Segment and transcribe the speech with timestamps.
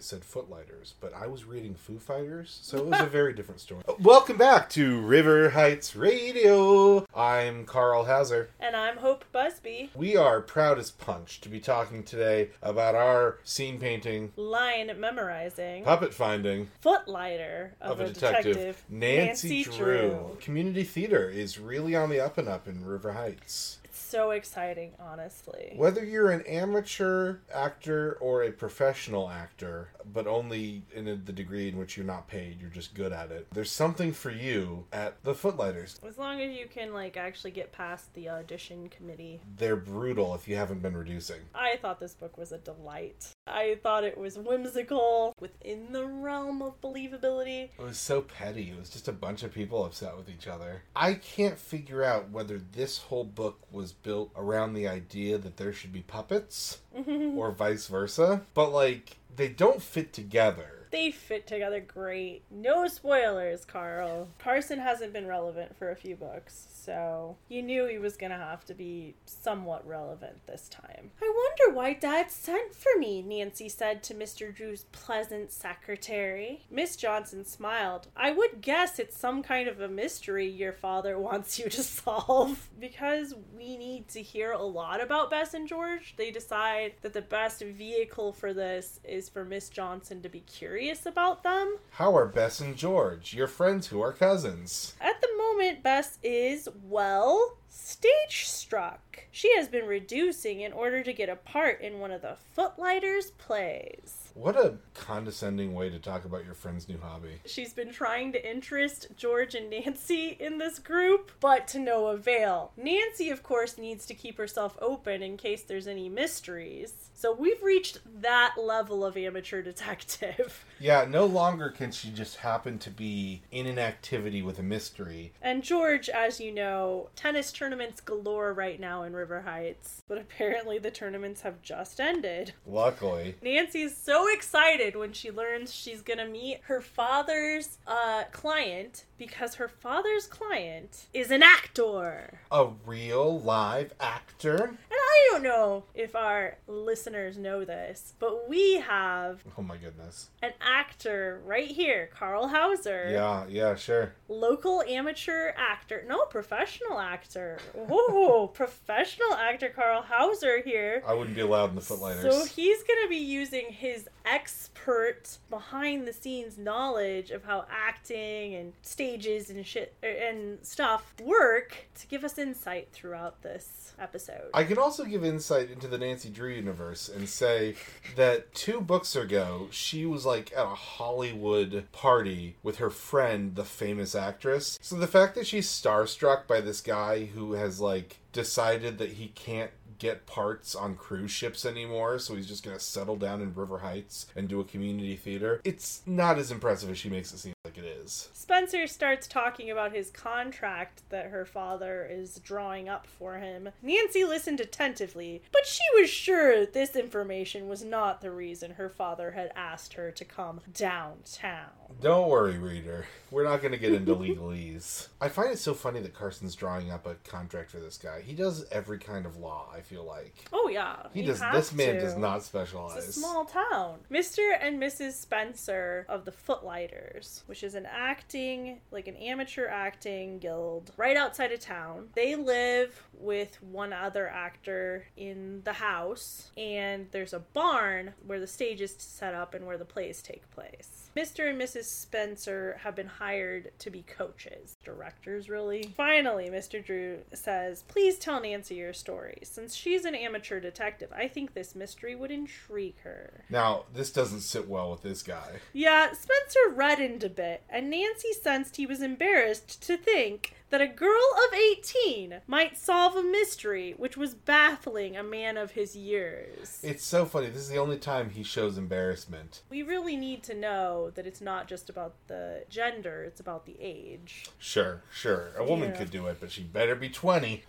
[0.00, 3.60] it said Footlighters, but I was reading Foo Fighters, so it was a very different
[3.60, 3.82] story.
[3.98, 7.06] Welcome back to River Heights Radio.
[7.14, 8.48] I'm Carl Hauser.
[8.58, 9.90] And I'm Hope Busby.
[9.94, 15.84] We are proud as punch to be talking today about our scene painting, Line memorizing.
[15.84, 20.34] puppet finding Footlighter of, of a detective, Nancy, Drew.
[20.40, 23.79] Community theater is really on the up and up in River Heights.
[24.10, 25.74] So exciting, honestly.
[25.76, 31.78] Whether you're an amateur actor or a professional actor, but only in the degree in
[31.78, 35.32] which you're not paid, you're just good at it, there's something for you at the
[35.32, 36.00] Footlighters.
[36.04, 39.42] As long as you can like actually get past the audition committee.
[39.56, 41.42] They're brutal if you haven't been reducing.
[41.54, 43.28] I thought this book was a delight.
[43.46, 47.68] I thought it was whimsical, within the realm of believability.
[47.78, 48.70] It was so petty.
[48.70, 50.82] It was just a bunch of people upset with each other.
[50.96, 55.72] I can't figure out whether this whole book was built around the idea that there
[55.72, 60.86] should be puppets or vice versa, but like they don't fit together.
[60.90, 62.42] They fit together great.
[62.50, 64.28] No spoilers, Carl.
[64.40, 68.64] Carson hasn't been relevant for a few books, so you knew he was gonna have
[68.66, 71.10] to be somewhat relevant this time.
[71.20, 74.54] I wonder why Dad sent for me, Nancy said to Mr.
[74.54, 76.64] Drew's pleasant secretary.
[76.70, 78.08] Miss Johnson smiled.
[78.16, 82.68] I would guess it's some kind of a mystery your father wants you to solve.
[82.78, 87.22] Because we need to hear a lot about Bess and George, they decide that the
[87.22, 91.76] best vehicle for this is for Miss Johnson to be curious about them.
[91.90, 94.94] How are Bess and George, your friends who are cousins?
[95.00, 99.24] At the moment, Bess is, well, stage struck.
[99.30, 103.30] She has been reducing in order to get a part in one of the Footlighters
[103.32, 104.32] plays.
[104.34, 107.40] What a condescending way to talk about your friend's new hobby.
[107.46, 112.72] She's been trying to interest George and Nancy in this group, but to no avail.
[112.76, 117.09] Nancy, of course, needs to keep herself open in case there's any mysteries.
[117.20, 120.64] So we've reached that level of amateur detective.
[120.82, 125.34] Yeah, no longer can she just happen to be in an activity with a mystery.
[125.42, 130.78] And George, as you know, tennis tournaments galore right now in River Heights, but apparently
[130.78, 132.54] the tournaments have just ended.
[132.66, 133.34] Luckily.
[133.42, 139.68] Nancy's so excited when she learns she's gonna meet her father's uh, client because her
[139.68, 142.40] father's client is an actor.
[142.50, 144.56] A real live actor?
[144.64, 150.30] And I don't know if our listeners know this, but we have Oh my goodness.
[150.42, 153.10] an actor right here, Carl Hauser.
[153.12, 154.14] Yeah, yeah, sure.
[154.28, 157.58] Local amateur actor, no, professional actor.
[157.76, 161.02] Oh, professional actor Carl Hauser here.
[161.06, 162.22] I wouldn't be allowed in the Footlighters.
[162.22, 168.54] So he's going to be using his expert behind the scenes knowledge of how acting
[168.54, 174.50] and stages and shit er, and stuff work to give us insight throughout this episode.
[174.54, 177.74] I can also give insight into the Nancy Drew universe and say
[178.16, 183.64] that two books ago, she was like at a Hollywood party with her friend, the
[183.64, 184.78] famous actress.
[184.82, 189.28] So the fact that she's starstruck by this guy who has like decided that he
[189.28, 189.70] can't
[190.00, 194.26] get parts on cruise ships anymore, so he's just gonna settle down in River Heights
[194.34, 195.60] and do a community theater.
[195.62, 198.30] It's not as impressive as she makes it seem like it is.
[198.32, 203.68] Spencer starts talking about his contract that her father is drawing up for him.
[203.82, 209.32] Nancy listened attentively, but she was sure this information was not the reason her father
[209.32, 211.79] had asked her to come downtown.
[212.00, 213.06] Don't worry, reader.
[213.30, 215.06] We're not going to get into legalese.
[215.20, 218.22] I find it so funny that Carson's drawing up a contract for this guy.
[218.22, 220.34] He does every kind of law, I feel like.
[220.52, 222.00] Oh yeah, He does this man to.
[222.00, 223.06] does not It's specialize.
[223.06, 223.98] a small town.
[224.10, 224.56] Mr.
[224.60, 225.12] and Mrs.
[225.12, 231.52] Spencer of the Footlighters, which is an acting, like an amateur acting guild right outside
[231.52, 232.08] of town.
[232.14, 238.46] They live with one other actor in the house, and there's a barn where the
[238.48, 241.10] stage is set up and where the plays take place.
[241.16, 241.48] Mr.
[241.50, 241.79] and Mrs.
[241.88, 245.92] Spencer have been hired to be coaches, directors, really.
[245.96, 246.84] Finally, Mr.
[246.84, 249.38] Drew says, Please tell Nancy your story.
[249.42, 253.44] Since she's an amateur detective, I think this mystery would intrigue her.
[253.50, 255.60] Now, this doesn't sit well with this guy.
[255.72, 260.86] Yeah, Spencer reddened a bit, and Nancy sensed he was embarrassed to think that a
[260.86, 266.78] girl of 18 might solve a mystery which was baffling a man of his years.
[266.82, 267.48] It's so funny.
[267.48, 269.62] This is the only time he shows embarrassment.
[269.68, 273.76] We really need to know that it's not just about the gender, it's about the
[273.80, 274.46] age.
[274.58, 275.50] Sure, sure.
[275.56, 275.96] A woman Yeah.
[275.98, 277.64] could do it, but she better be 20.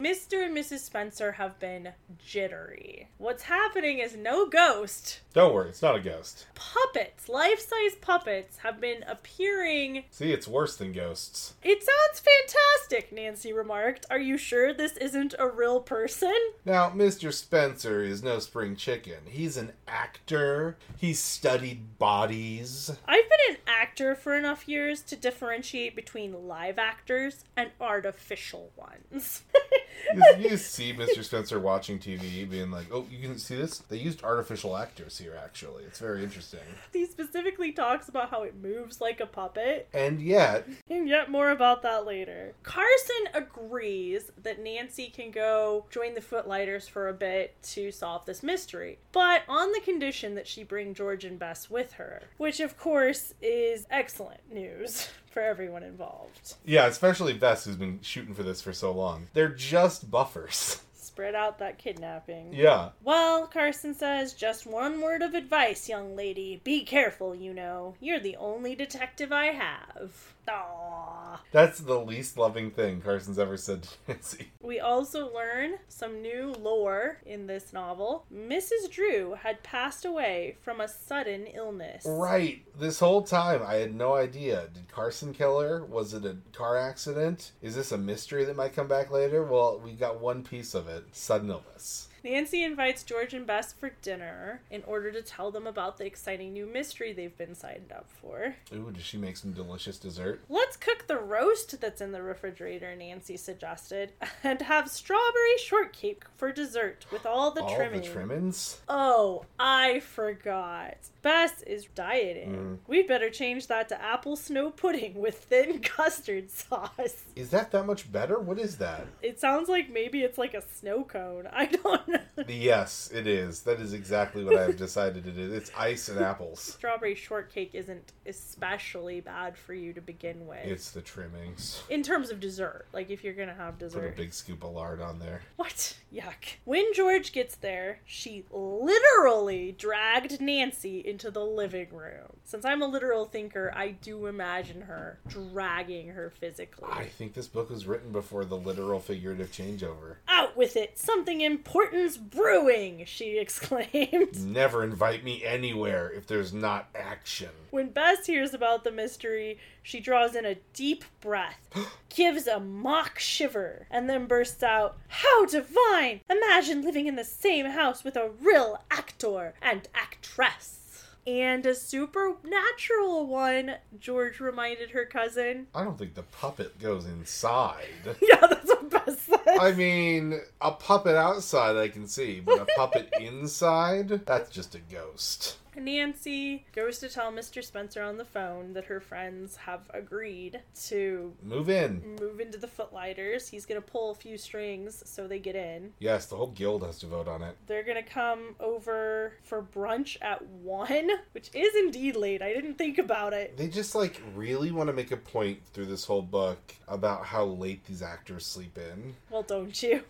[0.00, 0.44] Mr.
[0.44, 0.78] and Mrs.
[0.80, 1.90] Spencer have been
[2.24, 3.08] jittery.
[3.18, 5.20] What's happening is no ghost.
[5.34, 6.46] Don't worry, it's not a ghost.
[6.54, 10.04] Puppets, life size puppets, have been appearing.
[10.10, 11.54] See, it's worse than ghosts.
[11.62, 14.06] It sounds fantastic, Nancy remarked.
[14.10, 16.34] Are you sure this isn't a real person?
[16.64, 17.32] Now, Mr.
[17.32, 19.18] Spencer is no spring chicken.
[19.26, 20.76] He's an actor.
[20.96, 22.90] he studied bodies.
[23.06, 29.42] I've been an actor for enough years to differentiate between live actors and artificial ones.
[30.14, 31.24] you, you see Mr.
[31.24, 33.78] Spencer watching TV being like, oh, you can see this?
[33.78, 35.84] They used artificial actors here, actually.
[35.84, 36.60] It's very interesting.
[36.92, 39.88] he specifically talks about how it moves like a puppet.
[39.92, 42.52] And yet, And yet more about that later.
[42.62, 48.42] Carson agrees that Nancy can go join the Footlighters for a bit to solve this
[48.42, 52.76] mystery, but on the condition that she bring George and Bess with her, which of
[52.78, 56.54] course is excellent news for everyone involved.
[56.64, 59.26] yeah, especially Bess, who's been shooting for this for so long.
[59.34, 60.80] They're just buffers.
[60.94, 62.52] Spread out that kidnapping.
[62.52, 62.88] yeah.
[63.04, 66.60] Well, Carson says, just one word of advice, young lady.
[66.64, 67.94] Be careful, you know.
[68.00, 70.33] You're the only detective I have.
[70.48, 71.38] Aww.
[71.52, 74.52] That's the least loving thing Carson's ever said to Nancy.
[74.60, 78.26] We also learn some new lore in this novel.
[78.32, 78.90] Mrs.
[78.90, 82.04] Drew had passed away from a sudden illness.
[82.06, 82.64] Right.
[82.78, 84.68] This whole time, I had no idea.
[84.72, 85.84] Did Carson kill her?
[85.84, 87.52] Was it a car accident?
[87.62, 89.42] Is this a mystery that might come back later?
[89.44, 92.08] Well, we got one piece of it sudden illness.
[92.24, 96.54] Nancy invites George and Bess for dinner in order to tell them about the exciting
[96.54, 98.56] new mystery they've been signed up for.
[98.72, 100.40] Ooh, does she make some delicious dessert?
[100.48, 104.12] Let's cook the roast that's in the refrigerator, Nancy suggested,
[104.42, 108.00] and have strawberry shortcake for dessert with all the All trimming.
[108.00, 108.80] the trimmings?
[108.88, 110.96] Oh, I forgot.
[111.24, 112.52] Bess is dieting.
[112.54, 112.78] Mm.
[112.86, 117.24] We'd better change that to apple snow pudding with thin custard sauce.
[117.34, 118.38] Is that that much better?
[118.38, 119.06] What is that?
[119.22, 121.48] It sounds like maybe it's like a snow cone.
[121.50, 122.20] I don't know.
[122.46, 123.62] yes, it is.
[123.62, 125.52] That is exactly what I've decided it is.
[125.52, 126.60] It's ice and apples.
[126.78, 130.64] Strawberry shortcake isn't especially bad for you to begin with.
[130.66, 131.82] It's the trimmings.
[131.88, 134.16] in terms of dessert, like if you're gonna have Put a dessert.
[134.16, 135.40] big scoop of lard on there.
[135.56, 135.96] What?
[136.12, 136.56] Yuck.
[136.64, 142.38] When George gets there, she literally dragged Nancy into the living room.
[142.42, 146.88] Since I'm a literal thinker, I do imagine her dragging her physically.
[146.90, 150.16] I think this book was written before the literal figurative changeover.
[150.26, 150.98] Out with it!
[150.98, 153.04] Something important's brewing!
[153.06, 154.44] she exclaimed.
[154.44, 157.50] Never invite me anywhere if there's not action.
[157.70, 161.60] When Bess hears about the mystery, she draws in a deep breath,
[162.08, 166.22] gives a mock shiver, and then bursts out, How divine!
[166.28, 170.80] Imagine living in the same house with a real actor and actress.
[171.26, 175.68] And a supernatural one, George reminded her cousin.
[175.74, 177.86] I don't think the puppet goes inside.
[178.20, 179.58] Yeah, that's what said.
[179.58, 184.08] I mean, a puppet outside I can see, but a puppet inside?
[184.26, 185.56] That's just a ghost.
[185.76, 187.62] Nancy goes to tell Mr.
[187.62, 192.16] Spencer on the phone that her friends have agreed to Move in.
[192.20, 193.48] move into the Footlighters.
[193.48, 195.92] He's gonna pull a few strings so they get in.
[195.98, 197.56] Yes, the whole guild has to vote on it.
[197.66, 202.42] They're gonna come over for brunch at one, which is indeed late.
[202.42, 203.56] I didn't think about it.
[203.56, 207.44] They just like really want to make a point through this whole book about how
[207.44, 209.14] late these actors sleep in.
[209.30, 210.02] Well, don't you?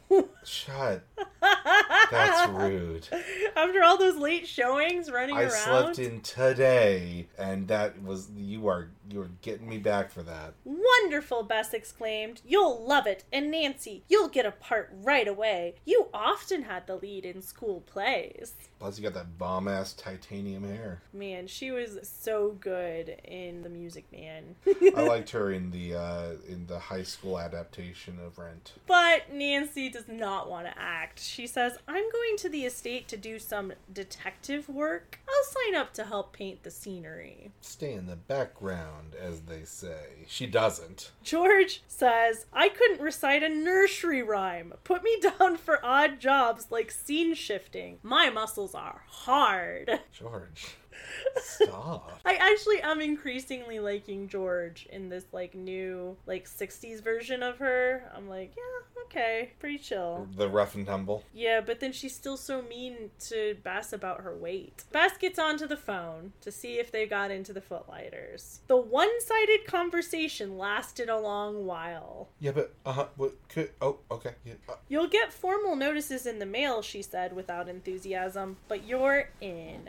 [0.44, 1.02] Shut.
[2.10, 3.08] That's rude.
[3.56, 5.50] After all those late showings running I around.
[5.50, 10.54] slept in today, and that was you are you are getting me back for that.
[10.64, 12.40] Wonderful, Bess exclaimed.
[12.44, 13.24] You'll love it.
[13.32, 15.74] And Nancy, you'll get a part right away.
[15.84, 18.54] You often had the lead in school plays.
[18.78, 21.02] Plus, you got that bomb ass titanium hair.
[21.12, 24.56] Man, she was so good in The Music Man.
[24.94, 28.72] I liked her in the uh, in the high school adaptation of Rent.
[28.86, 31.20] But Nancy does not want to act.
[31.20, 35.20] She says, I'm going to the estate to do some detective work.
[35.28, 37.52] I'll sign up to help paint the scenery.
[37.60, 40.24] Stay in the background, as they say.
[40.26, 41.12] She doesn't.
[41.22, 44.74] George says, I couldn't recite a nursery rhyme.
[44.84, 47.98] Put me down for odd jobs like scene shifting.
[48.02, 50.00] My muscles are hard.
[50.12, 50.76] George,
[51.36, 52.12] stop.
[52.24, 58.10] I actually am increasingly liking George in this like new like 60s version of her.
[58.14, 60.28] I'm like, yeah, okay, pretty chill.
[60.36, 61.24] the rough and tumble.
[61.32, 64.84] Yeah, but then she's still so mean to Bess about her weight.
[64.92, 68.60] Bess gets onto the phone to see if they got into the Footlighters.
[68.66, 72.28] The one sided conversation lasted a long while.
[72.40, 73.06] Yeah, but uh huh.
[73.16, 73.70] What could?
[73.80, 74.32] Oh, okay.
[74.44, 74.54] Yeah.
[74.68, 79.88] Uh, You'll get formal notices in the mail, she said without enthusiasm, but you're in.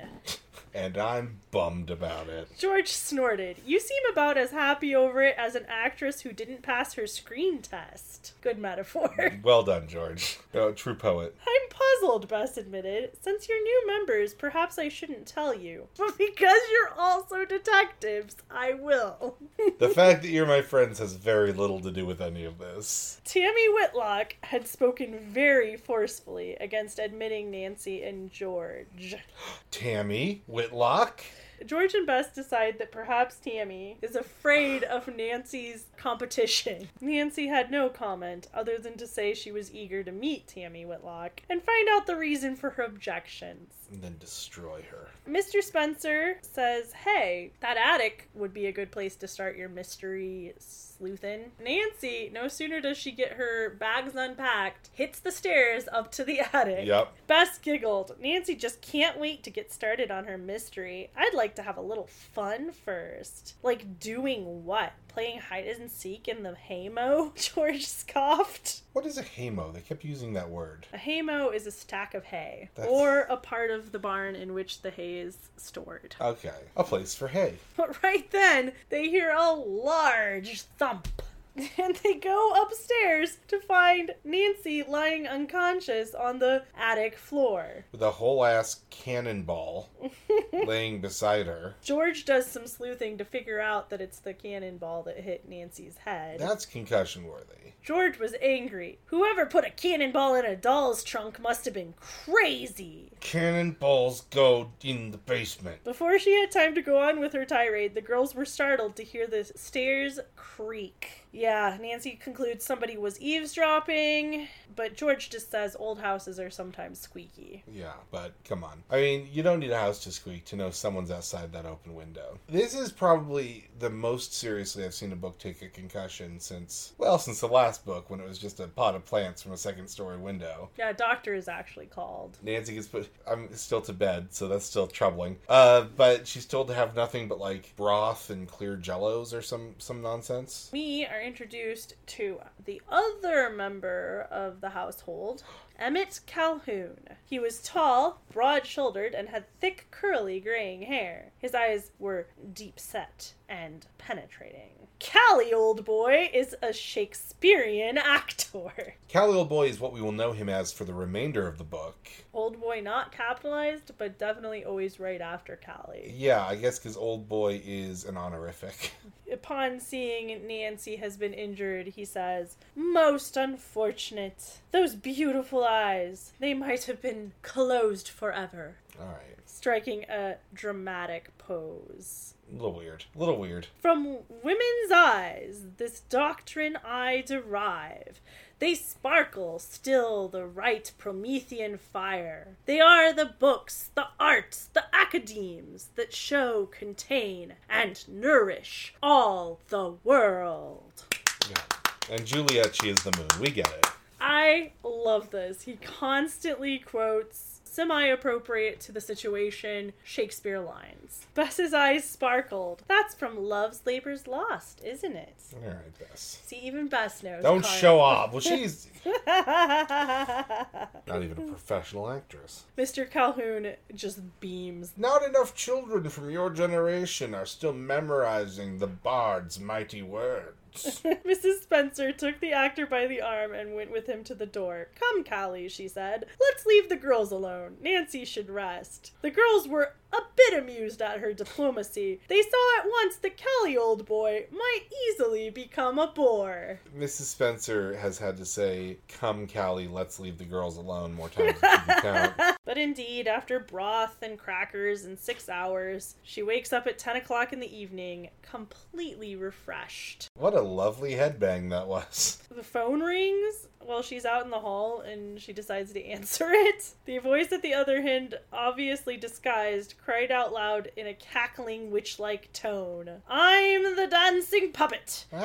[0.74, 2.50] And I'm bummed about it.
[2.58, 3.58] George snorted.
[3.66, 7.62] You seem about as happy over it as an actress who didn't pass her screen
[7.62, 8.34] test.
[8.42, 9.14] Good metaphor.
[9.44, 10.40] Well done, George.
[10.54, 11.36] Oh, true poet.
[11.48, 13.12] I'm puzzled, Bess admitted.
[13.22, 15.88] Since you're new members, perhaps I shouldn't tell you.
[15.98, 19.38] But because you're also detectives, I will.
[19.80, 23.20] The fact that you're my friends has very little to do with any of this.
[23.26, 29.16] Tammy Whitlock had spoken very forcefully against admitting Nancy and George.
[29.72, 31.22] Tammy Whitlock?
[31.66, 36.90] George and Bess decide that perhaps Tammy is afraid of Nancy's competition.
[37.00, 41.42] Nancy had no comment other than to say she was eager to meet Tammy Whitlock
[41.50, 43.85] and find out the reason for her objections.
[43.92, 45.10] And then destroy her.
[45.30, 45.62] Mr.
[45.62, 51.52] Spencer says, Hey, that attic would be a good place to start your mystery sleuthin'.
[51.64, 56.40] Nancy, no sooner does she get her bags unpacked, hits the stairs up to the
[56.54, 56.86] attic.
[56.86, 57.14] Yep.
[57.28, 58.16] Bess giggled.
[58.20, 61.10] Nancy just can't wait to get started on her mystery.
[61.16, 63.56] I'd like to have a little fun first.
[63.64, 64.94] Like doing what?
[65.16, 67.34] Playing hide and seek in the haymow?
[67.36, 68.82] George scoffed.
[68.92, 69.72] What is a haymow?
[69.74, 70.88] They kept using that word.
[70.92, 74.54] A haymow is a stack of hay, That's- or a part of the barn in
[74.54, 76.18] which the hay is stored.
[76.20, 76.50] Okay.
[76.76, 77.54] A place for hay.
[77.78, 81.08] But right then, they hear a large thump.
[81.78, 87.86] And they go upstairs to find Nancy lying unconscious on the attic floor.
[87.92, 89.90] With a whole ass cannonball
[90.66, 91.76] laying beside her.
[91.82, 96.40] George does some sleuthing to figure out that it's the cannonball that hit Nancy's head.
[96.40, 97.74] That's concussion worthy.
[97.86, 98.98] George was angry.
[99.06, 103.12] Whoever put a cannonball in a doll's trunk must have been crazy.
[103.20, 105.84] Cannonballs go in the basement.
[105.84, 109.04] Before she had time to go on with her tirade, the girls were startled to
[109.04, 111.25] hear the stairs creak.
[111.36, 117.64] Yeah, Nancy concludes somebody was eavesdropping, but George just says old houses are sometimes squeaky.
[117.72, 118.84] Yeah, but come on.
[118.90, 121.94] I mean, you don't need a house to squeak to know someone's outside that open
[121.94, 122.40] window.
[122.48, 127.20] This is probably the most seriously I've seen a book take a concussion since, well,
[127.20, 129.90] since the last book when it was just a pot of plants from a second
[129.90, 130.70] story window.
[130.78, 132.38] Yeah, doctor is actually called.
[132.44, 133.10] Nancy gets put.
[133.28, 135.38] I'm still to bed, so that's still troubling.
[135.50, 139.76] Uh, but she's told to have nothing but like broth and clear jellos or some
[139.80, 140.70] some nonsense.
[140.72, 145.44] We are introduced to the other member of the household,
[145.78, 147.00] Emmett Calhoun.
[147.26, 151.32] He was tall, broad shouldered, and had thick, curly, graying hair.
[151.38, 154.86] His eyes were deep set and penetrating.
[155.00, 158.96] Callie, old boy, is a Shakespearean actor.
[159.12, 161.64] Callie Old Boy is what we will know him as for the remainder of the
[161.64, 162.08] book.
[162.34, 166.14] Old boy not capitalized, but definitely always right after Callie.
[166.16, 168.94] Yeah, I guess because Old Boy is an honorific.
[169.32, 174.60] Upon seeing Nancy has been injured, he says, Most unfortunate.
[174.72, 176.34] Those beautiful eyes.
[176.40, 178.78] They might have been closed forever.
[179.00, 179.38] All right.
[179.46, 182.34] Striking a dramatic pose.
[182.52, 183.06] A little weird.
[183.16, 183.68] A little weird.
[183.82, 188.22] From women's eyes, this doctrine I derive.
[188.60, 192.56] They sparkle still the right Promethean fire.
[192.66, 199.96] They are the books, the arts, the academes that show, contain, and nourish all the
[200.04, 201.04] world.
[201.50, 201.62] Yeah.
[202.10, 203.28] And Juliet, she is the moon.
[203.42, 203.88] We get it.
[204.20, 205.64] I love this.
[205.64, 211.28] He constantly quotes semi appropriate to the situation Shakespeare lines.
[211.34, 212.84] Bess's eyes sparkled.
[212.88, 215.36] That's from Love's Labor's Lost, isn't it?
[215.54, 216.40] All right, Bess.
[216.46, 217.44] See, even Bess knows.
[217.44, 218.32] Don't show off.
[218.32, 218.88] Well, she's
[219.28, 222.64] not even a professional actress.
[222.78, 223.10] Mr.
[223.10, 224.94] Calhoun just beams.
[224.96, 230.56] Not enough children from your generation are still memorizing the bard's mighty words.
[231.26, 231.62] Mrs.
[231.62, 234.90] Spencer took the actor by the arm and went with him to the door.
[235.00, 236.26] Come, Callie, she said.
[236.40, 237.78] Let's leave the girls alone.
[237.82, 239.14] Nancy should rest.
[239.22, 242.20] The girls were a bit amused at her diplomacy.
[242.28, 246.80] They saw at once that Callie, old boy, might easily become a bore.
[246.98, 247.24] Mrs.
[247.24, 251.82] Spencer has had to say, Come, Callie, let's leave the girls alone more times than
[251.88, 252.34] you count.
[252.66, 257.54] But indeed, after broth and crackers and six hours, she wakes up at 10 o'clock
[257.54, 260.30] in the evening, completely refreshed.
[260.36, 262.40] What a lovely headbang that was.
[262.50, 266.92] The phone rings while she's out in the hall and she decides to answer it.
[267.06, 272.20] The voice at the other end, obviously disguised, cried out loud in a cackling witch
[272.20, 275.26] like tone I'm the dancing puppet!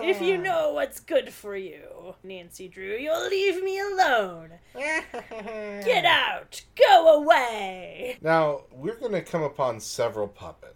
[0.00, 4.52] If you know what's good for you, Nancy Drew, you'll leave me alone.
[4.74, 6.62] Get out!
[6.76, 8.18] Go away!
[8.20, 10.75] Now, we're going to come upon several puppets.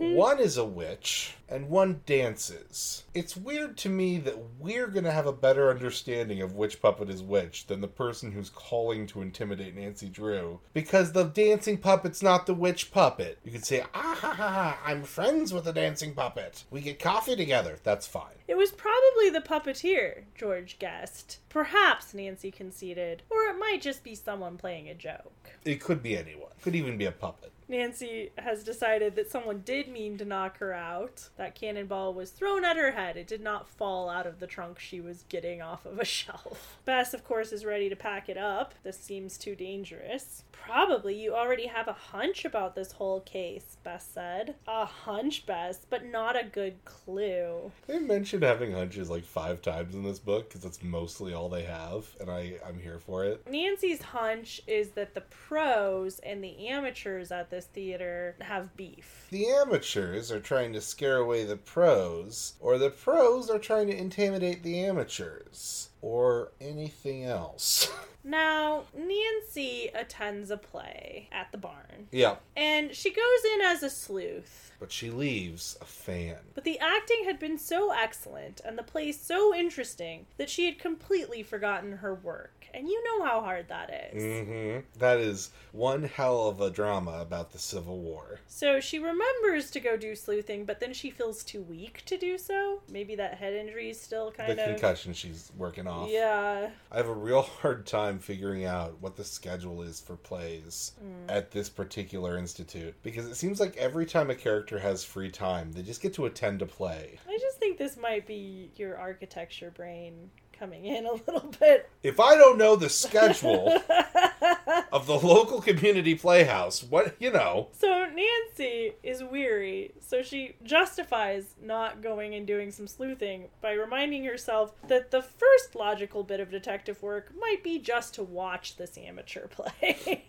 [0.00, 1.34] One is a witch.
[1.48, 3.04] and one dances.
[3.14, 7.08] It's weird to me that we're going to have a better understanding of which puppet
[7.10, 12.22] is which than the person who's calling to intimidate Nancy Drew because the dancing puppet's
[12.22, 13.38] not the witch puppet.
[13.44, 16.64] You could say, ah ha ha ha, I'm friends with the dancing puppet.
[16.70, 17.76] We get coffee together.
[17.82, 18.34] That's fine.
[18.48, 21.38] It was probably the puppeteer, George guessed.
[21.48, 23.22] Perhaps, Nancy conceded.
[23.30, 25.50] Or it might just be someone playing a joke.
[25.64, 26.50] It could be anyone.
[26.62, 27.52] Could even be a puppet.
[27.68, 31.28] Nancy has decided that someone did mean to knock her out.
[31.36, 33.16] That cannonball was thrown at her head.
[33.16, 36.78] It did not fall out of the trunk she was getting off of a shelf.
[36.84, 38.74] Bess, of course, is ready to pack it up.
[38.84, 40.44] This seems too dangerous.
[40.52, 44.54] Probably you already have a hunch about this whole case, Bess said.
[44.68, 47.72] A hunch, Bess, but not a good clue.
[47.86, 51.64] They mentioned having hunches like five times in this book because that's mostly all they
[51.64, 53.44] have, and I, I'm here for it.
[53.50, 59.26] Nancy's hunch is that the pros and the amateurs at this theater have beef.
[59.30, 63.96] The amateurs are trying to scare away the pros, or the pros are trying to
[63.96, 67.90] intimidate the amateurs, or anything else.
[68.26, 73.88] Now, Nancy attends a play at the barn, yeah, and she goes in as a
[73.88, 74.72] sleuth.
[74.80, 76.38] but she leaves a fan.
[76.52, 80.80] But the acting had been so excellent and the play so interesting that she had
[80.80, 82.55] completely forgotten her work.
[82.76, 84.46] And you know how hard that is.
[84.46, 88.40] hmm That is one hell of a drama about the Civil War.
[88.46, 92.36] So she remembers to go do sleuthing, but then she feels too weak to do
[92.36, 92.82] so.
[92.90, 94.68] Maybe that head injury is still kind the of.
[94.72, 96.10] concussion she's working off.
[96.10, 96.68] Yeah.
[96.92, 100.92] I have a real hard time figuring out what the schedule is for plays
[101.30, 105.72] at this particular institute because it seems like every time a character has free time,
[105.72, 107.18] they just get to attend a play.
[107.26, 111.88] I just think this might be your architecture brain coming in a little bit.
[112.02, 113.68] If I don't know the schedule
[114.92, 121.54] of the local community playhouse, what, you know, So Nancy is weary, so she justifies
[121.62, 126.50] not going and doing some sleuthing by reminding herself that the first logical bit of
[126.50, 130.24] detective work might be just to watch this amateur play.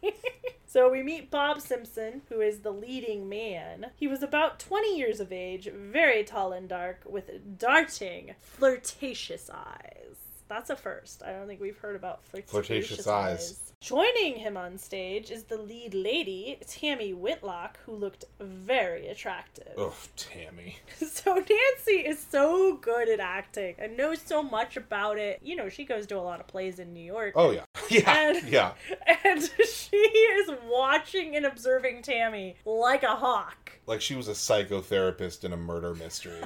[0.69, 3.87] So we meet Bob Simpson, who is the leading man.
[3.95, 9.96] He was about 20 years of age, very tall and dark, with darting, flirtatious eyes.
[10.49, 11.23] That's a first.
[11.23, 13.61] I don't think we've heard about flirtatious, Flirtatious eyes.
[13.79, 19.73] Joining him on stage is the lead lady, Tammy Whitlock, who looked very attractive.
[19.77, 20.77] ugh, Tammy.
[21.05, 25.41] So Nancy is so good at acting and knows so much about it.
[25.43, 27.33] You know, she goes to a lot of plays in New York.
[27.35, 27.65] Oh, yeah.
[27.89, 28.11] Yeah.
[28.29, 28.71] And- Yeah.
[29.25, 33.73] And she is watching and observing Tammy like a hawk.
[33.85, 36.41] Like she was a psychotherapist in a murder mystery.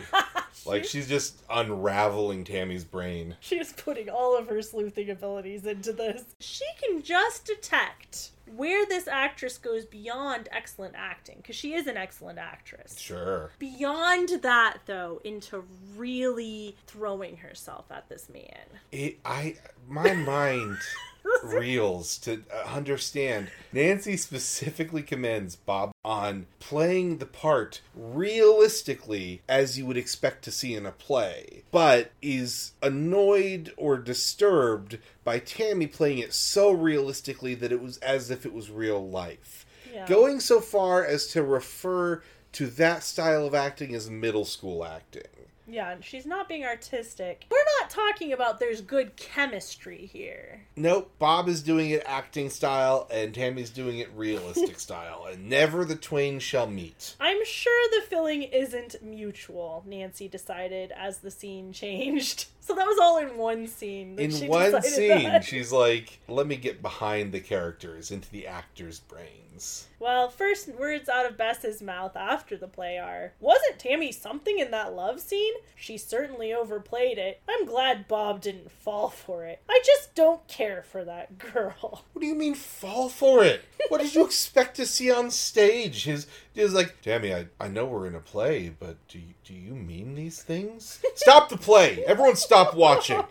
[0.65, 3.35] Like she's just unraveling Tammy's brain.
[3.39, 6.23] She is putting all of her sleuthing abilities into this.
[6.39, 11.95] She can just detect where this actress goes beyond excellent acting, because she is an
[11.95, 12.99] excellent actress.
[12.99, 13.51] Sure.
[13.59, 15.63] Beyond that, though, into
[15.95, 18.65] really throwing herself at this man.
[18.91, 19.55] It, I
[19.87, 20.77] my mind
[21.43, 23.49] reels to uh, understand.
[23.71, 30.73] Nancy specifically commends Bob on playing the part realistically as you would expect to see
[30.73, 37.71] in a play, but is annoyed or disturbed by Tammy playing it so realistically that
[37.71, 39.65] it was as if it was real life.
[39.93, 40.07] Yeah.
[40.07, 42.21] Going so far as to refer
[42.53, 45.23] to that style of acting as middle school acting.
[45.71, 47.45] Yeah, and she's not being artistic.
[47.49, 50.63] We're not talking about there's good chemistry here.
[50.75, 55.85] Nope, Bob is doing it acting style, and Tammy's doing it realistic style, and never
[55.85, 57.15] the twain shall meet.
[57.21, 62.47] I'm sure the filling isn't mutual, Nancy decided as the scene changed.
[62.61, 64.17] So that was all in one scene.
[64.19, 65.43] In she one scene, that.
[65.43, 69.87] she's like, let me get behind the characters, into the actors' brains.
[69.99, 74.71] Well, first words out of Bess's mouth after the play are Wasn't Tammy something in
[74.71, 75.53] that love scene?
[75.75, 77.41] She certainly overplayed it.
[77.49, 79.61] I'm glad Bob didn't fall for it.
[79.69, 82.05] I just don't care for that girl.
[82.13, 83.63] What do you mean, fall for it?
[83.89, 86.05] What did you expect to see on stage?
[86.05, 89.53] His, his like, Tammy, I, I know we're in a play, but do you, do
[89.53, 91.01] you mean these things?
[91.15, 92.03] Stop the play!
[92.05, 93.23] Everyone stop watching!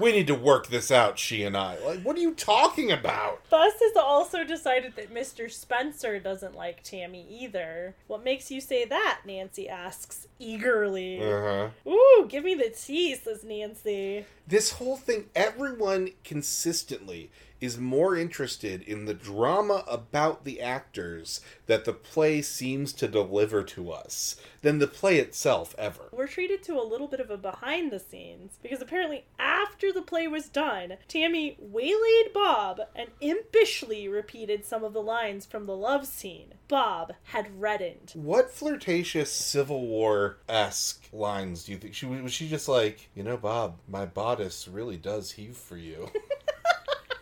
[0.00, 1.76] We need to work this out, she and I.
[1.84, 3.42] Like, what are you talking about?
[3.50, 5.50] Bess has also decided that Mr.
[5.50, 7.94] Spencer doesn't like Tammy either.
[8.06, 9.20] What makes you say that?
[9.26, 11.20] Nancy asks eagerly.
[11.20, 11.90] Uh huh.
[11.90, 14.24] Ooh, give me the tea, says Nancy.
[14.46, 21.84] this whole thing everyone consistently is more interested in the drama about the actors that
[21.84, 26.74] the play seems to deliver to us than the play itself ever We're treated to
[26.78, 30.96] a little bit of a behind the scenes because apparently, after the play was done,
[31.08, 36.54] Tammy waylaid Bob and impishly repeated some of the lines from the love scene.
[36.68, 38.12] Bob had reddened.
[38.14, 43.22] what flirtatious civil War esque lines do you think she was she just like you
[43.22, 46.08] know Bob my bodice really does heave for you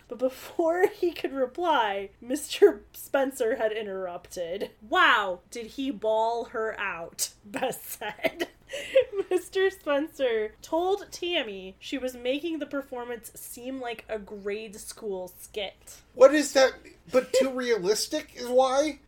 [0.08, 2.80] But before he could reply, Mr.
[2.92, 4.70] Spencer had interrupted.
[4.88, 7.30] Wow, did he bawl her out?
[7.44, 8.48] Bess said.
[9.30, 9.70] Mr.
[9.72, 15.96] Spencer told Tammy she was making the performance seem like a grade school skit.
[16.14, 16.72] what is that
[17.12, 18.98] but too realistic is why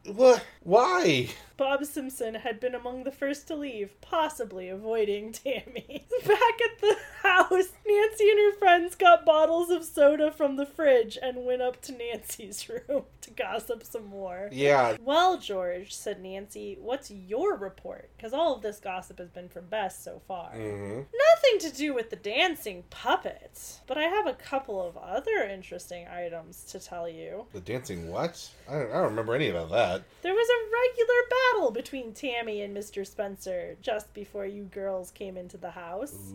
[0.62, 6.06] why Bob Simpson had been among the first to leave, possibly avoiding Tammy.
[6.26, 11.18] Back at the house, Nancy and her friends got bottles of soda from the fridge
[11.22, 14.48] and went up to Nancy's room to gossip some more.
[14.52, 18.08] yeah Well, George, said Nancy, what's your report?
[18.16, 20.52] Because all of this gossip has been from Bess so far.
[20.52, 25.42] hmm Nothing to do with the dancing puppets, but I have a couple of other
[25.42, 27.46] interesting items to tell you.
[27.52, 31.22] the dancing what I don't, I don't remember any about that There was a regular
[31.30, 33.06] battle between Tammy and Mr.
[33.06, 36.32] Spencer just before you girls came into the house.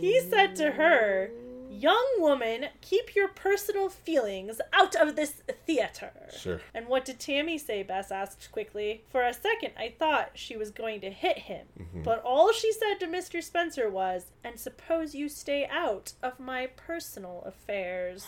[0.00, 1.30] He said to her,
[1.76, 6.12] Young woman, keep your personal feelings out of this theater.
[6.36, 6.60] Sure.
[6.74, 7.82] And what did Tammy say?
[7.82, 9.04] Bess asked quickly.
[9.10, 11.66] For a second, I thought she was going to hit him.
[11.78, 12.02] Mm-hmm.
[12.02, 13.42] But all she said to Mr.
[13.42, 18.26] Spencer was, And suppose you stay out of my personal affairs.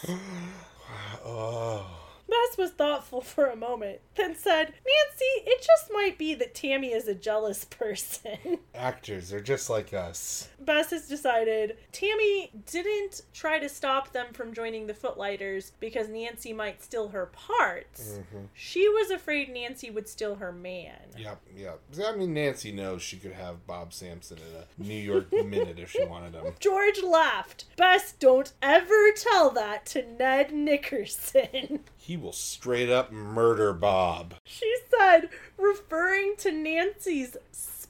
[1.25, 6.55] oh Bess was thoughtful for a moment, then said, Nancy, it just might be that
[6.55, 8.59] Tammy is a jealous person.
[8.75, 14.53] actors they're just like us Bess has decided Tammy didn't try to stop them from
[14.53, 18.19] joining the Footlighters because Nancy might steal her parts.
[18.19, 18.45] Mm-hmm.
[18.55, 20.99] She was afraid Nancy would steal her man.
[21.17, 21.81] Yep, yep.
[22.07, 25.91] I mean, Nancy knows she could have Bob Sampson in a New York minute if
[25.91, 26.55] she wanted him.
[26.61, 27.64] George laughed.
[27.77, 31.81] Bess, don't ever tell that to Ned Nickerson.
[31.97, 34.35] He will straight up murder Bob.
[34.45, 37.37] She said, referring to Nancy's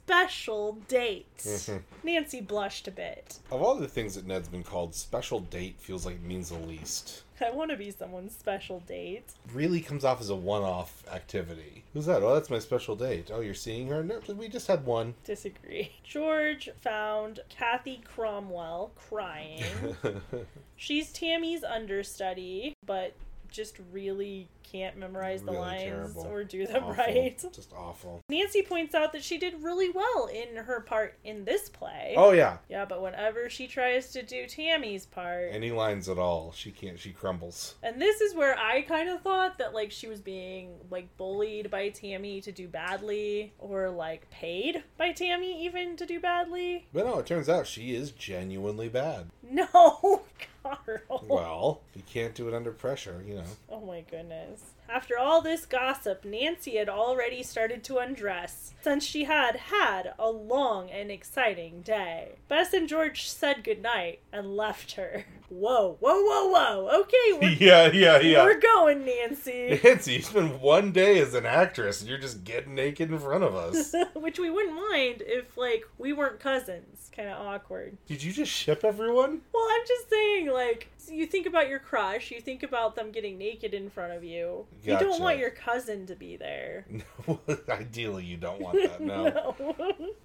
[0.09, 1.37] special date.
[1.39, 1.77] Mm-hmm.
[2.03, 3.39] Nancy blushed a bit.
[3.51, 6.59] Of all the things that Ned's been called, special date feels like it means the
[6.59, 7.25] least.
[7.41, 9.25] I want to be someone's special date.
[9.53, 11.85] Really comes off as a one-off activity.
[11.93, 12.23] Who's that?
[12.23, 13.31] Oh, that's my special date.
[13.33, 14.03] Oh, you're seeing her?
[14.03, 15.15] No, we just had one.
[15.25, 15.93] Disagree.
[16.03, 19.63] George found Kathy Cromwell crying.
[20.77, 23.15] She's Tammy's understudy, but
[23.51, 26.27] just really can't memorize the Really lines terrible.
[26.27, 26.95] or do them Awful.
[27.05, 27.39] right.
[27.53, 28.21] Just awful.
[28.29, 32.15] Nancy points out that she did really well in her part in this play.
[32.17, 32.59] Oh yeah.
[32.69, 36.99] Yeah, but whenever she tries to do Tammy's part, Any lines at all, she can't.
[36.99, 37.75] She crumbles.
[37.83, 41.71] and this is where I kind of thought that like she was being like bullied
[41.71, 46.87] by Tammy to do badly or like paid by Tammy even to do badly.
[46.93, 49.27] But no, it turns out she is genuinely bad.
[49.51, 50.21] No,
[50.63, 51.25] Carl.
[51.27, 53.45] Well, you can't do it under pressure, you know.
[53.71, 54.58] Oh my goodness.
[54.89, 60.31] After all this gossip, Nancy had already started to undress, since she had had a
[60.31, 62.37] long and exciting day.
[62.49, 65.27] Bess and George said goodnight and left her.
[65.51, 67.01] Whoa, whoa, whoa, whoa.
[67.01, 69.81] Okay, we're, yeah, yeah, we're going, Nancy.
[69.85, 73.45] Nancy, you spent one day as an actress and you're just getting naked in front
[73.45, 73.95] of us.
[74.15, 77.11] Which we wouldn't mind if, like, we weren't cousins.
[77.17, 77.97] Kind of awkward.
[78.07, 79.41] Did you just ship everyone?
[79.53, 83.39] Well, I'm just saying, like, you think about your crush, you think about them getting
[83.39, 84.67] naked in front of you.
[84.85, 86.87] You don't want your cousin to be there.
[87.27, 89.25] No, ideally you don't want that, no.
[89.25, 89.55] No.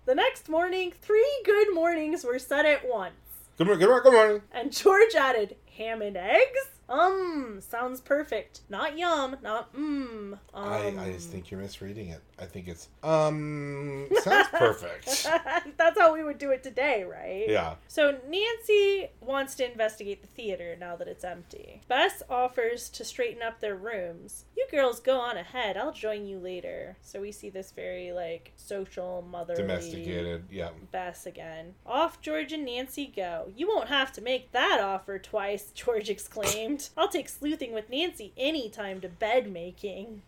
[0.06, 3.14] the next morning, three good mornings were said at once.
[3.56, 4.42] Good morning, good morning, good morning.
[4.52, 6.70] And George added, ham and eggs?
[6.90, 8.62] Um, sounds perfect.
[8.68, 10.34] Not yum, not mmm.
[10.34, 12.22] Um, I, I just think you're misreading it.
[12.40, 15.28] I think it's, um, sounds perfect.
[15.78, 17.46] That's how we would do it today, right?
[17.48, 17.76] Yeah.
[17.88, 21.82] So Nancy wants to investigate the theater now that it's empty.
[21.88, 24.46] Bess offers to straighten up their rooms.
[24.56, 25.78] You girls go on ahead.
[25.78, 26.98] I'll join you later.
[27.02, 30.70] So we see this very like social motherly Domesticated, yeah.
[30.92, 31.74] Bess again.
[31.86, 33.52] Off George and Nancy go.
[33.56, 36.90] You won't have to make that offer twice, George exclaimed.
[36.98, 40.22] I'll take sleuthing with Nancy any time to bed making.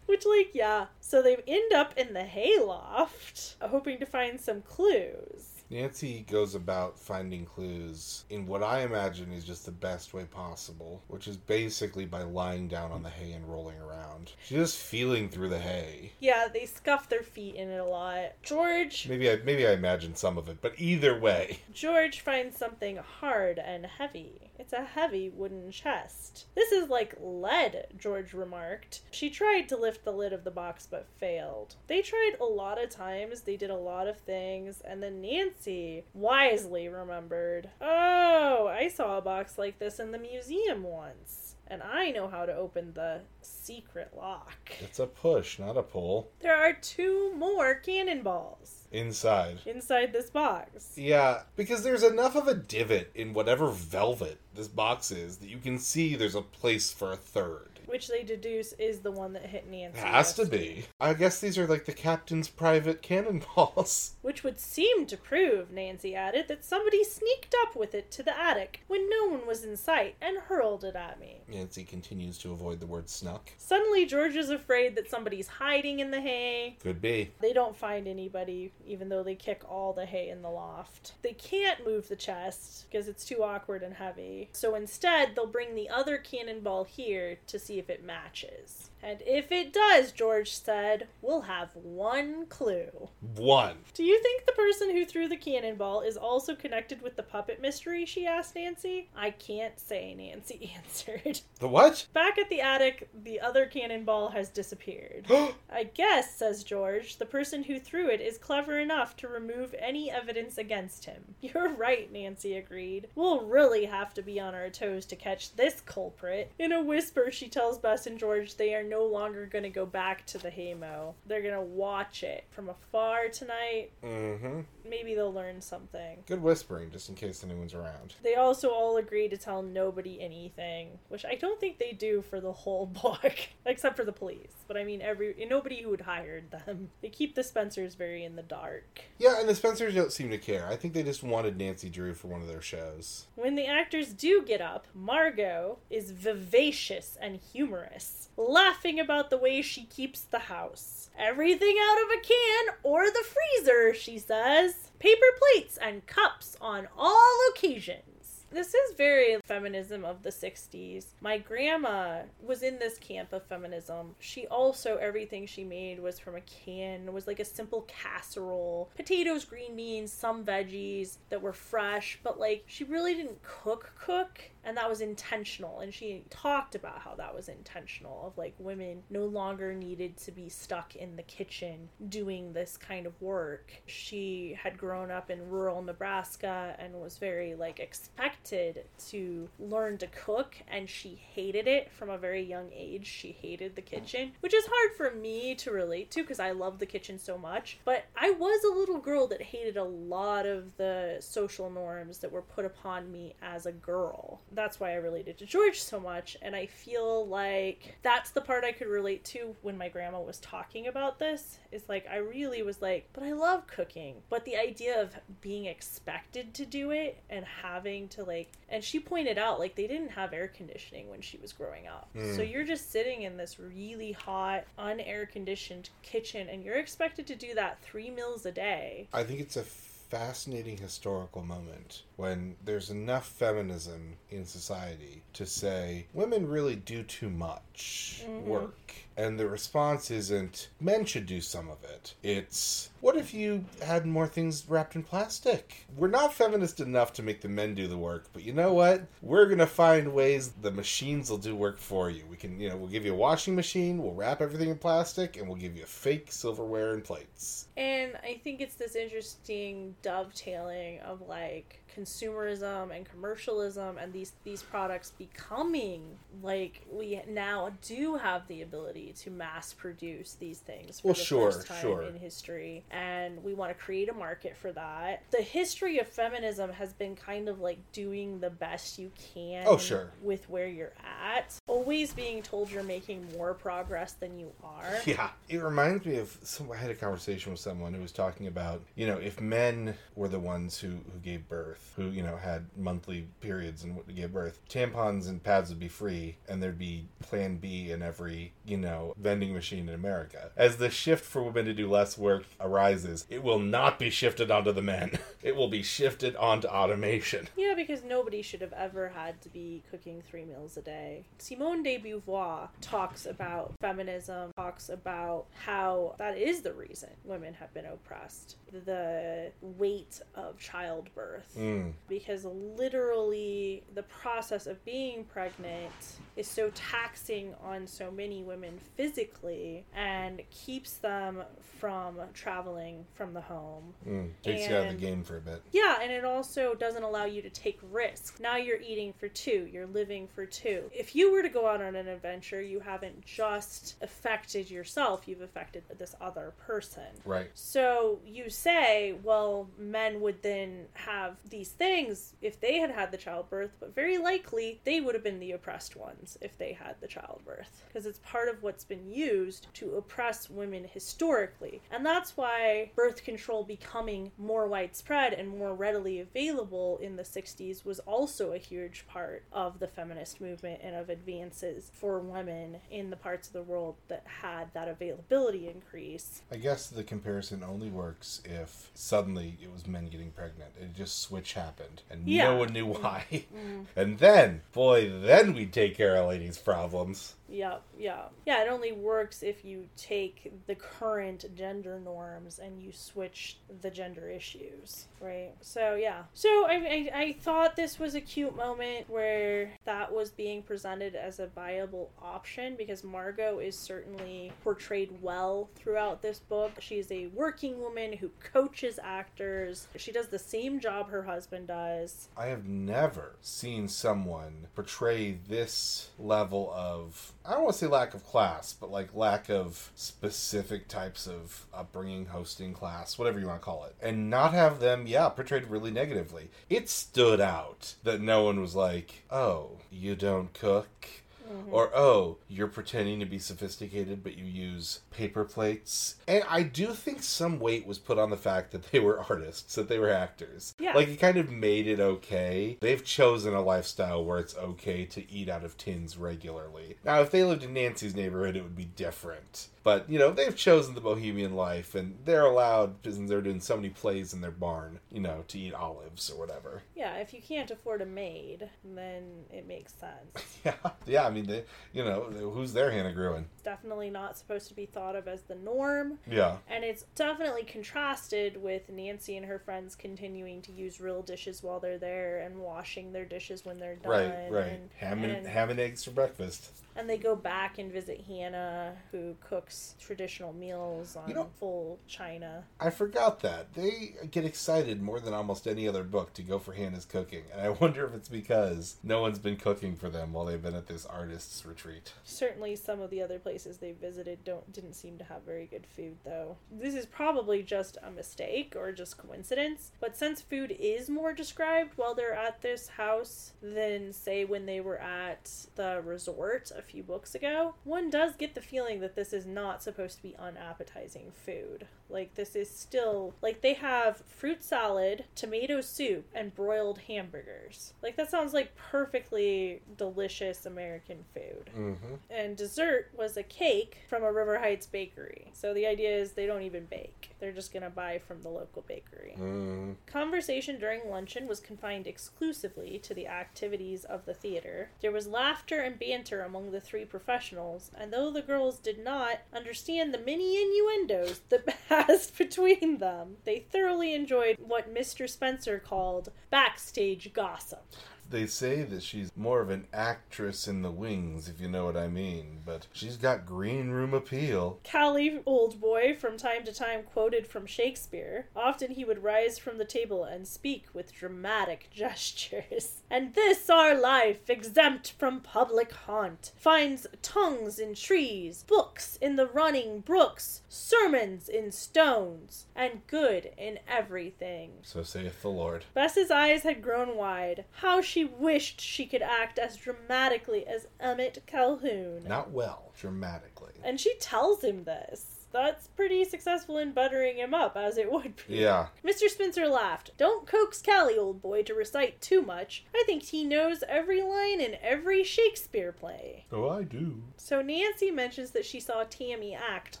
[0.06, 0.86] Which, like, yeah.
[1.00, 5.49] So they end up in the hayloft, hoping to find some clues.
[5.70, 11.00] Nancy goes about finding clues in what I imagine is just the best way possible,
[11.06, 14.32] which is basically by lying down on the hay and rolling around.
[14.44, 16.10] She's just feeling through the hay.
[16.18, 18.32] Yeah, they scuff their feet in it a lot.
[18.42, 22.96] George Maybe I maybe I imagine some of it, but either way, George finds something
[22.96, 24.49] hard and heavy.
[24.60, 26.44] It's a heavy wooden chest.
[26.54, 29.00] This is like lead, George remarked.
[29.10, 31.76] She tried to lift the lid of the box but failed.
[31.86, 36.04] They tried a lot of times, they did a lot of things, and then Nancy
[36.12, 41.54] wisely remembered Oh, I saw a box like this in the museum once.
[41.66, 44.72] and I know how to open the secret lock.
[44.80, 46.30] It's a push, not a pull.
[46.40, 49.60] There are two more cannonballs Inside.
[49.66, 50.94] inside this box.
[50.96, 55.58] Yeah, because there's enough of a divot in whatever velvet this box is that you
[55.58, 57.69] can see there's a place for a third.
[57.90, 59.98] Which they deduce is the one that hit Nancy.
[59.98, 60.84] It has to be.
[61.00, 64.12] I guess these are like the captain's private cannonballs.
[64.22, 68.38] Which would seem to prove, Nancy added, that somebody sneaked up with it to the
[68.38, 71.40] attic when no one was in sight and hurled it at me.
[71.48, 73.50] Nancy continues to avoid the word snuck.
[73.58, 76.76] Suddenly, George is afraid that somebody's hiding in the hay.
[76.80, 77.32] Could be.
[77.40, 81.14] They don't find anybody, even though they kick all the hay in the loft.
[81.22, 84.48] They can't move the chest because it's too awkward and heavy.
[84.52, 88.89] So instead, they'll bring the other cannonball here to see if it matches.
[89.02, 93.08] And if it does, George said, we'll have one clue.
[93.36, 93.78] One.
[93.94, 97.60] Do you think the person who threw the cannonball is also connected with the puppet
[97.60, 98.04] mystery?
[98.04, 99.08] She asked Nancy.
[99.16, 101.40] I can't say, Nancy answered.
[101.58, 102.06] The what?
[102.12, 105.26] Back at the attic, the other cannonball has disappeared.
[105.72, 110.10] I guess, says George, the person who threw it is clever enough to remove any
[110.10, 111.34] evidence against him.
[111.40, 113.08] You're right, Nancy agreed.
[113.14, 116.52] We'll really have to be on our toes to catch this culprit.
[116.58, 119.86] In a whisper, she tells Bess and George they are no longer going to go
[119.86, 121.14] back to the haymow.
[121.26, 123.90] They're going to watch it from afar tonight.
[124.04, 124.60] mm-hmm.
[124.88, 126.24] Maybe they'll learn something.
[126.26, 128.14] Good whispering, just in case anyone's around.
[128.24, 132.40] They also all agree to tell nobody anything, which I don't think they do for
[132.40, 134.52] the whole book, except for the police.
[134.66, 136.90] But I mean, every nobody who had hired them.
[137.02, 139.02] They keep the Spencers very in the dark.
[139.18, 140.66] Yeah, and the Spencers don't seem to care.
[140.68, 143.26] I think they just wanted Nancy Drew for one of their shows.
[143.36, 149.60] When the actors do get up, Margot is vivacious and humorous, laughing about the way
[149.60, 151.10] she keeps the house.
[151.18, 154.90] Everything out of a can or the freezer, she says.
[154.98, 158.10] Paper plates and cups on all occasions.
[158.52, 161.06] This is very feminism of the 60s.
[161.20, 164.16] My grandma was in this camp of feminism.
[164.18, 168.90] She also, everything she made was from a can, was like a simple casserole.
[168.96, 174.40] Potatoes, green beans, some veggies that were fresh, but like she really didn't cook, cook.
[174.64, 175.80] And that was intentional.
[175.80, 180.32] And she talked about how that was intentional of like women no longer needed to
[180.32, 183.72] be stuck in the kitchen doing this kind of work.
[183.86, 190.06] She had grown up in rural Nebraska and was very like expected to learn to
[190.08, 193.06] cook and she hated it from a very young age.
[193.06, 196.78] She hated the kitchen, which is hard for me to relate to because I love
[196.78, 197.78] the kitchen so much.
[197.84, 202.32] But I was a little girl that hated a lot of the social norms that
[202.32, 204.40] were put upon me as a girl.
[204.52, 206.36] That's why I related to George so much.
[206.42, 210.38] And I feel like that's the part I could relate to when my grandma was
[210.38, 211.58] talking about this.
[211.72, 214.16] Is like, I really was like, but I love cooking.
[214.28, 219.00] But the idea of being expected to do it and having to like, and she
[219.00, 222.08] pointed out, like, they didn't have air conditioning when she was growing up.
[222.16, 222.36] Mm.
[222.36, 227.34] So you're just sitting in this really hot, unair conditioned kitchen and you're expected to
[227.34, 229.08] do that three meals a day.
[229.12, 229.64] I think it's a
[230.10, 237.30] fascinating historical moment when there's enough feminism in society to say women really do too
[237.30, 238.42] much Mhm.
[238.44, 238.92] work.
[239.20, 242.14] And the response isn't men should do some of it.
[242.22, 245.84] It's what if you had more things wrapped in plastic?
[245.94, 249.02] We're not feminist enough to make the men do the work, but you know what?
[249.20, 252.24] We're gonna find ways the machines will do work for you.
[252.30, 255.36] We can, you know, we'll give you a washing machine, we'll wrap everything in plastic,
[255.36, 257.68] and we'll give you fake silverware and plates.
[257.76, 264.62] And I think it's this interesting dovetailing of like consumerism and commercialism and these these
[264.62, 266.02] products becoming
[266.42, 271.20] like we now do have the ability to mass produce these things for Well, the
[271.20, 272.02] sure, first time sure.
[272.02, 275.22] in history and we want to create a market for that.
[275.30, 279.76] The history of feminism has been kind of like doing the best you can Oh,
[279.78, 280.10] sure.
[280.22, 280.92] with where you're
[281.24, 281.54] at.
[281.66, 284.94] Always being told you're making more progress than you are.
[285.06, 286.70] Yeah, it reminds me of some.
[286.72, 290.28] I had a conversation with someone who was talking about, you know, if men were
[290.28, 294.60] the ones who who gave birth, who you know had monthly periods and gave birth,
[294.68, 299.14] tampons and pads would be free, and there'd be Plan B in every you know
[299.18, 300.50] vending machine in America.
[300.56, 304.50] As the shift for women to do less work arises, it will not be shifted
[304.50, 305.18] onto the men.
[305.42, 307.48] It will be shifted onto automation.
[307.56, 311.24] Yeah, because nobody should have ever had to be cooking three meals a day.
[311.38, 317.72] Simone de Beauvoir talks about feminism, talks about how that is the reason women have
[317.72, 318.56] been oppressed.
[318.84, 321.54] The weight of childbirth.
[321.58, 321.69] Mm.
[321.70, 321.92] Mm.
[322.08, 325.92] Because literally, the process of being pregnant
[326.40, 331.42] is so taxing on so many women physically and keeps them
[331.78, 333.94] from traveling from the home.
[334.08, 335.62] Mm, takes you out of the game for a bit.
[335.70, 338.40] Yeah, and it also doesn't allow you to take risks.
[338.40, 340.90] Now you're eating for two, you're living for two.
[340.94, 345.42] If you were to go out on an adventure, you haven't just affected yourself, you've
[345.42, 347.04] affected this other person.
[347.26, 347.50] Right.
[347.54, 353.18] So you say, well, men would then have these things if they had had the
[353.18, 357.06] childbirth, but very likely they would have been the oppressed ones if they had the
[357.08, 357.84] childbirth.
[357.88, 361.80] Because it's part of what's been used to oppress women historically.
[361.90, 367.84] And that's why birth control becoming more widespread and more readily available in the 60s
[367.84, 373.10] was also a huge part of the feminist movement and of advances for women in
[373.10, 376.42] the parts of the world that had that availability increase.
[376.52, 380.70] I guess the comparison only works if suddenly it was men getting pregnant.
[380.80, 382.44] It just switch happened and Yeah.
[382.50, 383.24] no one knew why.
[383.32, 383.86] Mm.
[383.96, 387.34] and then, boy, then we take care of ladies' problems.
[387.50, 388.22] Yeah, yeah.
[388.46, 393.90] Yeah, it only works if you take the current gender norms and you switch the
[393.90, 395.52] gender issues, right?
[395.60, 396.22] So, yeah.
[396.32, 401.14] So, I, I, I thought this was a cute moment where that was being presented
[401.14, 406.72] as a viable option because Margot is certainly portrayed well throughout this book.
[406.78, 412.28] She's a working woman who coaches actors, she does the same job her husband does.
[412.36, 418.12] I have never seen someone portray this level of, I don't want to say lack
[418.14, 423.60] of class, but like lack of specific types of upbringing, hosting class, whatever you want
[423.60, 426.50] to call it, and not have them, yeah, portrayed really negatively.
[426.68, 431.08] It stood out that no one was like, oh, you don't cook.
[431.50, 431.74] Mm-hmm.
[431.74, 436.16] Or, oh, you're pretending to be sophisticated, but you use paper plates.
[436.28, 439.74] And I do think some weight was put on the fact that they were artists,
[439.74, 440.74] that they were actors.
[440.78, 440.92] Yeah.
[440.94, 442.78] Like, it kind of made it okay.
[442.80, 446.96] They've chosen a lifestyle where it's okay to eat out of tins regularly.
[447.04, 449.68] Now, if they lived in Nancy's neighborhood, it would be different.
[449.82, 453.76] But, you know, they've chosen the bohemian life, and they're allowed, because they're doing so
[453.76, 456.82] many plays in their barn, you know, to eat olives or whatever.
[456.94, 460.46] Yeah, if you can't afford a maid, then it makes sense.
[460.62, 460.74] Yeah,
[461.06, 461.26] yeah.
[461.26, 461.64] I mean, they,
[461.94, 463.46] you know, who's their Hannah Gruen?
[463.62, 466.18] definitely not supposed to be thought of as the norm.
[466.30, 466.56] Yeah.
[466.68, 471.80] And it's definitely contrasted with Nancy and her friends continuing to use real dishes while
[471.80, 474.10] they're there and washing their dishes when they're done.
[474.10, 474.72] Right, right.
[474.72, 476.70] And, ham and, and, ham and eggs for breakfast.
[477.00, 481.98] And they go back and visit Hannah, who cooks traditional meals on You know- full
[482.06, 482.64] china.
[482.78, 486.72] I forgot that they get excited more than almost any other book to go for
[486.74, 490.44] Hannah's cooking, and I wonder if it's because no one's been cooking for them while
[490.44, 492.12] they've been at this artist's retreat.
[492.24, 495.86] Certainly, some of the other places they visited don't didn't seem to have very good
[495.86, 496.56] food, though.
[496.70, 499.90] This is probably just a mistake or just coincidence.
[500.00, 504.80] But since food is more described while they're at this house than say when they
[504.80, 509.32] were at the resort a few books ago, one does get the feeling that this
[509.32, 511.86] is not supposed to be unappetizing food.
[512.10, 517.92] Like this is still like they have fruit salad, tomato soup, and broiled hamburgers.
[518.02, 522.14] Like that sounds like perfectly delicious American food Mm-hmm.
[522.30, 525.50] and dessert was a cake from a River Heights bakery.
[525.52, 527.30] So the idea is they don't even bake.
[527.38, 529.34] They're just to buy from the local bakery.
[529.38, 529.94] Mm.
[530.06, 534.90] Conversation during luncheon was confined exclusively to the activities of the theater.
[535.00, 539.38] There was laughter and banter among the three professionals, and though the girls did not
[539.54, 541.64] understand the many innuendos that
[542.30, 545.28] between them, they thoroughly enjoyed what Mr.
[545.28, 547.84] Spencer called backstage gossip.
[548.30, 551.96] They say that she's more of an actress in the wings, if you know what
[551.96, 554.78] I mean, but she's got green room appeal.
[554.88, 558.46] Callie, old boy, from time to time quoted from Shakespeare.
[558.54, 563.02] Often he would rise from the table and speak with dramatic gestures.
[563.10, 569.46] And this our life, exempt from public haunt, finds tongues in trees, books in the
[569.46, 574.70] running brooks, sermons in stones, and good in everything.
[574.82, 575.86] So saith the Lord.
[575.94, 577.64] Bess's eyes had grown wide.
[577.72, 582.24] How she wished she could act as dramatically as Emmett Calhoun.
[582.26, 583.72] Not well, dramatically.
[583.82, 585.39] And she tells him this.
[585.52, 588.56] That's pretty successful in buttering him up, as it would be.
[588.56, 588.88] Yeah.
[589.04, 589.28] Mr.
[589.28, 590.12] Spencer laughed.
[590.16, 592.84] Don't coax Callie, old boy, to recite too much.
[592.94, 596.46] I think he knows every line in every Shakespeare play.
[596.52, 597.22] Oh, I do.
[597.36, 600.00] So Nancy mentions that she saw Tammy act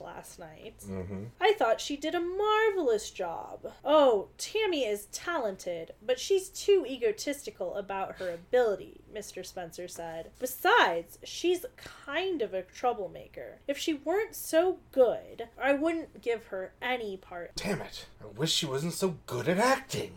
[0.00, 0.74] last night.
[0.88, 1.24] Mm-hmm.
[1.40, 3.72] I thought she did a marvelous job.
[3.84, 9.44] Oh, Tammy is talented, but she's too egotistical about her ability, Mr.
[9.44, 10.30] Spencer said.
[10.38, 13.58] Besides, she's kind of a troublemaker.
[13.66, 17.52] If she weren't so good, I wouldn't give her any part.
[17.56, 18.06] Damn it.
[18.22, 20.14] I wish she wasn't so good at acting.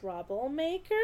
[0.00, 0.94] Troublemaker?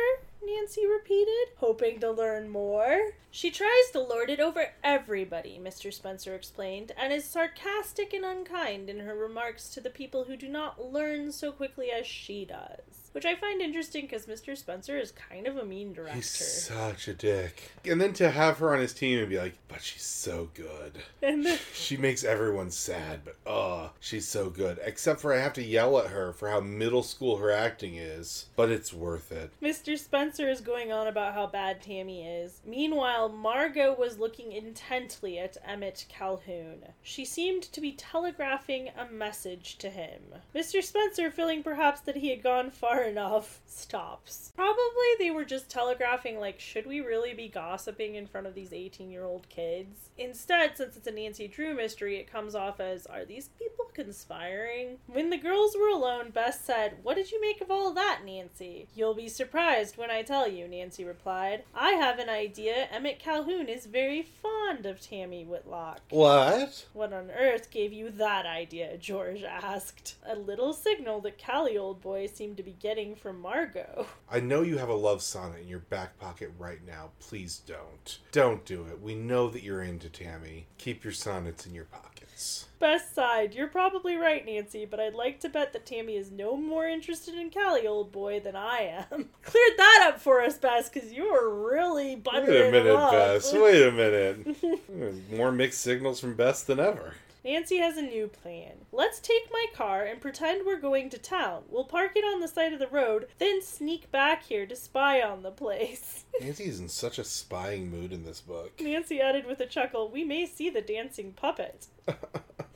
[0.45, 1.49] Nancy repeated.
[1.59, 3.13] Hoping to learn more?
[3.31, 5.93] She tries to lord it over everybody, Mr.
[5.93, 10.49] Spencer explained, and is sarcastic and unkind in her remarks to the people who do
[10.49, 13.08] not learn so quickly as she does.
[13.13, 14.57] Which I find interesting because Mr.
[14.57, 16.17] Spencer is kind of a mean director.
[16.17, 17.73] He's such a dick.
[17.85, 20.93] And then to have her on his team and be like, but she's so good.
[21.23, 24.79] and then, She makes everyone sad, but oh, she's so good.
[24.85, 28.47] Except for I have to yell at her for how middle school her acting is,
[28.57, 29.51] but it's worth it.
[29.63, 29.99] Mr.
[29.99, 32.61] Spencer is going on about how bad Tammy is.
[32.65, 36.85] Meanwhile, Margot was looking intently at Emmett Calhoun.
[37.03, 40.21] She seemed to be telegraphing a message to him.
[40.55, 40.83] Mr.
[40.83, 44.53] Spencer, feeling perhaps that he had gone far enough, stops.
[44.55, 48.73] Probably they were just telegraphing, like, should we really be gossiping in front of these
[48.73, 50.11] 18 year old kids?
[50.17, 54.99] Instead, since it's a Nancy Drew mystery, it comes off as are these people conspiring?
[55.07, 58.21] When the girls were alone, Bess said, What did you make of all of that,
[58.25, 58.87] Nancy?
[58.95, 61.65] You'll be surprised when I tell you, Nancy replied.
[61.75, 66.01] I have an idea Emmett Calhoun is very fond of Tammy Whitlock.
[66.11, 66.87] What?
[66.93, 68.97] What on earth gave you that idea?
[68.99, 70.15] George asked.
[70.27, 72.88] A little signal that Callie old boy seemed to be getting
[73.21, 74.07] from Margot.
[74.31, 77.11] I know you have a love sonnet in your back pocket right now.
[77.21, 78.19] Please don't.
[78.33, 79.03] Don't do it.
[79.03, 80.67] We know that you're into Tammy.
[80.79, 82.67] Keep your sonnets in your pockets.
[82.79, 86.57] Best side, you're probably right, Nancy, but I'd like to bet that Tammy is no
[86.57, 89.29] more interested in Callie, old boy, than I am.
[89.43, 93.11] Cleared that up for us, Bess, because you were really Wait a minute.
[93.11, 93.53] Bess.
[93.53, 95.31] Wait a minute.
[95.37, 97.15] More mixed signals from Bess than ever.
[97.49, 98.85] Nancy has a new plan.
[98.93, 101.63] Let's take my car and pretend we're going to town.
[101.71, 105.23] We'll park it on the side of the road, then sneak back here to spy
[105.23, 106.27] on the place.
[106.43, 108.79] Nancy is in such a spying mood in this book.
[108.83, 111.87] Nancy added with a chuckle, We may see the dancing puppet.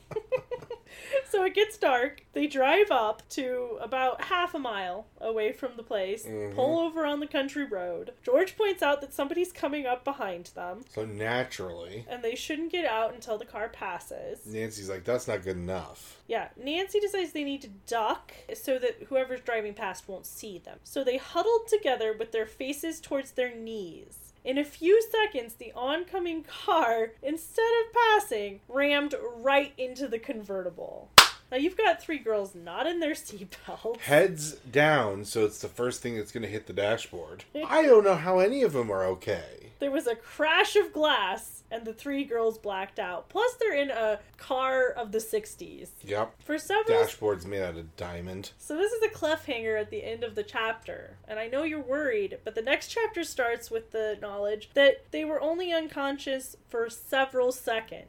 [1.33, 2.23] so it gets dark.
[2.33, 6.53] They drive up to about half a mile away from the place, Mhm.
[6.53, 8.13] pull over on the country road.
[8.21, 12.85] George points out that somebody's coming up behind them, So naturally, and they shouldn't get
[12.85, 14.45] out until the car passes.
[14.45, 16.21] Nancy's like, that's not good enough.
[16.27, 20.79] Yeah, Nancy decides they need to duck so that whoever's driving past won't see them.
[20.83, 24.19] So they huddled together with their faces towards their knees.
[24.45, 31.09] In a few seconds, the oncoming car, instead of passing, rammed right into the convertible.
[31.53, 33.99] Now you've got three girls not in their seatbelts.
[33.99, 37.43] Heads down, so it's the first thing that's going to hit the dashboard.
[37.67, 39.69] I don't know how any of them are okay.
[39.77, 43.29] There was a crash of glass, and the three girls blacked out.
[43.29, 45.89] Plus, they're in a car of the 60s.
[46.03, 46.33] Yep.
[46.43, 48.53] For several Dashboard's made out of diamond.
[48.57, 51.17] So this is a cliffhanger at the end of the chapter.
[51.27, 55.23] And I know you're worried, but the next chapter starts with the knowledge that they
[55.23, 58.07] were only unconscious for several seconds.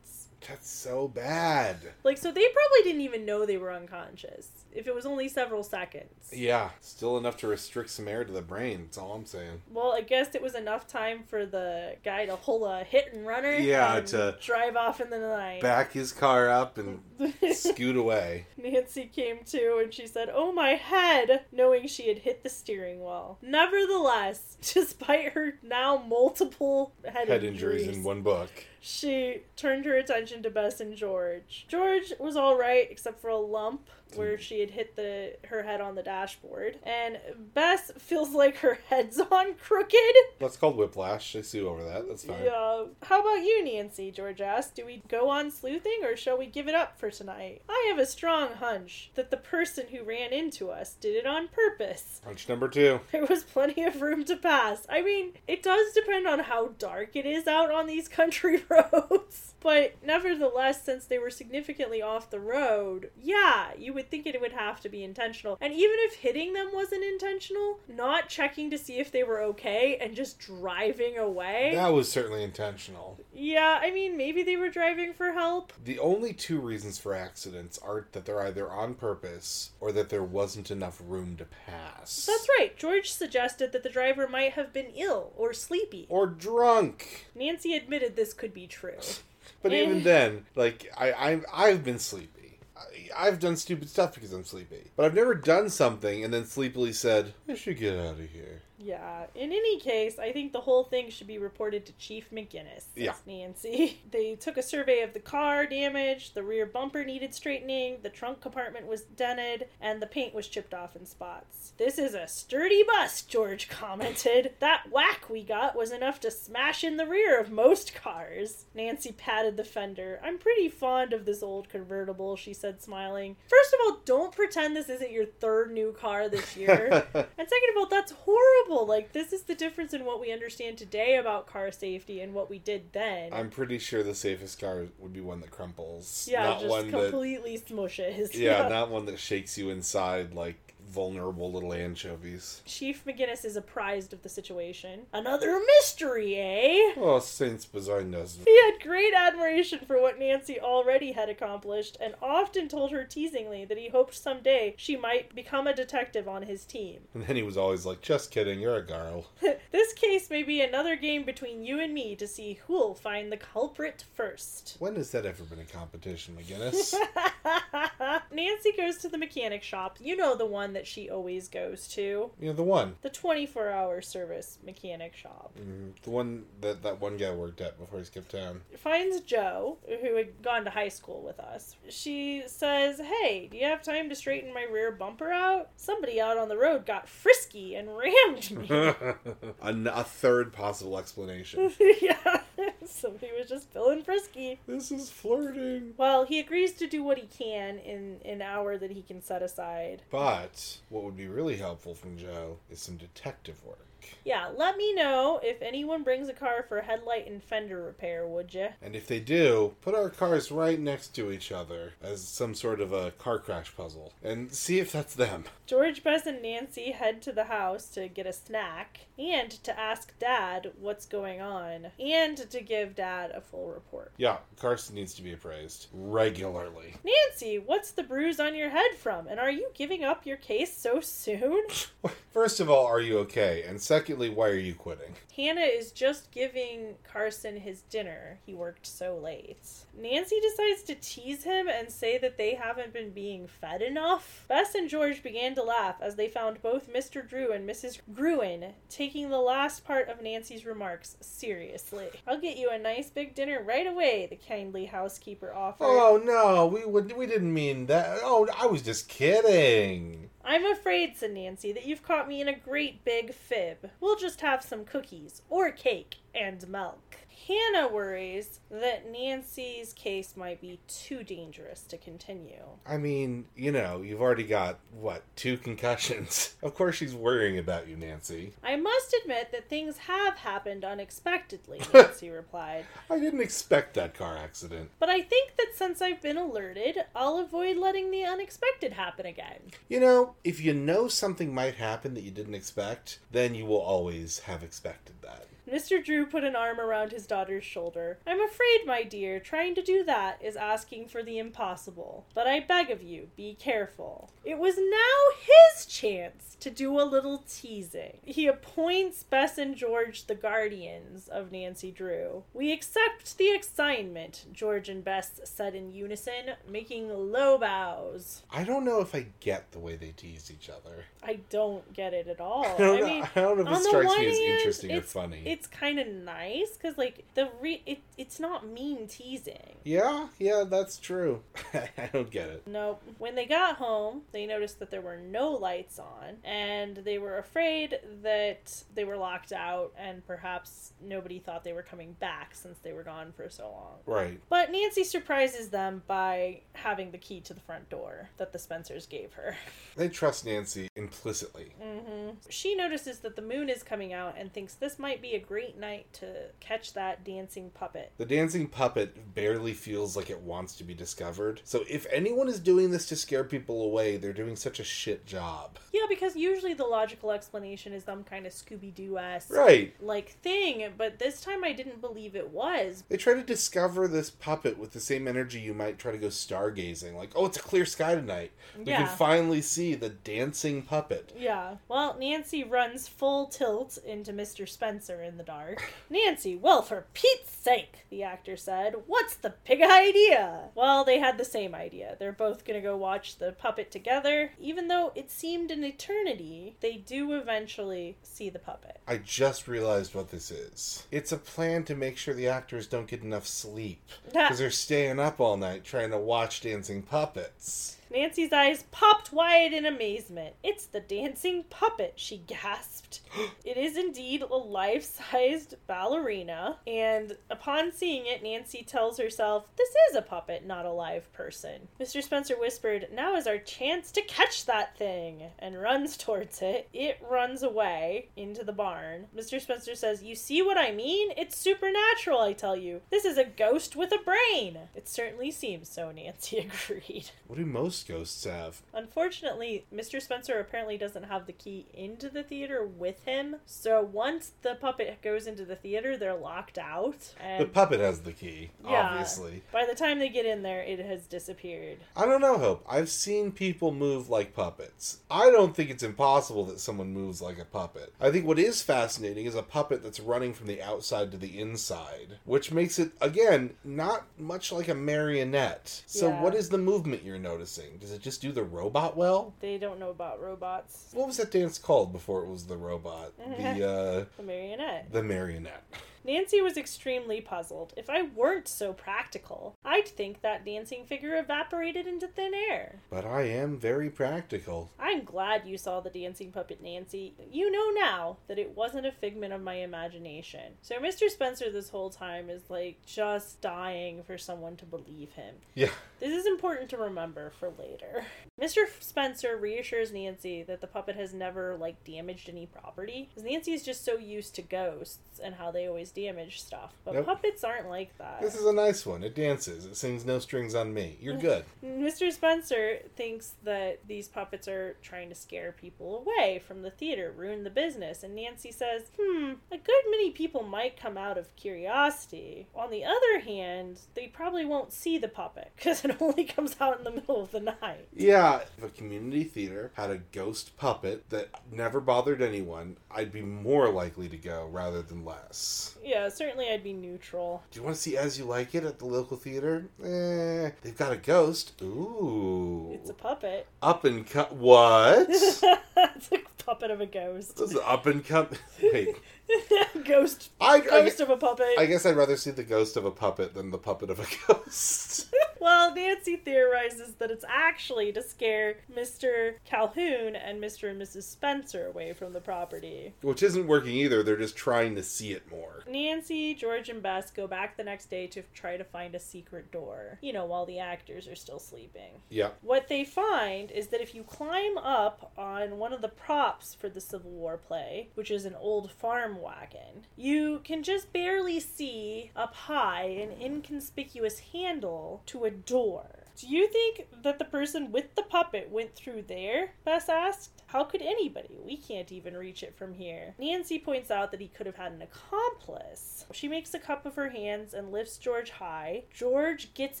[0.48, 1.76] That's so bad.
[2.02, 5.62] Like so they probably didn't even know they were unconscious if it was only several
[5.62, 6.30] seconds.
[6.32, 8.82] Yeah, still enough to restrict some air to the brain.
[8.84, 9.62] That's all I'm saying.
[9.70, 13.26] Well, I guess it was enough time for the guy to pull a hit and
[13.26, 15.62] runner Yeah, and to drive off in the night.
[15.62, 17.00] Back his car up and
[17.52, 18.46] scoot away.
[18.56, 23.00] Nancy came to and she said, Oh, my head, knowing she had hit the steering
[23.00, 23.38] wheel.
[23.42, 28.50] Nevertheless, despite her now multiple head, Head injuries in one book.
[28.86, 31.64] She turned her attention to Bess and George.
[31.68, 35.80] George was all right, except for a lump where she had hit the her head
[35.80, 37.18] on the dashboard, and
[37.54, 40.14] Bess feels like her head's on crooked.
[40.38, 41.32] That's called whiplash.
[41.32, 42.08] They sue over that.
[42.08, 42.42] That's fine.
[42.44, 42.84] Yeah.
[43.02, 44.10] How about you, Nancy?
[44.10, 44.74] George asked.
[44.74, 47.62] Do we go on sleuthing or shall we give it up for tonight?
[47.68, 51.48] I have a strong hunch that the person who ran into us did it on
[51.48, 52.20] purpose.
[52.24, 53.00] Punch number two.
[53.12, 54.86] There was plenty of room to pass.
[54.88, 59.53] I mean, it does depend on how dark it is out on these country roads.
[59.64, 64.52] But nevertheless, since they were significantly off the road, yeah, you would think it would
[64.52, 65.56] have to be intentional.
[65.58, 69.96] And even if hitting them wasn't intentional, not checking to see if they were okay
[69.98, 71.72] and just driving away.
[71.74, 73.18] That was certainly intentional.
[73.32, 75.72] Yeah, I mean, maybe they were driving for help.
[75.82, 80.22] The only two reasons for accidents are that they're either on purpose or that there
[80.22, 82.26] wasn't enough room to pass.
[82.26, 82.76] That's right.
[82.76, 86.04] George suggested that the driver might have been ill or sleepy.
[86.10, 87.28] Or drunk.
[87.34, 88.98] Nancy admitted this could be true.
[89.62, 92.58] But even then, like I, I I've been sleepy.
[92.76, 94.90] I, I've done stupid stuff because I'm sleepy.
[94.96, 98.62] But I've never done something and then sleepily said, "I should get out of here."
[98.84, 99.26] Yeah.
[99.34, 102.84] In any case, I think the whole thing should be reported to Chief McGinnis.
[102.94, 103.14] Yeah.
[103.26, 104.00] Nancy.
[104.14, 108.40] They took a survey of the car damage, the rear bumper needed straightening, the trunk
[108.40, 111.72] compartment was dented, and the paint was chipped off in spots.
[111.78, 114.52] This is a sturdy bus, George commented.
[114.64, 118.64] That whack we got was enough to smash in the rear of most cars.
[118.74, 120.20] Nancy patted the fender.
[120.22, 123.36] I'm pretty fond of this old convertible, she said, smiling.
[123.48, 127.06] First of all, don't pretend this isn't your third new car this year.
[127.14, 128.73] And second of all, that's horrible.
[128.74, 128.86] Horrible.
[128.88, 132.50] Like, this is the difference in what we understand today about car safety and what
[132.50, 133.32] we did then.
[133.32, 136.28] I'm pretty sure the safest car would be one that crumples.
[136.30, 138.34] yeah, not just one that completely smushes.
[138.34, 142.62] Yeah, not one that shakes you inside like vulnerable little anchovies.
[142.64, 145.00] Chief McGinnis is apprised of the situation.
[145.12, 146.94] Another mystery, eh?
[146.96, 148.38] Oh, Saints behind us.
[148.44, 153.64] He had great admiration for what Nancy already had accomplished and often told her teasingly
[153.64, 157.00] that he hoped someday she might become a detective on his team.
[157.12, 159.26] And then he was always like, just kidding, you're a girl.
[159.72, 163.36] this case may be another game between you and me to see who'll find the
[163.36, 164.76] culprit first.
[164.78, 166.94] When has that ever been a competition, McGinnis?
[168.32, 169.98] Nancy goes to the mechanic shop.
[170.00, 172.30] You know the one that she always goes to.
[172.40, 172.96] you know, the one.
[173.02, 175.52] The 24 hour service mechanic shop.
[175.58, 178.62] Mm, The one that that one guy worked at before he skipped town.
[178.76, 181.76] finds Joe, who had gone to high school with us.
[181.88, 185.70] She says, Hey, do you have time to straighten my rear bumper out?
[185.76, 188.66] Somebody out on the road got frisky and rammed me.
[188.70, 189.14] a,
[189.62, 191.72] a third possible explanation.
[192.00, 192.40] yeah,
[192.84, 194.60] somebody was just feeling frisky.
[194.66, 195.94] this is flirting.
[195.96, 199.42] Well, he agrees to do what he can in an hour that he can set
[199.42, 200.02] aside.
[200.10, 203.86] But what would be really helpful from Joe is some detective work.
[204.24, 208.54] Yeah, let me know if anyone brings a car for headlight and fender repair, would
[208.54, 208.68] you?
[208.80, 212.80] And if they do, put our cars right next to each other as some sort
[212.80, 215.44] of a car crash puzzle and see if that's them.
[215.66, 220.18] George, Bess, and Nancy head to the house to get a snack and to ask
[220.18, 224.12] Dad what's going on and to give Dad a full report.
[224.16, 226.94] Yeah, Carson needs to be appraised regularly.
[227.04, 229.26] Nancy, what's the bruise on your head from?
[229.28, 231.62] And are you giving up your case so soon?
[232.32, 233.64] First of all, are you okay?
[233.66, 235.14] And secondly, why are you quitting?
[235.36, 238.38] Hannah is just giving Carson his dinner.
[238.44, 239.68] He worked so late.
[239.96, 244.44] Nancy decides to tease him and say that they haven't been being fed enough.
[244.48, 247.26] Bess and George began to laugh as they found both Mr.
[247.26, 248.00] Drew and Mrs.
[248.12, 252.08] Gruen taking the last part of Nancy's remarks seriously.
[252.26, 255.84] I'll get you a nice big dinner right away, the kindly housekeeper offered.
[255.84, 258.18] Oh no, we would we didn't mean that.
[258.22, 260.30] Oh, I was just kidding.
[260.46, 263.90] I'm afraid, said Nancy, that you've caught me in a great big fib.
[263.98, 267.16] We'll just have some cookies, or cake, and milk.
[267.46, 272.62] Hannah worries that Nancy's case might be too dangerous to continue.
[272.86, 276.52] I mean, you know, you've already got what two concussions.
[276.64, 278.54] Of course, she's worrying about you, Nancy.
[278.62, 282.86] I must admit that things have happened unexpectedly, Nancy replied.
[283.10, 284.90] I didn't expect that car accident.
[284.98, 289.60] But I think that since I've been alerted, I'll avoid letting the unexpected happen again.
[289.88, 293.82] You know, if you know something might happen that you didn't expect, then you will
[293.82, 295.46] always have expected that.
[295.70, 296.04] Mr.
[296.04, 298.18] Drew put an arm around his daughter's shoulder.
[298.26, 302.26] I'm afraid, my dear, trying to do that is asking for the impossible.
[302.34, 304.30] But I beg of you, be careful.
[304.44, 308.18] It was now his chance to do a little teasing.
[308.24, 312.44] He appoints Bess and George the guardians of Nancy Drew.
[312.52, 318.42] We accept the assignment, George and Bess said in unison, making low bows.
[318.50, 321.04] I don't know if I get the way they tease each other.
[321.22, 322.66] I don't get it at all.
[322.66, 325.02] I don't, I know, I don't know if it strikes me as hand, interesting or
[325.02, 325.42] funny.
[325.54, 329.76] It's kind of nice because like the re it, it's not mean teasing.
[329.84, 331.42] Yeah, yeah, that's true.
[331.74, 332.64] I don't get it.
[332.66, 333.00] Nope.
[333.18, 337.38] When they got home, they noticed that there were no lights on, and they were
[337.38, 342.78] afraid that they were locked out, and perhaps nobody thought they were coming back since
[342.80, 343.98] they were gone for so long.
[344.06, 344.40] Right.
[344.48, 349.06] But Nancy surprises them by having the key to the front door that the Spencers
[349.06, 349.56] gave her.
[349.96, 351.72] They trust Nancy implicitly.
[351.80, 352.30] Mm-hmm.
[352.48, 355.78] She notices that the moon is coming out and thinks this might be a great
[355.78, 356.26] night to
[356.60, 358.12] catch that dancing puppet.
[358.18, 361.60] The dancing puppet barely feels like it wants to be discovered.
[361.64, 365.26] So if anyone is doing this to scare people away, they're doing such a shit
[365.26, 365.78] job.
[365.92, 369.94] Yeah, because usually the logical explanation is some kind of Scooby Doo esque Right.
[370.00, 373.04] like thing, but this time I didn't believe it was.
[373.08, 376.28] They try to discover this puppet with the same energy you might try to go
[376.28, 377.14] stargazing.
[377.14, 378.52] Like, oh, it's a clear sky tonight.
[378.76, 379.06] We Yeah.
[379.06, 381.32] can finally see the dancing puppet.
[381.36, 381.76] Yeah.
[381.88, 384.68] Well, Nancy runs full tilt into Mr.
[384.68, 385.92] Spencer in the dark.
[386.08, 390.68] Nancy, well, for Pete's sake, the actor said, what's the big idea?
[390.76, 392.14] Well, they had the same idea.
[392.18, 394.52] They're both gonna go watch the puppet together.
[394.60, 399.00] Even though it seemed an eternity, they do eventually see the puppet.
[399.08, 401.04] I just realized what this is.
[401.10, 404.08] It's a plan to make sure the actors don't get enough sleep.
[404.26, 407.96] Because they're staying up all night trying to watch dancing puppets.
[408.14, 410.54] Nancy's eyes popped wide in amazement.
[410.62, 413.22] It's the dancing puppet, she gasped.
[413.64, 419.88] it is indeed a life sized ballerina, and upon seeing it, Nancy tells herself, This
[420.08, 421.88] is a puppet, not a live person.
[422.00, 422.22] Mr.
[422.22, 426.88] Spencer whispered, Now is our chance to catch that thing, and runs towards it.
[426.92, 429.26] It runs away into the barn.
[429.36, 429.60] Mr.
[429.60, 431.30] Spencer says, You see what I mean?
[431.36, 433.00] It's supernatural, I tell you.
[433.10, 434.78] This is a ghost with a brain.
[434.94, 437.30] It certainly seems so, Nancy agreed.
[437.48, 438.82] What do most ghosts have?
[438.92, 440.20] Unfortunately, Mr.
[440.20, 443.56] Spencer apparently doesn't have the key into the theater with him.
[443.66, 447.34] So once the puppet goes into the theater, they're locked out.
[447.58, 449.62] The puppet has the key, yeah, obviously.
[449.72, 451.98] By the time they get in there, it has disappeared.
[452.16, 452.84] I don't know, Hope.
[452.88, 455.18] I've seen people move like puppets.
[455.30, 458.12] I don't think it's impossible that someone moves like a puppet.
[458.20, 461.58] I think what is fascinating is a puppet that's running from the outside to the
[461.58, 466.02] inside, which makes it, again, not much like a marionette.
[466.06, 466.42] So, Yeah.
[466.42, 467.83] what is the movement you're noticing?
[468.00, 469.54] Does it just do the robot well?
[469.60, 471.08] They don't know about robots.
[471.12, 473.32] What was that dance called before it was the robot?
[473.58, 475.12] The, uh, The marionette.
[475.12, 475.84] the marionette.
[476.24, 477.92] Nancy was extremely puzzled.
[477.96, 483.00] If I weren't so practical, I'd think that dancing figure evaporated into thin air.
[483.10, 484.90] But I am very practical.
[484.98, 487.34] I'm glad you saw the dancing puppet, Nancy.
[487.50, 490.74] You know now that it wasn't a figment of my imagination.
[490.80, 491.28] So Mr.
[491.28, 495.56] Spencer this whole time is like just dying for someone to believe him.
[495.74, 495.90] Yeah.
[496.20, 498.24] This is important to remember for later.
[498.58, 498.84] Mr.
[499.00, 503.28] Spencer reassures Nancy that the puppet has never like damaged any property.
[503.28, 506.92] Because Nancy is just so used to ghosts and how they always damage stuff.
[507.04, 507.26] But Nope.
[507.26, 508.40] puppets aren't like that.
[508.40, 509.22] This is a nice one.
[509.24, 509.84] It dances.
[509.84, 511.16] It sings no strings on me.
[511.20, 511.64] You're good.
[511.84, 512.32] Mr.
[512.32, 517.64] Spencer thinks that these puppets are trying to scare people away from the theater, ruin
[517.64, 522.66] the business, and Nancy says, hmm, a good many people might come out of curiosity.
[522.74, 526.98] On the other hand, they probably won't see the puppet because it only comes out
[526.98, 528.06] in the middle of the night.
[528.14, 533.42] Yeah, if a community theater had a ghost puppet that never bothered anyone, I'd be
[533.42, 535.96] more likely to go rather than less.
[536.04, 537.62] Yeah, certainly I'd be neutral.
[537.70, 539.86] Do you want to see As You Like It at the local theater?
[540.02, 541.80] Eh, they've got a ghost.
[541.82, 542.90] Ooh.
[542.92, 543.66] It's a puppet.
[543.82, 544.54] up and cut.
[544.54, 545.26] What?
[545.30, 547.56] it's a puppet of a ghost.
[547.56, 548.48] this is up and come.
[548.82, 549.16] Wait.
[550.04, 550.50] ghost.
[550.60, 551.66] I, I, Ghost of a puppet.
[551.78, 554.26] I guess I'd rather see the ghost of a puppet than the puppet of a
[554.46, 555.32] ghost.
[555.64, 559.54] Well, Nancy theorizes that it's actually to scare Mr.
[559.64, 560.90] Calhoun and Mr.
[560.90, 561.22] and Mrs.
[561.22, 563.14] Spencer away from the property.
[563.22, 564.22] Which isn't working either.
[564.22, 565.82] They're just trying to see it more.
[565.88, 569.72] Nancy, George, and Bess go back the next day to try to find a secret
[569.72, 572.20] door, you know, while the actors are still sleeping.
[572.28, 572.50] Yeah.
[572.60, 576.90] What they find is that if you climb up on one of the props for
[576.90, 582.32] the Civil War play, which is an old farm wagon, you can just barely see
[582.36, 586.06] up high an inconspicuous handle to a door.
[586.36, 589.74] Do you think that the person with the puppet went through there?
[589.84, 590.63] Bess asked.
[590.74, 591.60] How could anybody?
[591.64, 593.36] We can't even reach it from here.
[593.38, 596.26] Nancy points out that he could have had an accomplice.
[596.32, 599.04] She makes a cup of her hands and lifts George high.
[599.14, 600.00] George gets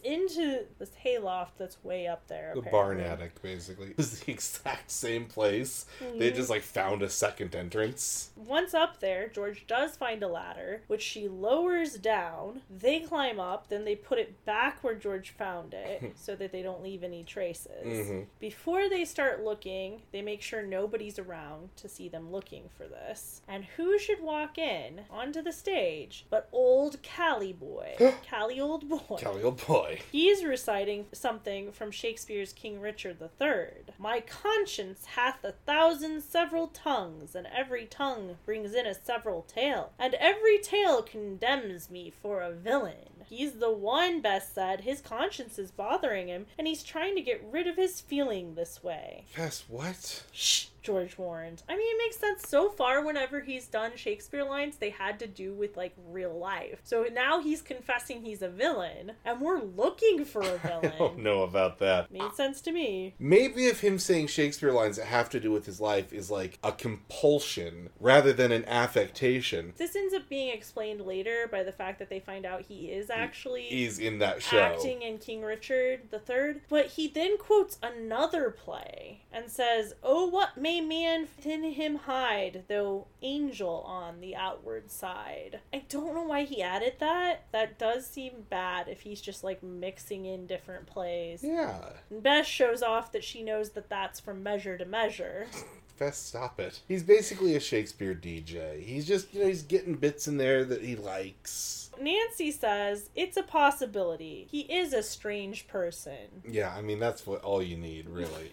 [0.00, 2.50] into this hayloft that's way up there.
[2.54, 3.04] The apparently.
[3.04, 3.94] barn attic, basically.
[3.96, 5.86] Was the exact same place.
[6.18, 8.30] They just like found a second entrance.
[8.34, 12.62] Once up there, George does find a ladder, which she lowers down.
[12.68, 16.62] They climb up, then they put it back where George found it so that they
[16.62, 18.08] don't leave any traces.
[18.08, 18.26] Mhm.
[18.40, 23.42] Before they start looking, they make sure nobody's around to see them looking for this.
[23.48, 27.94] And who should walk in onto the stage but old Callie Boy?
[28.30, 29.16] Callie Old Boy.
[29.18, 30.00] Kelly, old boy.
[30.10, 33.94] He's reciting something from Shakespeare's King Richard III.
[33.98, 39.92] My conscience hath a thousand several tongues, and every tongue brings in a several tale,
[39.98, 43.13] and every tale condemns me for a villain.
[43.28, 44.82] He's the one, Bess said.
[44.82, 48.82] His conscience is bothering him, and he's trying to get rid of his feeling this
[48.82, 49.24] way.
[49.28, 50.24] Fast what?
[50.32, 51.62] Shh, George warned.
[51.68, 52.48] I mean, it makes sense.
[52.48, 56.78] So far, whenever he's done Shakespeare lines, they had to do with like real life.
[56.84, 60.92] So now he's confessing he's a villain, and we're looking for a villain.
[60.94, 62.12] I don't know about that.
[62.12, 63.14] Made sense to me.
[63.18, 66.58] Maybe if him saying Shakespeare lines that have to do with his life is like
[66.62, 69.72] a compulsion rather than an affectation.
[69.76, 73.08] This ends up being explained later by the fact that they find out he is
[73.08, 74.58] actually He's in that show.
[74.58, 76.60] acting in King Richard the Third.
[76.68, 82.64] But he then quotes another play and says, Oh, what may man within him hide,
[82.68, 85.60] though angel on the outward side?
[85.72, 87.44] I don't know why he added that.
[87.52, 91.42] That does seem bad if he's just like mixing in different plays.
[91.42, 91.78] Yeah.
[92.10, 95.46] And Bess shows off that she knows that that's from measure to measure.
[95.98, 96.80] Best stop it.
[96.88, 98.82] He's basically a Shakespeare DJ.
[98.82, 101.83] He's just, you know, he's getting bits in there that he likes.
[102.00, 104.46] Nancy says it's a possibility.
[104.50, 106.42] He is a strange person.
[106.48, 108.50] Yeah, I mean that's what all you need, really,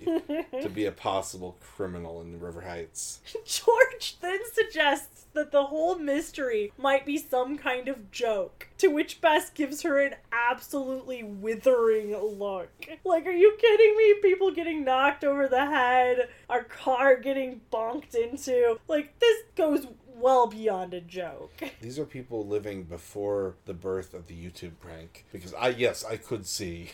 [0.61, 3.21] to be a possible criminal in River Heights.
[3.45, 9.21] George then suggests that the whole mystery might be some kind of joke, to which
[9.21, 12.69] Bess gives her an absolutely withering look.
[13.05, 14.15] Like, are you kidding me?
[14.21, 18.79] People getting knocked over the head, our car getting bonked into.
[18.87, 19.87] Like, this goes
[20.21, 21.51] well beyond a joke.
[21.81, 25.25] These are people living before the birth of the YouTube prank.
[25.31, 26.91] Because I, yes, I could see.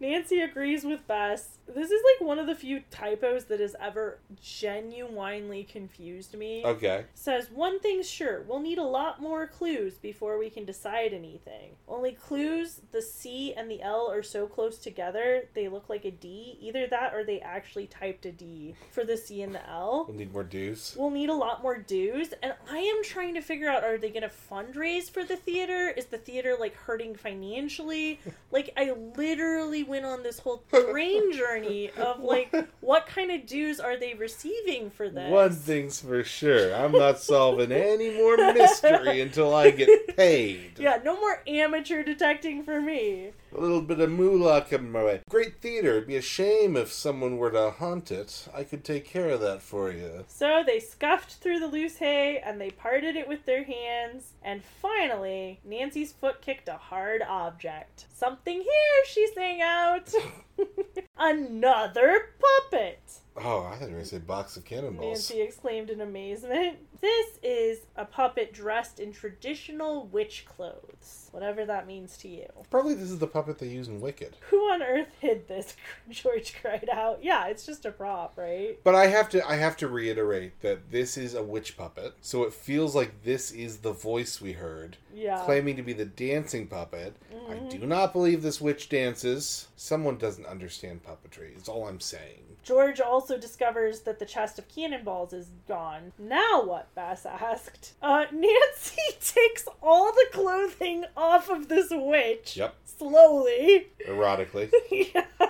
[0.00, 1.58] Nancy agrees with Bess.
[1.74, 6.64] This is like one of the few typos that has ever genuinely confused me.
[6.64, 7.04] Okay.
[7.14, 11.72] Says one thing's sure, we'll need a lot more clues before we can decide anything.
[11.86, 16.10] Only clues, the C and the L are so close together, they look like a
[16.10, 16.58] D.
[16.60, 20.06] Either that or they actually typed a D for the C and the L.
[20.08, 20.94] We'll need more dues.
[20.98, 24.10] We'll need a lot more dues, and I am trying to figure out are they
[24.10, 25.88] going to fundraise for the theater?
[25.96, 28.20] Is the theater like hurting financially?
[28.50, 31.59] like, I literally went on this whole brain journey
[31.96, 35.30] of like, what kind of dues are they receiving for this?
[35.30, 36.74] One thing's for sure.
[36.74, 40.78] I'm not solving any more mystery until I get paid.
[40.78, 43.32] Yeah, no more amateur detecting for me.
[43.56, 45.20] A little bit of moolah coming my way.
[45.28, 45.90] Great theater.
[45.92, 48.48] It'd be a shame if someone were to haunt it.
[48.54, 50.24] I could take care of that for you.
[50.28, 54.34] So they scuffed through the loose hay and they parted it with their hands.
[54.42, 58.06] And finally, Nancy's foot kicked a hard object.
[58.14, 60.12] Something here, she sang out.
[61.18, 63.00] Another puppet.
[63.36, 65.30] Oh, I thought you were going to say box of cannonballs.
[65.30, 66.78] Nancy exclaimed in amazement.
[67.00, 72.46] This is a puppet dressed in traditional witch clothes, whatever that means to you.
[72.70, 74.36] Probably this is the puppet they use in Wicked.
[74.50, 75.76] Who on earth hid this?
[76.10, 77.20] George cried out.
[77.24, 78.78] Yeah, it's just a prop, right?
[78.84, 82.14] But I have to I have to reiterate that this is a witch puppet.
[82.20, 85.42] So it feels like this is the voice we heard Yeah.
[85.44, 87.14] claiming to be the dancing puppet.
[87.48, 87.70] I Mhm.
[87.70, 89.68] do not believe this witch dances.
[89.76, 91.56] Someone doesn't understand puppetry.
[91.56, 92.44] Is all I'm saying.
[92.62, 96.12] George also discovers that the chest of cannonballs is gone.
[96.18, 96.88] Now what?
[96.94, 97.94] Bess asked.
[98.02, 102.56] Uh, Nancy takes all the clothing off of this witch.
[102.56, 102.74] Yep.
[102.84, 103.88] Slowly.
[104.06, 104.70] Erotically.
[104.90, 105.24] Yeah.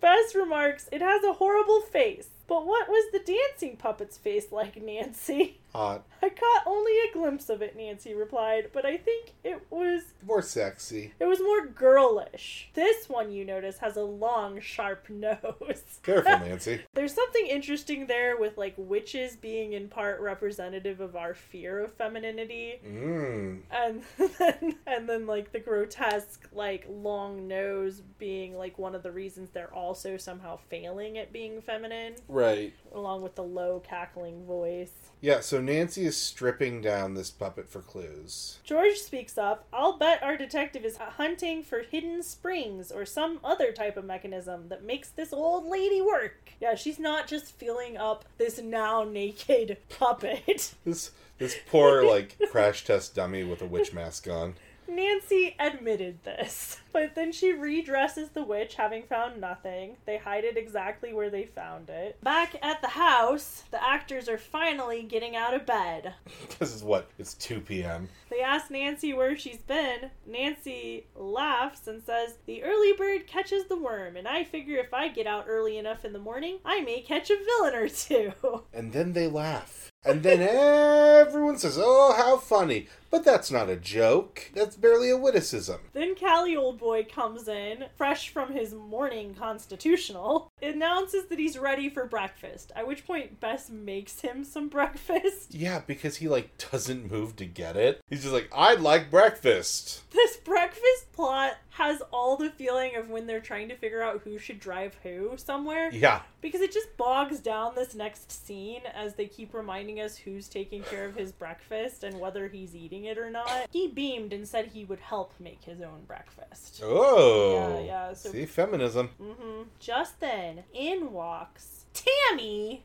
[0.00, 2.28] Bess remarks, it has a horrible face.
[2.48, 5.60] But what was the dancing puppet's face like, Nancy?
[5.74, 6.04] Hot.
[6.22, 10.42] I caught only a glimpse of it, Nancy replied, but I think it was More
[10.42, 11.14] sexy.
[11.18, 12.68] it was more girlish.
[12.74, 15.82] This one you notice has a long, sharp nose.
[16.02, 16.80] Careful, Nancy.
[16.94, 21.92] There's something interesting there with like witches being in part representative of our fear of
[21.94, 22.74] femininity.
[22.86, 23.60] Mmm.
[23.70, 24.02] And
[24.38, 29.50] then, and then like the grotesque like long nose being like one of the reasons
[29.50, 32.74] they're also somehow failing at being feminine Right.
[32.94, 34.92] along with the low cackling voice.
[35.22, 38.58] Yeah, so Nancy is stripping down this puppet for clues.
[38.64, 39.66] George speaks up.
[39.72, 44.68] I'll bet our detective is hunting for hidden springs or some other type of mechanism
[44.68, 46.52] that makes this old lady work.
[46.60, 50.74] Yeah, she's not just filling up this now naked puppet.
[50.84, 54.54] This this poor like crash test dummy with a witch mask on.
[54.88, 56.78] Nancy admitted this.
[56.92, 59.96] But then she redresses the witch, having found nothing.
[60.06, 62.22] They hide it exactly where they found it.
[62.22, 66.14] Back at the house, the actors are finally getting out of bed.
[66.58, 67.08] This is what?
[67.18, 68.08] It's 2 p.m.
[68.30, 70.10] They ask Nancy where she's been.
[70.26, 75.08] Nancy laughs and says, The early bird catches the worm, and I figure if I
[75.08, 78.32] get out early enough in the morning, I may catch a villain or two.
[78.72, 79.90] And then they laugh.
[80.04, 82.88] And then everyone says, Oh, how funny.
[83.10, 84.50] But that's not a joke.
[84.54, 85.80] That's barely a witticism.
[85.92, 91.88] Then Callie Old Boy comes in, fresh from his morning constitutional, announces that he's ready
[91.88, 95.54] for breakfast, at which point Bess makes him some breakfast.
[95.62, 98.00] Yeah, because he like doesn't move to get it.
[98.08, 100.02] He's just like, I'd like breakfast.
[100.10, 104.38] This breakfast plot has all the feeling of when they're trying to figure out who
[104.38, 105.88] should drive who somewhere.
[105.92, 106.22] Yeah.
[106.40, 110.82] Because it just bogs down this next scene as they keep reminding us who's taking
[110.82, 113.68] care of his breakfast and whether he's eating it or not.
[113.70, 116.71] He beamed and said he would help make his own breakfast.
[116.82, 117.80] Oh.
[117.80, 119.08] Yeah, yeah, so- See, feminism.
[119.20, 122.84] hmm Just then, in walks Tammy.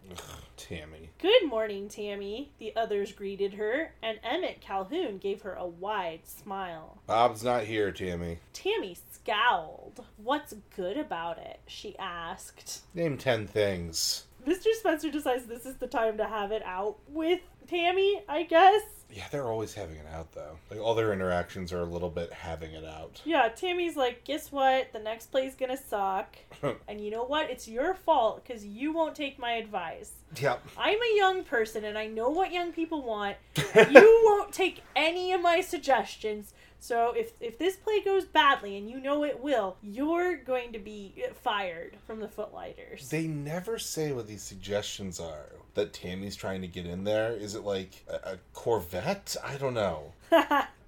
[0.57, 1.09] Tammy.
[1.19, 2.51] Good morning, Tammy.
[2.59, 6.97] The others greeted her, and Emmett Calhoun gave her a wide smile.
[7.07, 8.39] Bob's not here, Tammy.
[8.53, 10.03] Tammy scowled.
[10.17, 11.59] What's good about it?
[11.67, 12.81] she asked.
[12.93, 14.25] Name 10 things.
[14.45, 14.73] Mr.
[14.73, 18.81] Spencer decides this is the time to have it out with Tammy, I guess.
[19.13, 20.57] Yeah, they're always having it out though.
[20.69, 23.21] Like all their interactions are a little bit having it out.
[23.25, 24.91] Yeah, Tammy's like, guess what?
[24.93, 26.35] The next play's gonna suck.
[26.87, 27.49] and you know what?
[27.49, 30.11] It's your fault because you won't take my advice.
[30.39, 30.67] Yep.
[30.77, 33.37] I'm a young person and I know what young people want.
[33.55, 36.53] you won't take any of my suggestions.
[36.79, 40.79] So if if this play goes badly and you know it will, you're going to
[40.79, 43.09] be fired from the Footlighters.
[43.09, 47.31] They never say what these suggestions are that Tammy's trying to get in there.
[47.31, 49.37] Is it like a, a Corvette?
[49.43, 50.11] I don't know.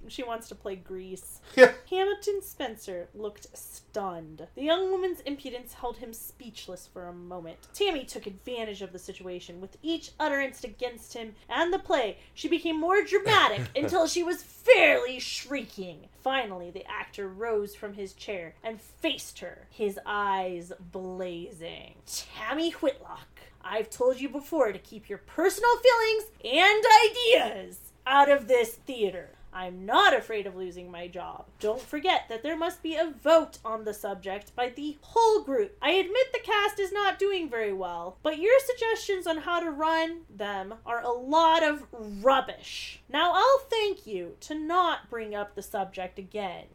[0.08, 1.40] she wants to play Grease.
[1.56, 1.72] Yeah.
[1.90, 4.48] Hamilton Spencer looked stunned.
[4.56, 7.58] The young woman's impudence held him speechless for a moment.
[7.74, 9.60] Tammy took advantage of the situation.
[9.60, 14.44] With each utterance against him and the play, she became more dramatic until she was
[14.44, 16.08] fairly shrieking.
[16.24, 21.96] Finally, the actor rose from his chair and faced her, his eyes blazing.
[22.06, 28.48] Tammy Whitlock, I've told you before to keep your personal feelings and ideas out of
[28.48, 29.30] this theater.
[29.52, 31.46] I'm not afraid of losing my job.
[31.60, 35.76] Don't forget that there must be a vote on the subject by the whole group.
[35.82, 39.72] I admit the cast is not doing very well, but your suggestions on how to
[39.72, 43.02] run them are a lot of rubbish.
[43.10, 46.66] Now I'll thank you to not bring up the subject again.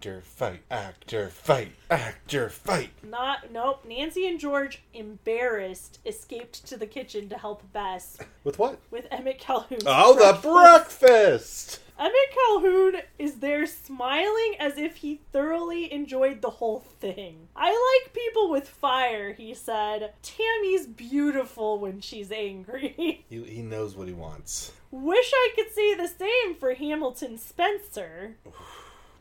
[0.00, 2.88] Actor fight, actor fight, actor fight.
[3.06, 3.84] Not, nope.
[3.86, 8.78] Nancy and George, embarrassed, escaped to the kitchen to help Bess With what?
[8.90, 9.80] with Emmett Calhoun.
[9.84, 11.80] Oh, the breakfast!
[11.98, 17.48] Emmett Calhoun is there smiling as if he thoroughly enjoyed the whole thing.
[17.54, 17.68] I
[18.04, 20.14] like people with fire, he said.
[20.22, 23.26] Tammy's beautiful when she's angry.
[23.28, 24.72] He, he knows what he wants.
[24.90, 28.38] Wish I could say the same for Hamilton Spencer.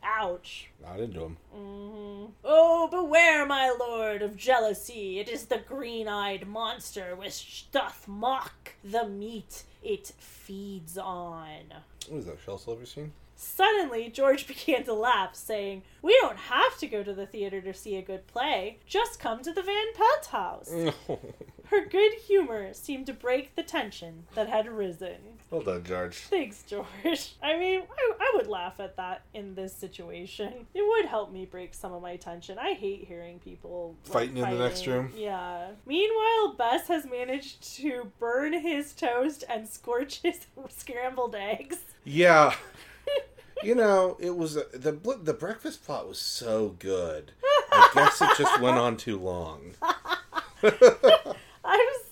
[0.04, 0.70] Ouch.
[0.82, 1.38] Not into him.
[1.52, 5.20] hmm Oh, beware, my lord, of jealousy.
[5.20, 11.74] It is the green eyed monster which doth mock the meat it feeds on.
[12.08, 13.12] What is that, Shel Silverstein?
[13.42, 17.74] Suddenly, George began to laugh, saying, We don't have to go to the theater to
[17.74, 18.80] see a good play.
[18.86, 20.70] Just come to the Van Pelt house.
[21.70, 25.38] Her good humor seemed to break the tension that had risen.
[25.52, 26.16] well done, George.
[26.18, 27.36] Thanks, George.
[27.44, 30.66] I mean, I, I would laugh at that in this situation.
[30.74, 32.58] It would help me break some of my tension.
[32.60, 35.14] I hate hearing people like, Fighting in the next room?
[35.16, 35.68] Yeah.
[35.86, 41.78] Meanwhile, Bess has managed to burn his toast and scorch his scrambled eggs.
[42.04, 42.56] Yeah.
[43.64, 44.92] You know, it was uh, the
[45.22, 47.32] the breakfast plot was so good.
[47.72, 49.74] I guess it just went on too long.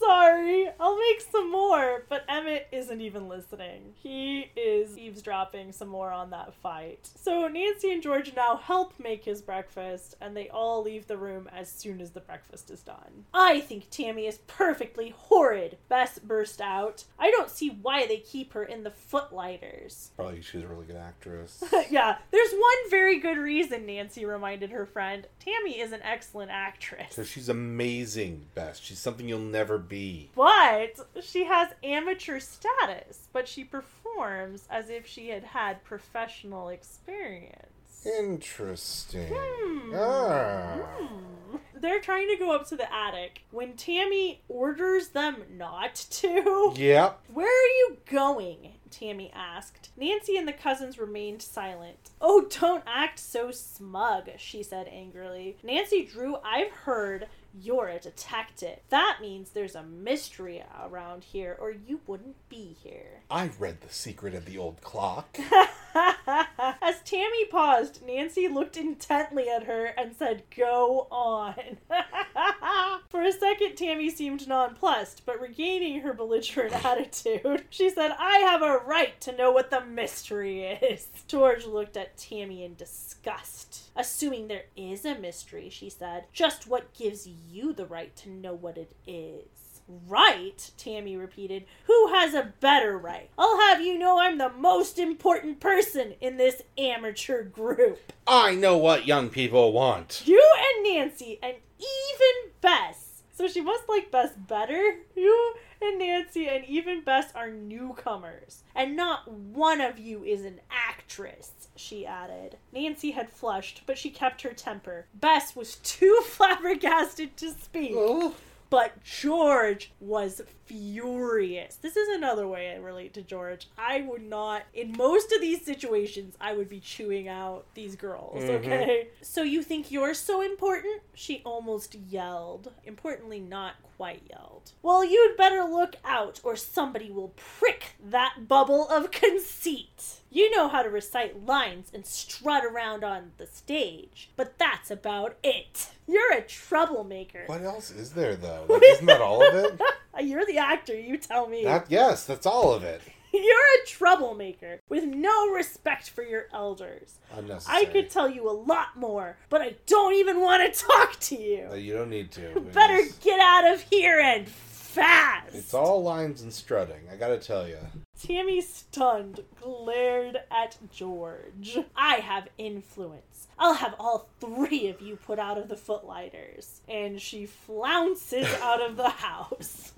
[0.07, 0.69] Sorry.
[0.79, 3.93] I'll make some more, but Emmett isn't even listening.
[3.95, 7.09] He is eavesdropping some more on that fight.
[7.15, 11.49] So Nancy and George now help make his breakfast, and they all leave the room
[11.53, 13.25] as soon as the breakfast is done.
[13.33, 17.03] I think Tammy is perfectly horrid, Bess burst out.
[17.19, 20.11] I don't see why they keep her in the footlighters.
[20.15, 21.61] Probably she's a really good actress.
[21.89, 25.27] yeah, there's one very good reason, Nancy reminded her friend.
[25.39, 27.13] Tammy is an excellent actress.
[27.13, 28.79] So she's amazing, Bess.
[28.79, 29.96] She's something you'll never be.
[30.35, 38.05] But she has amateur status, but she performs as if she had had professional experience.
[38.05, 39.33] Interesting.
[39.33, 39.93] Hmm.
[39.95, 40.77] Ah.
[40.97, 41.57] Hmm.
[41.79, 46.73] They're trying to go up to the attic when Tammy orders them not to.
[46.75, 47.19] Yep.
[47.33, 48.73] Where are you going?
[48.89, 49.89] Tammy asked.
[49.97, 52.11] Nancy and the cousins remained silent.
[52.19, 55.57] Oh, don't act so smug, she said angrily.
[55.63, 57.27] Nancy Drew, I've heard
[57.61, 58.79] you're a detective.
[58.89, 63.21] That means there's a mystery around here, or you wouldn't be here.
[63.29, 65.37] I read The Secret of the Old Clock.
[65.95, 71.55] As Tammy paused, Nancy looked intently at her and said, Go on.
[73.09, 78.61] For a second, Tammy seemed nonplussed, but regaining her belligerent attitude, she said, I have
[78.61, 81.07] a right to know what the mystery is.
[81.27, 83.86] George looked at Tammy in disgust.
[83.97, 88.53] Assuming there is a mystery, she said, just what gives you the right to know
[88.53, 89.81] what it is?
[89.87, 91.65] Right, Tammy repeated.
[91.85, 93.29] Who has a better right?
[93.37, 98.11] I'll have you know I'm the most important person in this amateur group.
[98.27, 100.23] I know what young people want.
[100.25, 103.23] You and Nancy, and even Bess.
[103.33, 104.97] So she must like Bess better?
[105.15, 108.63] You and Nancy and even Bess are newcomers.
[108.75, 112.57] And not one of you is an actress, she added.
[112.71, 115.07] Nancy had flushed, but she kept her temper.
[115.13, 117.93] Bess was too flabbergasted to speak.
[117.95, 118.35] Oh,
[118.69, 121.75] But George was furious.
[121.77, 123.67] This is another way I relate to George.
[123.77, 128.43] I would not, in most of these situations, I would be chewing out these girls,
[128.43, 128.49] Mhm.
[128.59, 129.07] okay?
[129.21, 131.01] So you think you're so important?
[131.13, 132.71] She almost yelled.
[132.83, 134.71] Importantly, not quite yelled.
[134.83, 140.21] Well, you'd better look out, or somebody will prick that bubble of conceit.
[140.29, 145.37] You know how to recite lines and strut around on the stage, but that's about
[145.43, 145.89] it.
[146.07, 147.43] You're a troublemaker.
[147.47, 148.65] What else is there though?
[148.69, 149.81] Like, isn't that all of it?
[150.23, 151.63] You're the actor, you tell me.
[151.63, 153.01] That yes, that's all of it.
[153.33, 157.19] You're a troublemaker with no respect for your elders.
[157.35, 157.77] Unnecessary.
[157.81, 161.35] I could tell you a lot more, but I don't even want to talk to
[161.35, 161.73] you.
[161.75, 162.59] you don't need to.
[162.73, 165.53] Better get out of here and fast.
[165.55, 167.01] It's all lines and strutting.
[167.11, 167.77] I gotta tell you.
[168.19, 171.77] Tammy, stunned, glared at George.
[171.95, 173.47] I have influence.
[173.59, 176.81] I'll have all three of you put out of the footlighters.
[176.87, 179.93] And she flounces out of the house.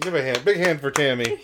[0.00, 1.38] Give a hand, big hand for Tammy.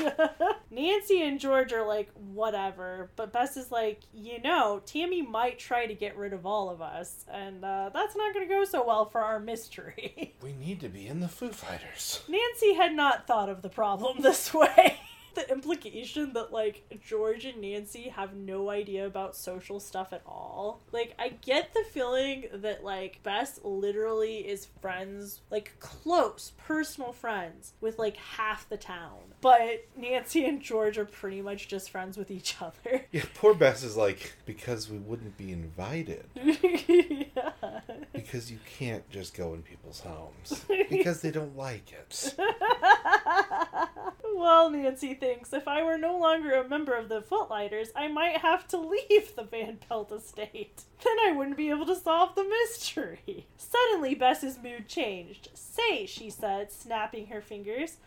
[0.70, 3.10] Nancy and George are like, whatever.
[3.16, 6.80] But Bess is like, you know, Tammy might try to get rid of all of
[6.82, 7.24] us.
[7.32, 10.34] And uh, that's not going to go so well for our mystery.
[10.42, 12.22] We need to be in the Foo Fighters.
[12.28, 14.98] Nancy had not thought of the problem this way.
[15.34, 20.80] The implication that like George and Nancy have no idea about social stuff at all.
[20.92, 27.72] Like I get the feeling that like Bess literally is friends, like close personal friends
[27.80, 29.18] with like half the town.
[29.40, 33.04] But Nancy and George are pretty much just friends with each other.
[33.12, 36.26] Yeah, poor Bess is like, because we wouldn't be invited.
[36.34, 37.80] yeah.
[38.12, 40.64] Because you can't just go in people's homes.
[40.90, 42.34] Because they don't like it.
[44.34, 48.38] well, Nancy thinks if I were no longer a member of the Footlighters, I might
[48.38, 50.82] have to leave the Van Pelt estate.
[51.04, 53.46] Then I wouldn't be able to solve the mystery.
[53.56, 55.48] Suddenly, Bess's mood changed.
[55.54, 57.98] Say, she said, snapping her fingers.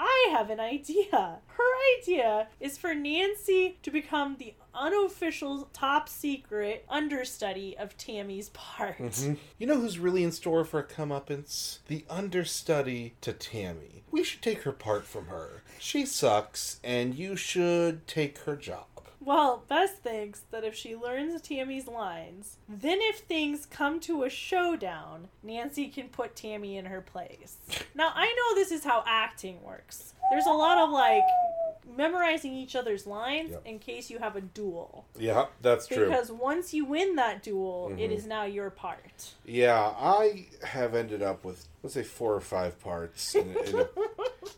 [0.00, 1.38] I have an idea.
[1.46, 8.98] Her idea is for Nancy to become the unofficial top secret understudy of Tammy's part.
[8.98, 9.36] Mhm.
[9.58, 11.80] You know who's really in store for a comeuppance?
[11.88, 14.04] The understudy to Tammy.
[14.10, 15.62] We should take her part from her.
[15.78, 18.84] She sucks, and you should take her job.
[19.20, 24.30] Well, Bess thinks that if she learns Tammy's lines, then if things come to a
[24.30, 27.56] showdown, Nancy can put Tammy in her place.
[27.94, 30.14] Now, I know this is how acting works.
[30.30, 31.24] There's a lot of like
[31.96, 33.62] memorizing each other's lines Yep.
[33.66, 35.04] in case you have a duel.
[35.18, 36.08] Yeah, that's true.
[36.08, 38.16] Because once you win that duel, it Mhm.
[38.16, 39.32] is now your part.
[39.44, 43.88] Yeah, I have ended up with let's say four or five parts in, in, a,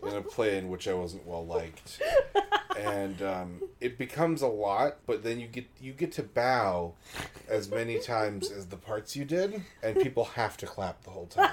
[0.07, 2.01] in a play in which I wasn't well liked,
[2.79, 4.99] and um, it becomes a lot.
[5.07, 6.95] But then you get you get to bow
[7.49, 11.27] as many times as the parts you did, and people have to clap the whole
[11.27, 11.51] time.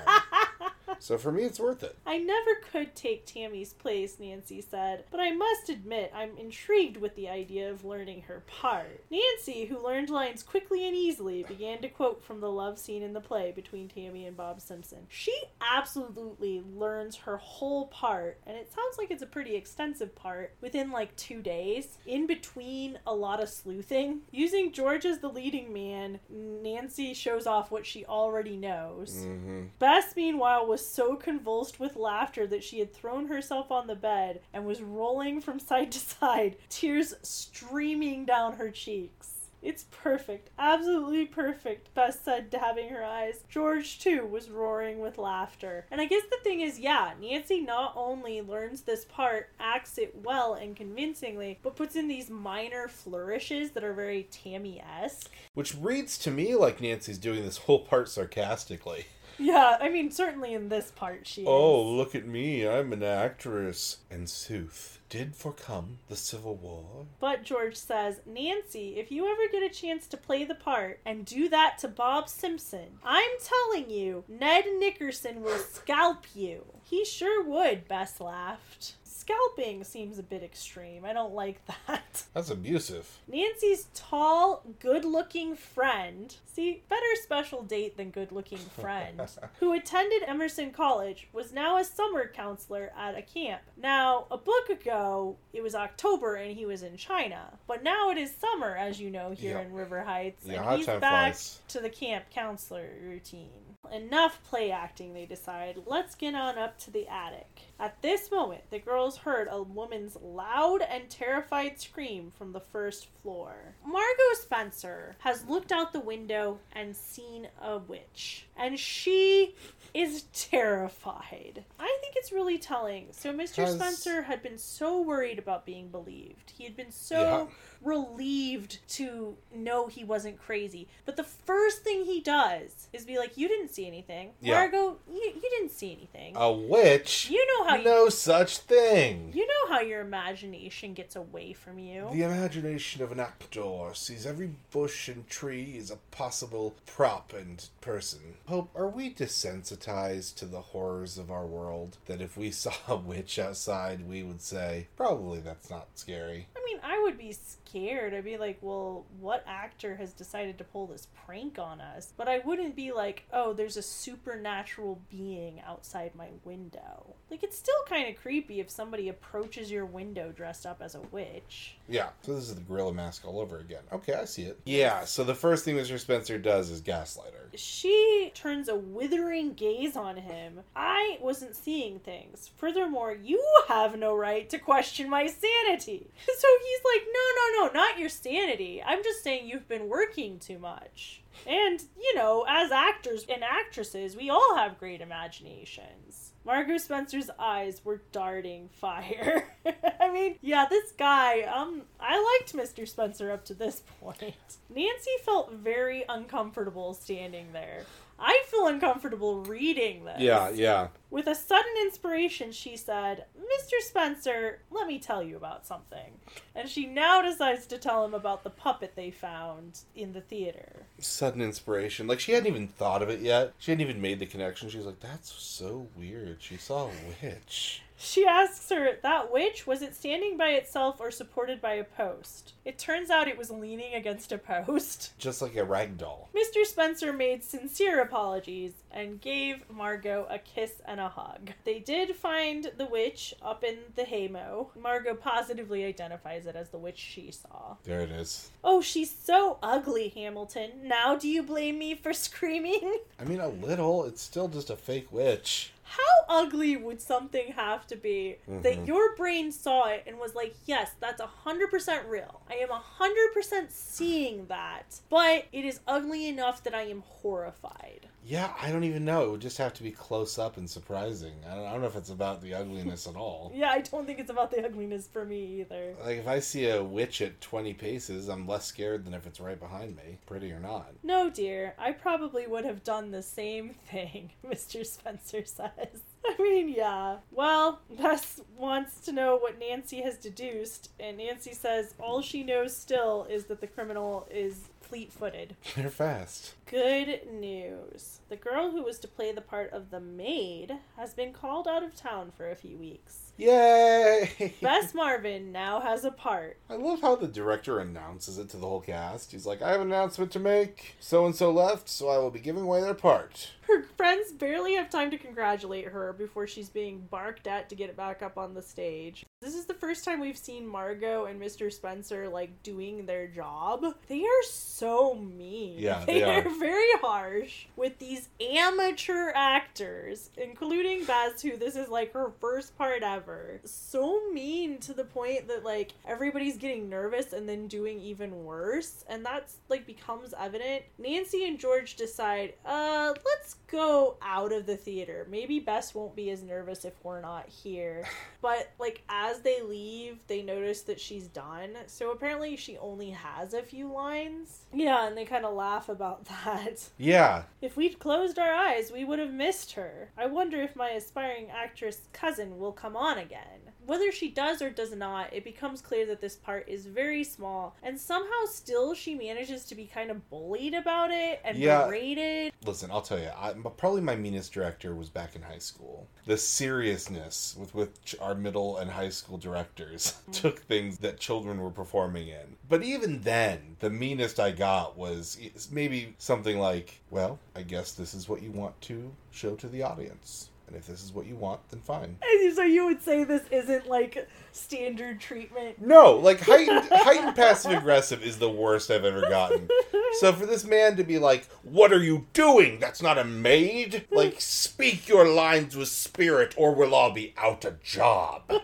[0.99, 1.95] So for me, it's worth it.
[2.05, 7.15] I never could take Tammy's place, Nancy said, but I must admit I'm intrigued with
[7.15, 9.03] the idea of learning her part.
[9.09, 13.13] Nancy, who learned lines quickly and easily, began to quote from the love scene in
[13.13, 15.05] the play between Tammy and Bob Simpson.
[15.09, 20.55] She absolutely learns her whole part, and it sounds like it's a pretty extensive part,
[20.61, 24.21] within like two days, in between a lot of sleuthing.
[24.31, 29.25] Using George as the leading man, Nancy shows off what she already knows.
[29.25, 33.95] hmm Bess, meanwhile, was so convulsed with laughter that she had thrown herself on the
[33.95, 39.37] bed and was rolling from side to side, tears streaming down her cheeks.
[39.61, 43.43] It's perfect, absolutely perfect, Bess said, dabbing her eyes.
[43.49, 45.85] George, too, was roaring with laughter.
[45.89, 50.15] And I guess the thing is, yeah, Nancy not only learns this part, acts it
[50.23, 55.31] well and convincingly, but puts in these minor flourishes that are very Tammy esque.
[55.55, 59.07] Which reads to me like Nancy's doing this whole part sarcastically.
[59.37, 61.47] Yeah, I mean, certainly in this part she oh, is.
[61.49, 63.97] Oh, look at me, I'm an actress.
[64.09, 67.05] And sooth, did forecome the Civil War?
[67.19, 71.25] But George says, Nancy, if you ever get a chance to play the part and
[71.25, 76.65] do that to Bob Simpson, I'm telling you, Ned Nickerson will scalp you.
[76.83, 78.93] He sure would, Bess laughed.
[79.17, 81.03] Scalping seems a bit extreme.
[81.03, 82.23] I don't like that.
[82.35, 83.09] That's abusive.
[83.27, 89.19] Nancy's tall, good looking friend, see, better special date than good looking friend,
[89.59, 93.63] who attended Emerson College, was now a summer counselor at a camp.
[93.75, 98.19] Now, a book ago, it was October and he was in China, but now it
[98.19, 99.61] is summer, as you know, here Yeah.
[99.65, 100.99] in River Heights, Yeah, and he's back
[101.33, 101.59] flies.
[101.69, 103.49] to the camp counselor routine.
[103.91, 105.81] Enough play acting, they decide.
[105.87, 107.61] Let's get on up to the attic.
[107.79, 113.07] At this moment, the girls heard a woman's loud and terrified scream from the first
[113.21, 113.75] floor.
[113.85, 119.55] Margot Spencer has looked out the window and seen a witch, and she
[119.93, 121.63] is terrified.
[121.79, 123.07] I think it's really telling.
[123.11, 123.57] So, Mr.
[123.57, 126.51] Has- Spencer had been so worried about being believed.
[126.57, 127.45] He had been so Yeah.
[127.81, 130.87] relieved to know he wasn't crazy.
[131.05, 134.33] But the first thing he does is be like, You didn't see anything.
[134.41, 134.55] Yeah.
[134.55, 136.35] Margot, you, you didn't see anything.
[136.35, 137.29] A witch?
[137.29, 139.31] you know how you, No such thing.
[139.35, 142.07] you know how your imagination gets away from you.
[142.11, 147.67] The imagination of an actor sees every bush and tree as a possible prop and
[147.81, 148.19] person.
[148.47, 151.97] Hope, are we desensitized to the horrors of our world?
[152.05, 156.47] That if we saw a witch outside, we would say, probably that's not scary.
[156.67, 158.13] I mean, I would be scared.
[158.13, 162.13] I'd be like, well, what actor has decided to pull this prank on us?
[162.17, 167.15] But I wouldn't be like, oh, there's a supernatural being outside my window.
[167.31, 171.01] Like, it's still kind of creepy if somebody approaches your window dressed up as a
[171.11, 171.77] witch.
[171.87, 173.83] Yeah, so this is the gorilla mask all over again.
[173.93, 174.59] Okay, I see it.
[174.65, 175.97] Yeah, so the first thing Mr.
[175.97, 177.47] Spencer does is gaslight her.
[177.55, 180.61] She turns a withering gaze on him.
[180.75, 182.49] I wasn't seeing things.
[182.57, 186.11] Furthermore, you have no right to question my sanity.
[186.37, 188.81] So he's like, no, no, no, not your sanity.
[188.85, 191.21] I'm just saying you've been working too much.
[191.45, 196.31] And, you know, as actors and actresses, we all have great imaginations.
[196.45, 199.53] Margot Spencer's eyes were darting fire.
[199.99, 202.87] I mean, yeah, this guy, um, I liked Mr.
[202.87, 204.35] Spencer up to this point.
[204.73, 207.83] Nancy felt very uncomfortable standing there.
[208.19, 210.19] I feel uncomfortable reading this.
[210.19, 210.87] Yeah, yeah.
[211.09, 213.79] With a sudden inspiration, she said, Mr.
[213.79, 216.19] Spencer, let me tell you about something.
[216.55, 220.87] And she now decides to tell him about the puppet they found in the theater.
[220.99, 222.07] Sudden inspiration.
[222.07, 223.53] Like, she hadn't even thought of it yet.
[223.59, 224.69] She hadn't even made the connection.
[224.69, 226.37] She's like, that's so weird.
[226.39, 226.91] She saw a
[227.21, 227.83] witch.
[227.99, 232.53] She asks her, That witch, was it standing by itself or supported by a post?
[232.63, 235.13] It turns out it was leaning against a post.
[235.17, 236.29] Just like a rag doll.
[236.35, 236.63] Mr.
[236.63, 241.51] Spencer made sincere apologies and gave Margot a kiss and a hug.
[241.63, 244.69] They did find the witch up in the haymow.
[244.79, 247.77] Margot positively identifies it as the witch she saw.
[247.83, 248.51] There it is.
[248.63, 250.71] Oh, she's so ugly, Hamilton.
[250.83, 252.99] Now do you blame me for screaming?
[253.19, 254.03] I mean, a little.
[254.05, 255.71] It's still just a fake witch.
[255.89, 258.87] How ugly would something have to be that Mhm.
[258.87, 262.41] your brain saw it and was like, yes, that's 100% real.
[262.49, 268.09] I am 100% seeing that, but it is ugly enough that I am horrified.
[268.27, 269.23] Yeah, I don't even know.
[269.23, 271.33] It would just have to be close up and surprising.
[271.49, 273.53] I don't, I don't know if it's about the ugliness at all.
[273.57, 275.95] Yeah, I don't think it's about the ugliness for me either.
[276.03, 279.39] Like, if I see a witch at 20 paces, I'm less scared than if it's
[279.39, 280.91] right behind me, pretty or not.
[281.01, 284.85] No, dear, I probably would have done the same thing, Mr.
[284.85, 286.01] Spencer says.
[286.27, 287.17] I mean, yeah.
[287.31, 292.75] Well, Bess wants to know what Nancy has deduced, and Nancy says all she knows
[292.75, 295.55] still is that the criminal is fleet footed.
[295.75, 296.53] They're fast.
[296.65, 298.19] Good news.
[298.29, 301.83] The girl who was to play the part of the maid has been called out
[301.83, 303.33] of town for a few weeks.
[303.37, 304.53] Yay!
[304.61, 306.57] Bess Marvin now has a part.
[306.69, 309.31] I love how the director announces it to the whole cast.
[309.31, 310.95] He's like, I have an announcement to make.
[310.99, 313.51] So and so left, so I will be giving away their part.
[313.67, 317.89] Her friends barely have time to congratulate her before she's being barked at to get
[317.89, 319.25] it back up on the stage.
[319.41, 321.71] This is the first time we've seen Margot and Mr.
[321.71, 323.85] Spencer like doing their job.
[324.07, 325.79] They are so mean.
[325.79, 326.47] Yeah, they, they are.
[326.47, 326.59] are.
[326.59, 333.03] very harsh with these amateur actors, including Bess, who this is like her first part
[333.03, 333.59] ever.
[333.65, 339.03] So mean to the point that like everybody's getting nervous and then doing even worse,
[339.09, 340.83] and that's like becomes evident.
[340.97, 345.27] Nancy and George decide, uh, let's go out of the theater.
[345.29, 348.05] Maybe Bess won't be as nervous if we're not here.
[348.39, 351.71] But like as they leave, they notice that she's done.
[351.87, 354.61] So apparently she only has a few lines.
[354.71, 356.87] Yeah, and they kind of laugh about that.
[356.97, 360.11] Yeah, If we'd closed our eyes, we would have missed her.
[360.17, 363.73] I wonder if my aspiring actress cousin will come on again.
[363.87, 367.73] Whether she does or does not, it becomes clear that this part is very small,
[367.81, 371.85] and somehow still she manages to be kind of bullied about it and Yeah.
[371.85, 372.51] berated.
[372.65, 376.05] listen, I'll tell you, I, probably my meanest director was back in high school.
[376.25, 380.33] The seriousness with which our middle and high school directors mm.
[380.33, 382.57] took things that children were performing in.
[382.67, 385.37] But even then, the meanest I got was
[385.71, 389.83] maybe something like, well, I guess this is what you want to show to the
[389.83, 390.49] audience.
[390.67, 392.17] And if this is what you want, then fine.
[392.21, 395.81] And so you would say this isn't like standard treatment.
[395.81, 399.69] No, like heightened heightened passive aggressive is the worst I've ever gotten.
[400.19, 402.79] So for this man to be like, "What are you doing?
[402.79, 407.65] That's not a maid." Like, speak your lines with spirit, or we'll all be out
[407.65, 408.51] a job.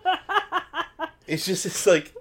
[1.28, 2.14] It's just, it's like,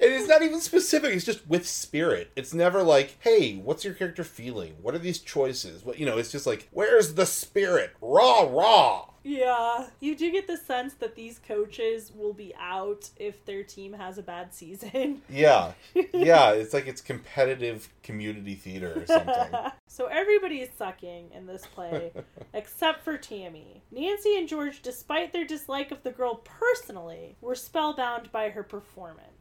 [0.00, 1.12] And it's not even specific.
[1.14, 2.30] It's just with spirit.
[2.36, 4.74] It's never like, "Hey, what's your character feeling?
[4.80, 6.18] What are these choices?" What you know?
[6.18, 7.94] It's just like, "Where's the spirit?
[8.00, 13.44] Raw, raw." Yeah, you do get the sense that these coaches will be out if
[13.44, 15.22] their team has a bad season.
[15.28, 15.72] Yeah,
[16.12, 16.52] yeah.
[16.52, 19.54] It's like it's competitive community theater or something.
[19.86, 22.12] so everybody is sucking in this play,
[22.54, 23.82] except for Tammy.
[23.90, 29.37] Nancy and George, despite their dislike of the girl personally, were spellbound by her performance.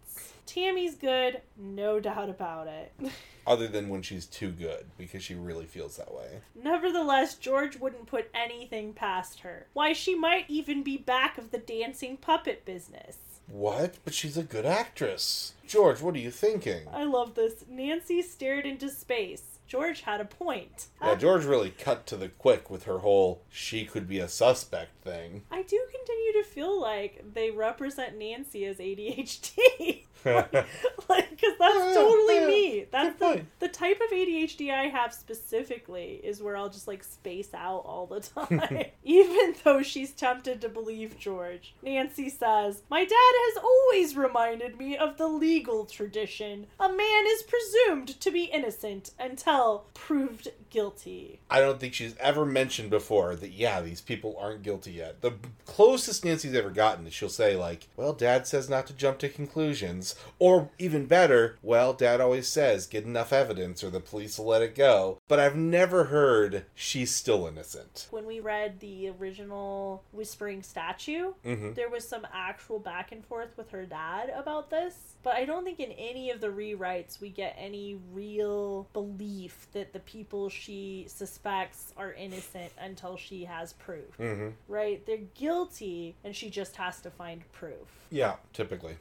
[0.47, 2.93] Tammy's good, no doubt about it.
[3.45, 6.41] Other than when she's too good, because she really feels that way.
[6.55, 9.67] Nevertheless, George wouldn't put anything past her.
[9.73, 13.17] Why, she might even be back of the dancing puppet business.
[13.47, 13.95] What?
[14.03, 15.53] But she's a good actress.
[15.67, 16.87] George, what are you thinking?
[16.93, 17.63] I love this.
[17.69, 19.56] Nancy stared into space.
[19.67, 20.87] George had a point.
[21.01, 25.03] Yeah, George really cut to the quick with her whole she could be a suspect
[25.03, 25.43] thing.
[25.51, 30.03] I do continue to feel like they represent Nancy as ADHD.
[30.25, 32.85] like, because that's totally me.
[32.91, 37.53] That's the, the type of ADHD I have specifically is where I'll just like space
[37.53, 38.19] out all the
[38.59, 38.85] time.
[39.03, 41.75] Even though she's tempted to believe George.
[41.81, 46.67] Nancy says, My dad has always reminded me of the legal tradition.
[46.79, 49.56] A man is presumed to be innocent until
[49.93, 51.39] proved guilty.
[51.49, 55.21] I don't think she's ever mentioned before that, yeah, these people aren't guilty yet.
[55.21, 55.33] The
[55.65, 59.29] closest Nancy's ever gotten is she'll say, like, well, dad says not to jump to
[59.29, 60.15] conclusions.
[60.39, 64.61] Or even better, well, dad always says get enough evidence or the police will let
[64.61, 65.19] it go.
[65.27, 68.07] But I've never heard she's still innocent.
[68.11, 73.55] When we read the original Whispering Statue, hmm there was some actual back and forth
[73.57, 75.15] with her dad about this.
[75.21, 79.93] But I don't think in any of the rewrites we get any real belief that
[79.93, 84.15] the people she suspects are innocent until she has proof.
[84.17, 85.05] hmm Right?
[85.05, 87.87] They're guilty and she just has to find proof.
[88.09, 88.95] Yeah, typically.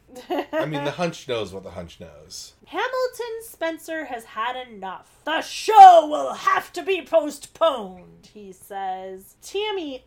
[0.53, 2.55] I mean, the hunch knows what the hunch knows.
[2.67, 5.21] Hamilton Spencer has had enough.
[5.25, 9.37] The show will have to be postponed, he says.
[9.43, 10.05] Tammy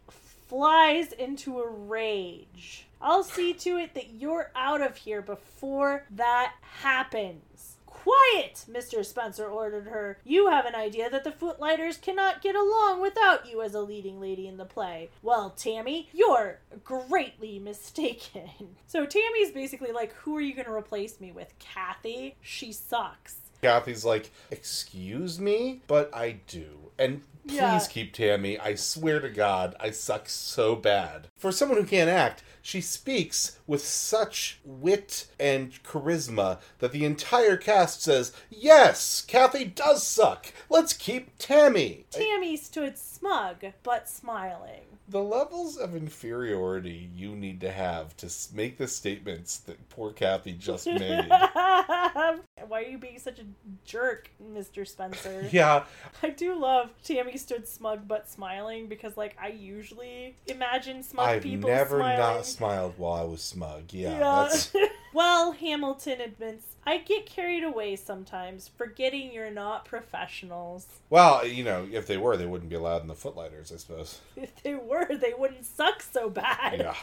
[0.47, 2.85] flies into a rage.
[3.01, 7.68] I'll see to it that you're out of here before that happens.
[8.03, 9.05] Quiet, Mr.
[9.05, 10.19] Spencer ordered her.
[10.23, 14.19] You have an idea that the Footlighters cannot get along without you as a leading
[14.21, 15.09] lady in the play.
[15.21, 18.49] Well, Tammy, you're greatly mistaken.
[18.87, 21.53] So Tammy's basically like, who are you going to replace me with?
[21.59, 22.35] Kathy?
[22.41, 23.35] She sucks.
[23.61, 25.81] Kathy's like, excuse me?
[25.85, 26.91] But I do.
[26.97, 27.79] And please Yeah.
[27.89, 28.57] keep Tammy.
[28.57, 31.27] I swear to God, I suck so bad.
[31.37, 37.57] For someone who can't act, she speaks with such wit and charisma that the entire
[37.57, 40.53] cast says, yes, Kathy does suck.
[40.69, 42.05] Let's keep Tammy.
[42.11, 44.98] Tammy stood smug, but smiling.
[45.09, 50.53] The levels of inferiority you need to have to make the statements that poor Kathy
[50.53, 51.27] just made.
[51.29, 52.37] Why
[52.71, 53.43] are you being such a
[53.85, 54.87] jerk, Mr.
[54.87, 55.47] Spencer?
[55.51, 55.85] yeah,
[56.21, 61.41] I do love Tammy stood smug but smiling because, like, I usually imagine smug I've
[61.43, 62.19] people never smiling.
[62.19, 63.91] not smiled while I was smug.
[63.91, 64.47] Yeah, Yeah.
[64.47, 64.73] that's
[65.13, 70.87] well, Hamilton admits, I get carried away sometimes, forgetting you're not professionals.
[71.11, 74.21] well, you know, if they were, they wouldn't be allowed in the footlighters, I suppose.
[74.35, 76.79] If they were, they wouldn't suck so bad.
[76.79, 76.95] Yeah,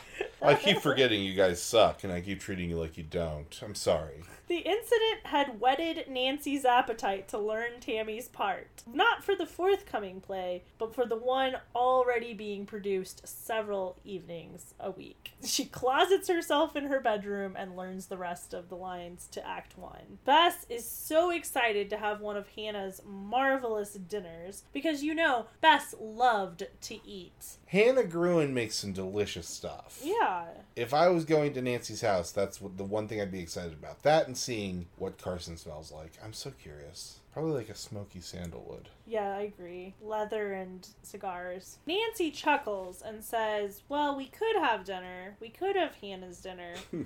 [0.42, 3.56] I keep forgetting you guys suck, and I keep treating you like you don't.
[3.62, 4.24] I'm sorry.
[4.48, 8.84] The incident had whetted Nancy's appetite to learn Tammy's part.
[8.86, 14.90] Not for the forthcoming play, but for the one already being produced several evenings a
[14.90, 15.32] week.
[15.56, 19.78] She closets herself in her bedroom and learns the rest of the lines to Act
[19.78, 20.18] 1.
[20.24, 25.94] Bess is so excited to have one of Hannah's marvelous dinners because you know, Bess
[25.98, 27.56] loved to eat.
[27.66, 30.00] Hannah Gruen makes some delicious stuff.
[30.02, 30.44] Yeah.
[30.76, 34.02] If I was going to Nancy's house, that's the one thing I'd be excited about.
[34.02, 36.12] That and seeing what Carson smells like.
[36.22, 37.20] I'm so curious.
[37.36, 38.88] Probably like a smoky sandalwood.
[39.04, 39.92] Yeah, I agree.
[40.00, 41.76] Leather and cigars.
[41.84, 45.36] Nancy chuckles and says, Well, we could have dinner.
[45.38, 46.72] We could have Hannah's dinner.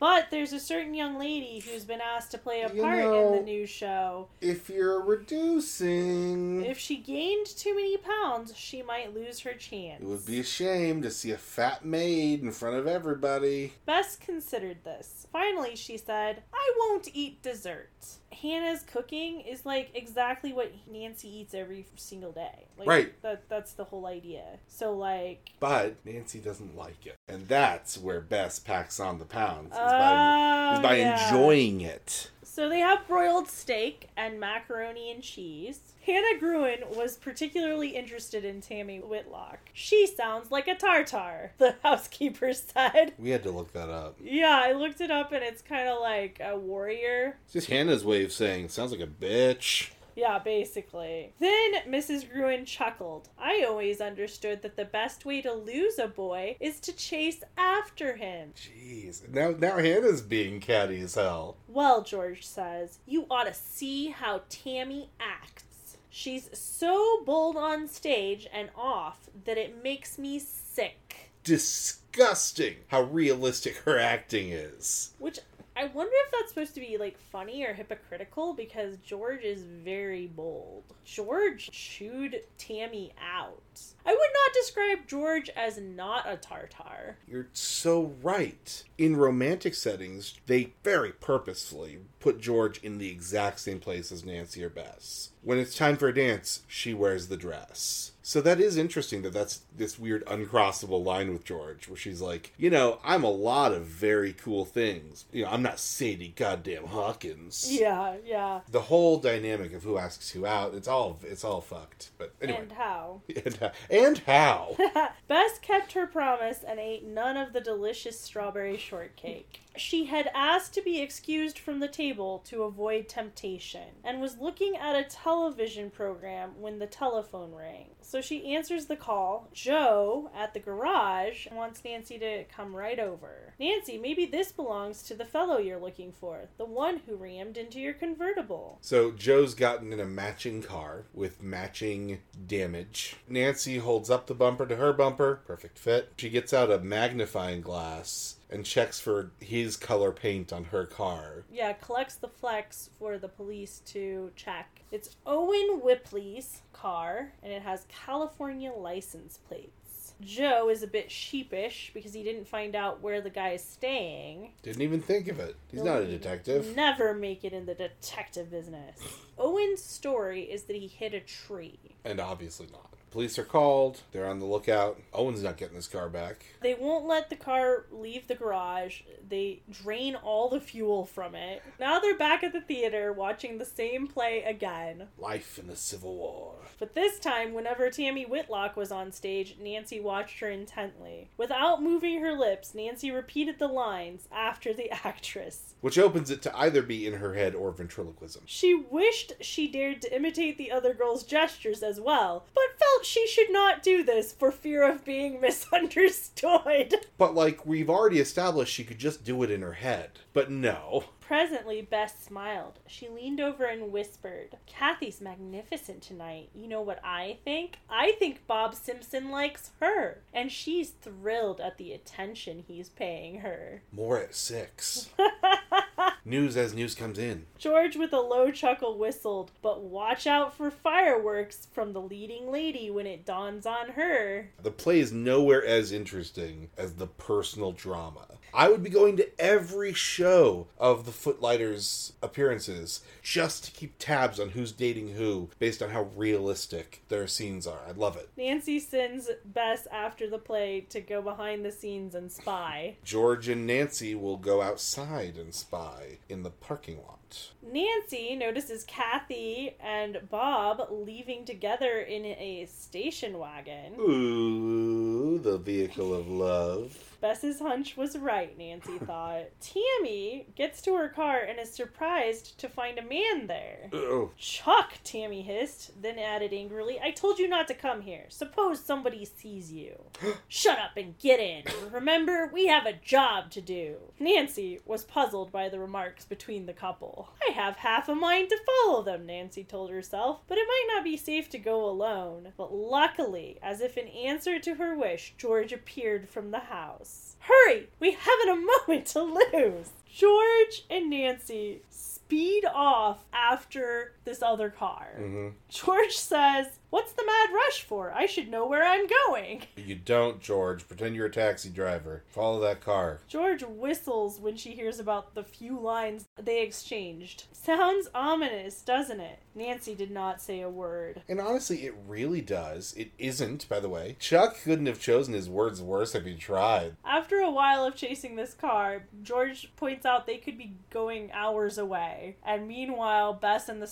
[0.00, 3.36] but there's a certain young lady who's been asked to play a You part in
[3.36, 4.26] the new show.
[4.40, 10.02] If you're reducing, If she gained too many pounds, she might lose her chance.
[10.02, 13.74] it would be a shame to see a fat maid in front of everybody.
[13.86, 15.28] Bess considered this.
[15.32, 17.90] Finally, she said, I won't eat dessert.
[18.32, 22.66] Hannah's cooking is like exactly what Nancy eats every single day.
[22.76, 23.22] Like, Right.
[23.22, 24.44] That that's the whole idea.
[24.68, 27.16] So like But Nancy doesn't like it.
[27.28, 29.72] And that's where Bess packs on the pounds.
[29.72, 31.28] Is by, Oh, is by oh, yeah.
[31.28, 32.30] enjoying it.
[32.58, 35.78] So they have broiled steak and macaroni and cheese.
[36.04, 39.60] Hannah Gruen was particularly interested in Tammy Whitlock.
[39.72, 43.12] She sounds like a tartar, the housekeeper said.
[43.16, 44.16] We had to look that up.
[44.20, 47.36] Yeah, I looked it up and it's kind of like a warrior.
[47.44, 49.90] It's just Hannah's way of saying, sounds like a bitch.
[50.18, 51.32] Yeah, basically.
[51.38, 52.28] Then Mrs.
[52.28, 53.28] Gruen chuckled.
[53.38, 58.16] I always understood that the best way to lose a boy is to chase after
[58.16, 58.52] him.
[58.56, 59.28] Jeez.
[59.28, 61.56] Now, now Hannah's being catty as hell.
[61.68, 65.98] Well, George says, you ought to see how Tammy acts.
[66.10, 71.30] She's so bold on stage and off that it makes me sick.
[71.44, 75.12] Disgusting how realistic her acting is.
[75.20, 75.38] Which
[75.78, 80.26] I wonder if that's supposed to be like funny or hypocritical because George is very
[80.26, 80.82] bold.
[81.04, 83.62] George chewed Tammy out.
[84.04, 87.18] I would not describe George as not a tartar.
[87.28, 88.82] You're so right.
[88.98, 94.64] In romantic settings, they very purposefully put George in the exact same place as Nancy
[94.64, 95.30] or Bess.
[95.42, 98.12] When it's time for a dance, she wears the dress.
[98.28, 102.52] So that is interesting that that's this weird uncrossable line with George, where she's like,
[102.58, 105.24] you know, I'm a lot of very cool things.
[105.32, 107.66] You know, I'm not Sadie goddamn Hawkins.
[107.70, 108.60] Yeah, yeah.
[108.70, 112.10] The whole dynamic of who asks who out, it's all it's all fucked.
[112.18, 113.22] But anyway, And how?
[113.46, 113.72] and how?
[113.88, 114.76] And how?
[115.26, 119.62] Bess kept her promise and ate none of the delicious strawberry shortcake.
[119.78, 124.76] She had asked to be excused from the table to avoid temptation and was looking
[124.76, 127.90] at a television program when the telephone rang.
[128.00, 129.50] So she answers the call.
[129.52, 133.54] Joe, at the garage, wants Nancy to come right over.
[133.60, 137.78] Nancy, maybe this belongs to the fellow you're looking for, the one who rammed into
[137.78, 138.78] your convertible.
[138.80, 143.16] So Joe's gotten in a matching car with matching damage.
[143.28, 146.12] Nancy holds up the bumper to her bumper, perfect fit.
[146.16, 151.44] She gets out a magnifying glass and checks for his color paint on her car.
[151.52, 154.82] Yeah, collects the flecks for the police to check.
[154.90, 160.14] It's Owen Whipley's car, and it has California license plates.
[160.20, 164.50] Joe is a bit sheepish because he didn't find out where the guy is staying.
[164.62, 165.54] Didn't even think of it.
[165.70, 166.74] He's not a detective.
[166.74, 168.98] Never make it in the detective business.
[169.38, 171.78] Owen's story is that he hit a tree.
[172.04, 172.94] And obviously not.
[173.10, 174.02] Police are called.
[174.12, 175.00] They're on the lookout.
[175.12, 176.44] Owen's not getting his car back.
[176.60, 179.02] They won't let the car leave the garage.
[179.26, 181.62] They drain all the fuel from it.
[181.80, 185.08] Now they're back at the theater watching the same play again.
[185.18, 186.54] Life in the Civil War.
[186.78, 191.30] But this time, whenever Tammy Whitlock was on stage, Nancy watched her intently.
[191.36, 195.74] Without moving her lips, Nancy repeated the lines after the actress.
[195.80, 198.42] Which opens it to either be in her head or ventriloquism.
[198.46, 203.26] She wished she dared to imitate the other girl's gestures as well, but felt she
[203.26, 206.94] should not do this for fear of being misunderstood.
[207.16, 210.10] But, like, we've already established she could just do it in her head.
[210.38, 211.02] But no.
[211.18, 212.78] Presently, Bess smiled.
[212.86, 216.48] She leaned over and whispered, Kathy's magnificent tonight.
[216.54, 217.80] You know what I think?
[217.90, 223.82] I think Bob Simpson likes her, and she's thrilled at the attention he's paying her.
[223.90, 225.10] More at six.
[226.24, 227.46] news as news comes in.
[227.58, 232.90] George, with a low chuckle, whistled, but watch out for fireworks from the leading lady
[232.90, 234.50] when it dawns on her.
[234.62, 238.37] The play is nowhere as interesting as the personal drama.
[238.52, 244.40] I would be going to every show of the Footlighters appearances just to keep tabs
[244.40, 247.80] on who's dating who based on how realistic their scenes are.
[247.88, 248.30] I love it.
[248.36, 252.96] Nancy sends Bess after the play to go behind the scenes and spy.
[253.04, 257.50] George and Nancy will go outside and spy in the parking lot.
[257.62, 263.94] Nancy notices Kathy and Bob leaving together in a station wagon.
[264.00, 267.07] Ooh, the vehicle of love.
[267.20, 269.46] Bess's hunch was right, Nancy thought.
[269.60, 273.88] Tammy gets to her car and is surprised to find a man there.
[273.92, 278.26] Oh, Chuck, Tammy hissed, then added angrily, I told you not to come here.
[278.28, 279.96] Suppose somebody sees you.
[280.48, 281.64] Shut up and get in.
[281.90, 283.96] Remember, we have a job to do.
[284.20, 287.30] Nancy was puzzled by the remarks between the couple.
[287.48, 291.04] I have half a mind to follow them, Nancy told herself, but it might not
[291.04, 292.52] be safe to go alone.
[292.56, 297.07] But luckily, as if in answer to her wish, George appeared from the house.
[297.48, 297.88] Hurry!
[297.98, 299.90] We haven't a moment to lose!
[300.06, 305.08] George and Nancy speed off after this other car.
[305.16, 308.12] hmm George says, What's the mad rush for?
[308.14, 309.62] I should know where I'm going.
[309.88, 310.86] You don't, George.
[310.86, 312.22] Pretend you're a taxi driver.
[312.28, 313.20] Follow that car.
[313.26, 317.44] George whistles when she hears about the few lines they exchanged.
[317.52, 319.38] Sounds ominous, doesn't it?
[319.54, 321.22] Nancy did not say a word.
[321.26, 322.92] And honestly, it really does.
[322.98, 324.16] It isn't, by the way.
[324.20, 326.96] Chuck couldn't have chosen his words worse if he tried.
[327.04, 331.78] After a while of chasing this car, George points out they could be going hours
[331.78, 332.36] away.
[332.44, 333.86] And meanwhile, Bess and the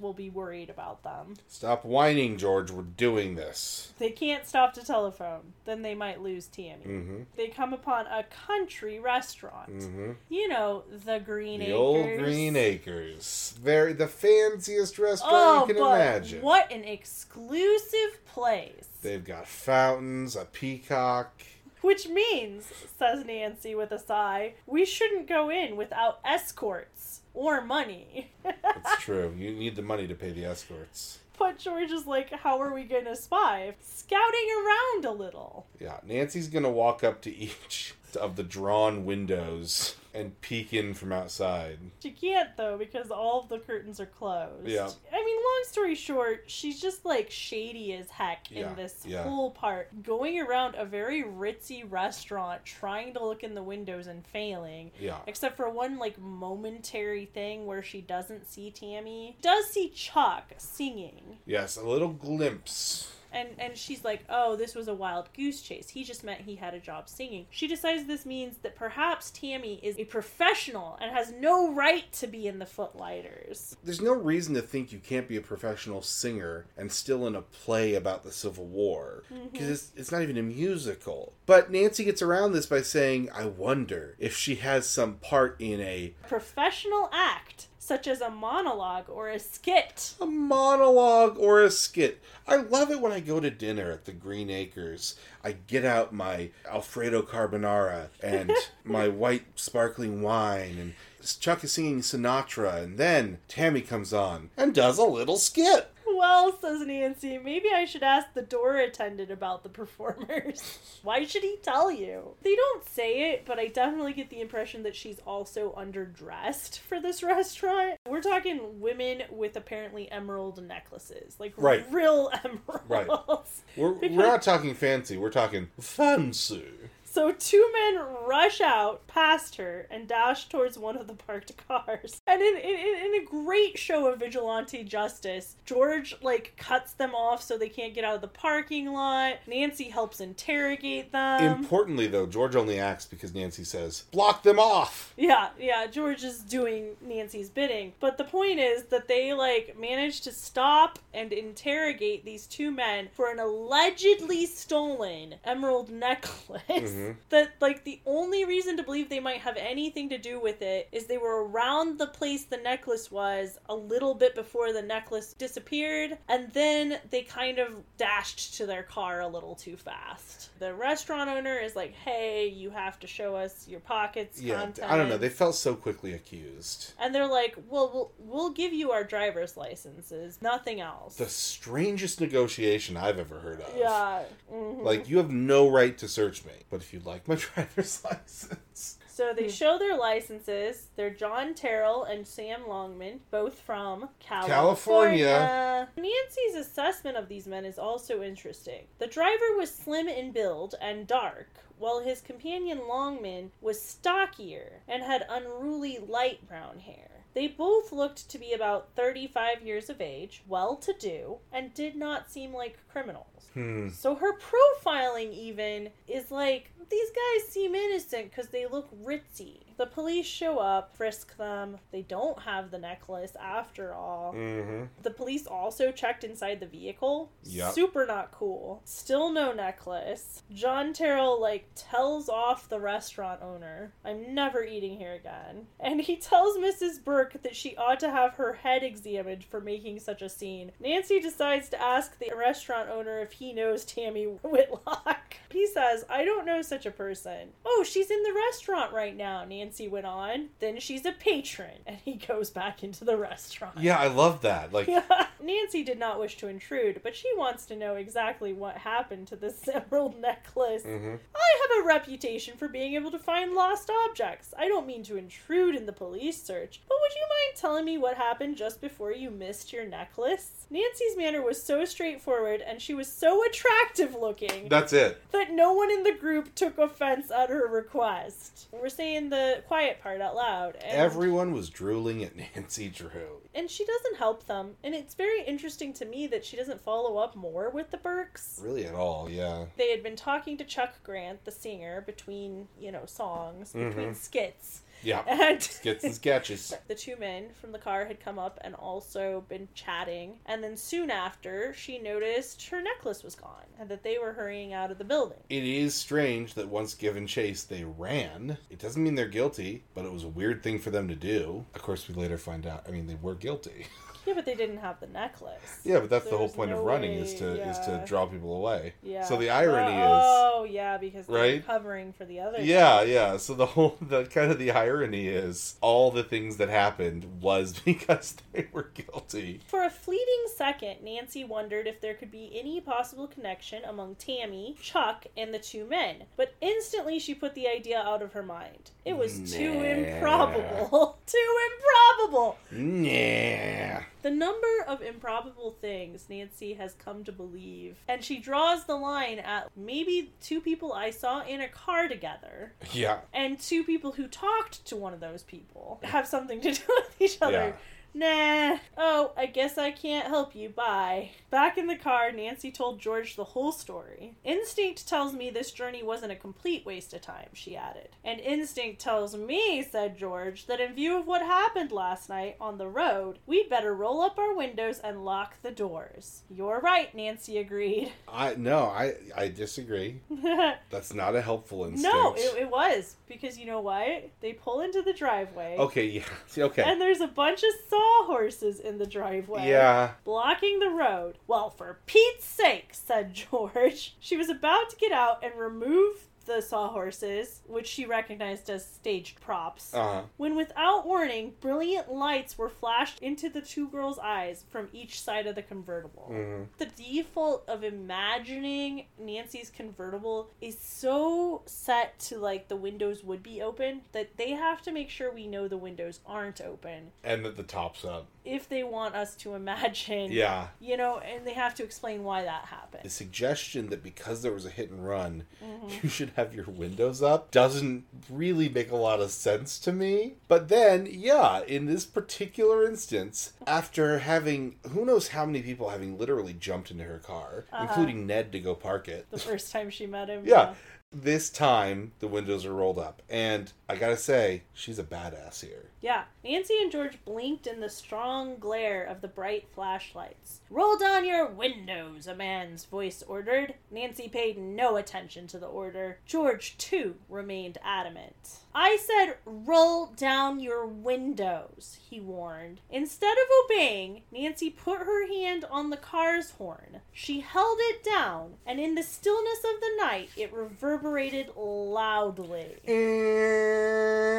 [0.00, 1.34] Will be worried about them.
[1.48, 2.70] Stop whining, George.
[2.70, 3.92] We're doing this.
[3.98, 6.84] They can't stop to telephone, then they might lose Tammy.
[6.84, 7.22] Mm-hmm.
[7.36, 9.70] They come upon a country restaurant.
[9.70, 10.12] Mm-hmm.
[10.28, 11.68] You know, the Green Acres.
[11.68, 11.80] The Acres.
[11.80, 13.54] old Green Acres.
[13.62, 16.42] Very the fanciest restaurant Oh, you can imagine.
[16.42, 18.88] what an exclusive place.
[19.02, 21.42] They've got fountains, a peacock.
[21.80, 28.30] Which means, says Nancy with a sigh, we shouldn't go in without escorts or money.
[28.44, 29.34] It's true.
[29.36, 31.18] You need the money to pay the escorts.
[31.38, 33.74] but George is like, how are we going to spy?
[33.80, 35.66] Scouting around a little.
[35.80, 41.12] Yeah, Nancy's gonna walk up to each of the drawn windows and peek in from
[41.12, 41.78] outside.
[42.02, 44.66] She can't though because all of the curtains are closed.
[44.68, 44.88] Yeah.
[45.12, 49.22] I mean, long story short, she's just like shady as heck Yeah, in this yeah.
[49.22, 54.26] whole part, going around a very ritzy restaurant, trying to look in the windows and
[54.26, 54.90] failing.
[55.00, 55.18] Yeah.
[55.26, 59.36] Except for one like momentary thing where she doesn't see Tammy.
[59.42, 61.38] Does see Chuck singing.
[61.46, 63.12] Yes, a little glimpse.
[63.32, 65.88] And and she's like, "Oh, this was a wild goose chase.
[65.88, 69.80] He just meant he had a job singing." She decides this means that perhaps Tammy
[69.82, 73.76] is a professional and has no right to be in the Footlighters.
[73.82, 77.42] There's no reason to think you can't be a professional singer and still in a
[77.42, 79.24] play about the Civil War.
[79.32, 79.48] Mm-hmm.
[79.52, 81.32] Because it's, it's not even a musical.
[81.46, 85.80] But Nancy gets around this by saying, I wonder if she has some part in
[85.80, 90.14] a, Professional act such as a monologue or a skit.
[90.20, 92.22] a monologue or a skit.
[92.46, 95.16] I love it when I go to dinner at the Green Acres.
[95.42, 98.52] I get out my Alfredo carbonara and
[98.84, 100.94] my white sparkling wine and
[101.40, 105.90] Chuck is singing Sinatra and then Tammy comes on and does a little skit.
[106.22, 110.78] Well, says Nancy, maybe I should ask the door attendant about the performers.
[111.02, 112.36] Why should he tell you?
[112.42, 117.00] They don't say it, but I definitely get the impression that she's also underdressed for
[117.00, 117.98] this restaurant.
[118.08, 121.84] We're talking women with apparently emerald necklaces, like Right.
[121.90, 123.62] real emeralds.
[123.76, 126.66] We're, we're not talking fancy, we're talking fancy.
[127.12, 132.22] So two men rush out past her and dash towards one of the parked cars.
[132.26, 137.42] And in, in, in a great show of vigilante justice, George like cuts them off
[137.42, 139.34] so they can't get out of the parking lot.
[139.46, 141.42] Nancy helps interrogate them.
[141.42, 145.12] Importantly, though, George only acts because Nancy says, block them off!
[145.18, 147.92] yeah, yeah, George is doing Nancy's bidding.
[148.00, 153.08] But the point is that they like manage to stop and interrogate these two men
[153.12, 156.62] for an allegedly stolen emerald necklace.
[156.68, 157.01] Mm-hmm.
[157.02, 157.16] Mhm.
[157.30, 160.88] That like the only reason to believe they might have anything to do with it
[160.92, 165.32] is they were around the place the necklace was a little bit before the necklace
[165.32, 170.50] disappeared, and then they kind of dashed to their car a little too fast.
[170.58, 174.90] The restaurant owner is like, "Hey, you have to show us your pockets Yeah, content."
[174.90, 175.18] I don't know.
[175.18, 176.92] They felt so quickly accused.
[176.98, 182.20] and they're like, "Well, we'll we'll give you our driver's licenses, nothing else." The strangest
[182.20, 183.76] negotiation I've ever heard of.
[183.76, 184.24] yeah.
[184.52, 184.82] mhm.
[184.84, 188.98] Like, you have no right to search me, but if you'd like my driver's license.
[189.12, 189.50] So they hmm.
[189.50, 190.86] show their licenses.
[190.96, 195.26] They're John Terrell and Sam Longman, both from California.
[195.26, 195.88] California.
[195.96, 198.86] Nancy's assessment of these men is also interesting.
[198.98, 205.02] The driver was slim in build and dark, while his companion Longman was stockier and
[205.02, 207.11] had unruly light brown hair.
[207.34, 211.96] They both looked to be about 35 years of age, well to do, and did
[211.96, 213.50] not seem like criminals.
[213.54, 213.88] Hmm.
[213.88, 219.60] So her profiling even is like these guys seem innocent because they look ritzy.
[219.82, 221.76] The police show up, frisk them.
[221.90, 224.32] They don't have the necklace after all.
[224.32, 224.84] Mm-hmm.
[225.02, 227.32] The police also checked inside the vehicle.
[227.42, 227.72] Yep.
[227.72, 228.80] Super not cool.
[228.84, 230.44] Still no necklace.
[230.52, 233.92] John Terrell like tells off the restaurant owner.
[234.04, 235.66] I'm never eating here again.
[235.80, 237.02] And he tells Mrs.
[237.02, 240.70] Burke that she ought to have her head examined for making such a scene.
[240.78, 245.18] Nancy decides to ask the restaurant owner if he knows Tammy Whitlock.
[245.52, 247.48] He says, I don't know such a person.
[247.66, 250.48] Oh, she's in the restaurant right now, Nancy went on.
[250.60, 251.78] Then she's a patron.
[251.86, 253.78] And he goes back into the restaurant.
[253.78, 254.72] Yeah, I love that.
[254.72, 254.88] Like,
[255.42, 259.36] Nancy did not wish to intrude, but she wants to know exactly what happened to
[259.36, 260.82] this emerald necklace.
[260.84, 261.18] mhm.
[261.34, 264.54] I have a reputation for being able to find lost objects.
[264.58, 267.98] I don't mean to intrude in the police search, but would you mind telling me
[267.98, 270.66] what happened just before you missed your necklace?
[270.70, 275.20] Nancy's manner was so straightforward and she was so attractive looking that's it.
[275.32, 278.68] that no one in the group took offense at her request.
[278.72, 280.76] We're saying the quiet part out loud.
[280.76, 283.40] And Everyone was drooling at Nancy Drew.
[283.54, 287.18] and she doesn't help them and it's very interesting to me that she doesn't follow
[287.18, 288.60] up more with the Burkes.
[288.62, 289.66] Really at all, yeah.
[289.76, 294.16] They had been talking to Chuck Grant, the singer, between, you know, songs, between Mhm.
[294.16, 294.82] skits.
[295.02, 295.22] Yeah.
[295.42, 296.74] And Skits and sketches.
[296.88, 300.38] the two men from the car had come up and also been chatting.
[300.46, 304.72] And then soon after, she noticed her necklace was gone and that they were hurrying
[304.72, 305.38] out of the building.
[305.48, 308.56] It is strange that once given chase, they ran.
[308.70, 311.66] It doesn't mean they're guilty, but it was a weird thing for them to do.
[311.74, 312.84] Of course, we later find out.
[312.86, 313.86] I mean, they were guilty.
[314.24, 315.80] Yeah, but they didn't have the necklace.
[315.84, 318.26] Yeah, but that's the whole point no of running way- is to is to draw
[318.26, 318.94] people away.
[319.02, 319.24] Yeah.
[319.24, 321.66] So the irony is oh, yeah, because they're Right?
[321.66, 322.60] covering for the other.
[322.62, 323.36] yeah, yeah.
[323.36, 327.72] So the whole the kind of the irony is all the things that happened was
[327.84, 329.60] because they were guilty.
[329.66, 334.76] For a fleeting second, Nancy wondered if there could be any possible connection among Tammy,
[334.80, 338.90] Chuck, and the two men, but instantly she put the idea out of her mind.
[339.04, 341.18] It was too improbable.
[341.26, 342.56] too improbable!
[342.72, 344.04] Yeah.
[344.22, 349.38] The number of improbable things Nancy has come to believe, and she draws the line
[349.40, 353.18] at maybe two people I saw in a car together, Yeah.
[353.32, 357.16] and two people who talked to one of those people have something to do with
[357.20, 357.52] each other.
[357.52, 357.72] Yeah.
[358.14, 358.78] Nah.
[358.96, 360.68] Oh, I guess I can't help you.
[360.68, 361.30] Bye.
[361.50, 364.34] Back in the car, Nancy told George the whole story.
[364.44, 368.10] Instinct tells me this journey wasn't a complete waste of time, she added.
[368.24, 372.78] And instinct tells me, said George, that in view of what happened last night on
[372.78, 376.42] the road, we'd better roll up our windows and lock the doors.
[376.50, 378.12] You're right, Nancy agreed.
[378.28, 380.20] I no, I I disagree.
[380.90, 382.02] That's not a helpful instinct.
[382.14, 383.16] no, it, it was.
[383.26, 384.30] Because you know what?
[384.40, 385.76] They pull into the driveway.
[385.78, 386.22] Okay, yeah.
[386.62, 386.82] Okay.
[386.82, 387.70] And there's a bunch of
[388.02, 389.68] sawhorses in the driveway.
[389.68, 390.12] yeah.
[390.24, 391.38] blocking the road.
[391.46, 394.16] Well, for Pete's sake, said George.
[394.20, 399.40] She was about to get out and remove the sawhorses, which she recognized as staged
[399.40, 399.94] props.
[399.94, 400.22] Uh-huh.
[400.36, 405.46] When, without warning, brilliant lights were flashed into the two girls' eyes from each side
[405.46, 406.28] of the convertible.
[406.30, 406.66] Mhm.
[406.78, 413.60] The default of imagining Nancy's convertible is so set to like the windows would be
[413.62, 417.56] open that they have to make sure we know the windows aren't open And that
[417.56, 418.26] the top's up.
[418.44, 420.68] if they want us to imagine Yeah.
[420.80, 423.04] you know and they have to explain why that happened.
[423.04, 426.02] The suggestion that because there was a hit and run, Mhm.
[426.02, 430.34] you should have your windows up doesn't really make a lot of sense to me.
[430.48, 436.18] But then, yeah, in this particular instance, after having who knows how many people having
[436.18, 437.84] literally jumped into her car, Uh-huh.
[437.88, 439.26] including Ned to go park it.
[439.30, 440.74] the first time she met him Yeah.
[441.14, 445.90] This time the windows are rolled up, and I gotta say, she's a badass here.
[446.02, 450.60] Yeah nancy and george blinked in the strong glare of the bright flashlights.
[450.70, 453.74] Roll down your windows a man's voice ordered.
[453.90, 456.18] Nancy paid no attention to the order.
[456.26, 458.58] George too remained adamant.
[458.74, 462.80] I said roll down your windows he warned.
[462.90, 467.00] Instead of obeying nancy put her hand on the car's horn.
[467.12, 474.32] She held it down and in the stillness of the night it reverberated loudly eh.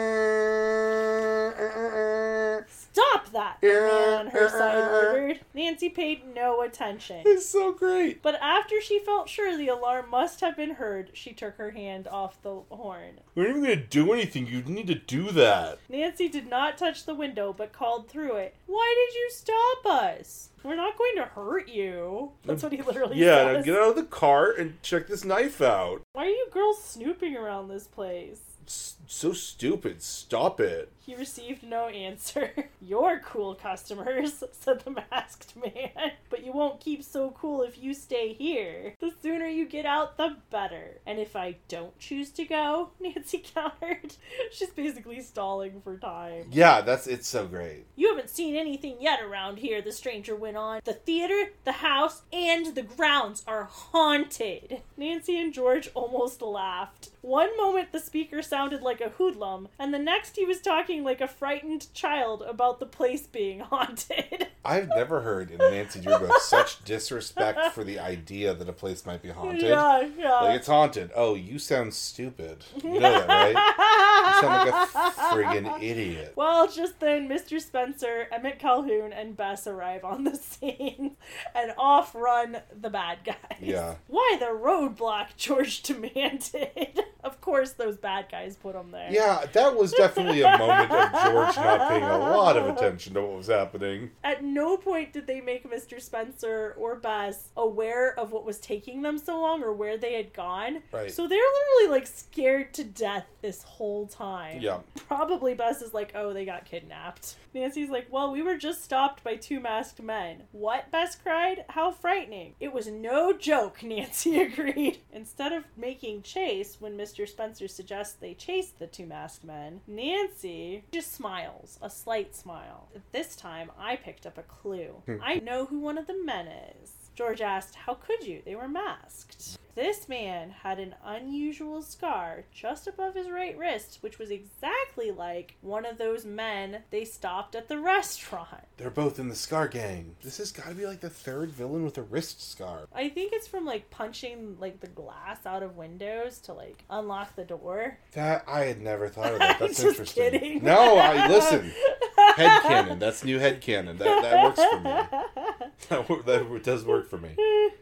[2.68, 3.58] Stop that!
[3.62, 5.40] The man on her uh, uh, side uh, ordered.
[5.54, 7.24] Nancy paid no attention.
[7.26, 8.22] It's so great.
[8.22, 12.08] But after she felt sure the alarm must have been heard, she took her hand
[12.08, 13.20] off the horn.
[13.36, 14.48] We're not even gonna do anything.
[14.48, 15.80] You need to do that.
[15.90, 18.56] Nancy did not touch the window but called through it.
[18.68, 20.50] Why did you stop us?
[20.64, 22.32] We're not going to hurt you.
[22.46, 23.26] That's what he literally said.
[23.26, 23.66] Yeah, now says.
[23.66, 26.02] get out of the car and check this knife out.
[26.14, 28.40] Why are you girls snooping around this place?
[28.62, 30.02] It's so stupid.
[30.02, 30.92] Stop it.
[31.06, 32.52] He received no answer.
[32.82, 36.12] You're cool customers, said the masked man.
[36.30, 38.96] But you won't keep so cool if you stay here.
[39.00, 41.00] The sooner you get out, the better.
[41.06, 44.16] And if I don't choose to go, Nancy countered.
[44.52, 46.48] She's basically stalling for time.
[46.52, 47.86] Yeah, that's it's so great.
[47.96, 50.82] You haven't seen anything yet around here, the stranger went on.
[50.84, 54.82] The theater, the house, and the grounds are haunted.
[54.98, 57.10] Nancy and George almost laughed.
[57.22, 61.22] One moment the speaker sounded like a hoodlum, and the next he was talking like
[61.22, 64.48] a frightened child about the place being haunted.
[64.66, 69.22] I've never heard in Nancy Drew such disrespect for the idea that a place might
[69.22, 69.62] be haunted.
[69.62, 70.40] Yeah, yeah.
[70.40, 71.12] Like it's haunted.
[71.16, 72.64] Oh, you sound stupid.
[72.82, 73.50] You know that, right?
[73.50, 76.34] You sound like a friggin' idiot.
[76.36, 77.60] Well, just then, Mr.
[77.60, 81.18] Spencer, Emmett Calhoun, and Bess arrive on the scene,
[81.54, 83.60] and off run the bad guys.
[83.62, 83.96] Yeah.
[84.08, 85.36] Why the roadblock?
[85.36, 87.02] George demanded.
[87.24, 89.10] of course, those bad guys put there.
[89.12, 93.22] Yeah, that was definitely a moment of George not paying a lot of attention to
[93.22, 94.12] what was happening.
[94.24, 96.02] At no point did they make Mr.
[96.02, 100.34] Spencer or Bess aware of what was taking them so long or where they had
[100.34, 100.84] gone.
[100.92, 101.12] Right.
[101.12, 104.62] So they're literally like scared to death this whole time.
[104.62, 104.80] Yeah.
[104.96, 107.38] Probably Bess is like, oh, they got kidnapped.
[107.54, 110.44] Nancy's like, well, we were just stopped by two masked men.
[110.52, 110.92] What?
[110.92, 111.66] Bess cried.
[111.70, 112.56] How frightening.
[112.60, 115.00] It was no joke, Nancy agreed.
[115.12, 117.28] Instead of making chase when Mr.
[117.28, 122.90] Spencer suggests they chase the two masked men, Nancy just smiles, a slight smile.
[123.12, 125.04] This time, I picked up a clue.
[125.06, 125.18] Hmm.
[125.24, 127.03] I know who one of the men is.
[127.16, 128.42] George asked, How could you?
[128.46, 129.58] They were masked.
[129.76, 135.56] This man had an unusual scar just above his right wrist, which was exactly like
[135.62, 138.66] one of those men they stopped at the restaurant.
[138.78, 140.16] They're both in the Scar Gang.
[140.22, 142.82] This has got to be like the third villain with a wrist scar.
[142.94, 147.36] I think it's from like punching like the glass out of windows to like unlock
[147.36, 147.98] the door.
[148.12, 149.58] That I had never thought of that.
[149.60, 150.32] That's Just interesting.
[150.32, 150.64] kidding.
[150.64, 151.72] No, I listen.
[152.36, 153.00] Head canon.
[153.00, 153.98] That's new head canon.
[153.98, 155.70] That that works for me.
[155.90, 157.36] That, that does work for me.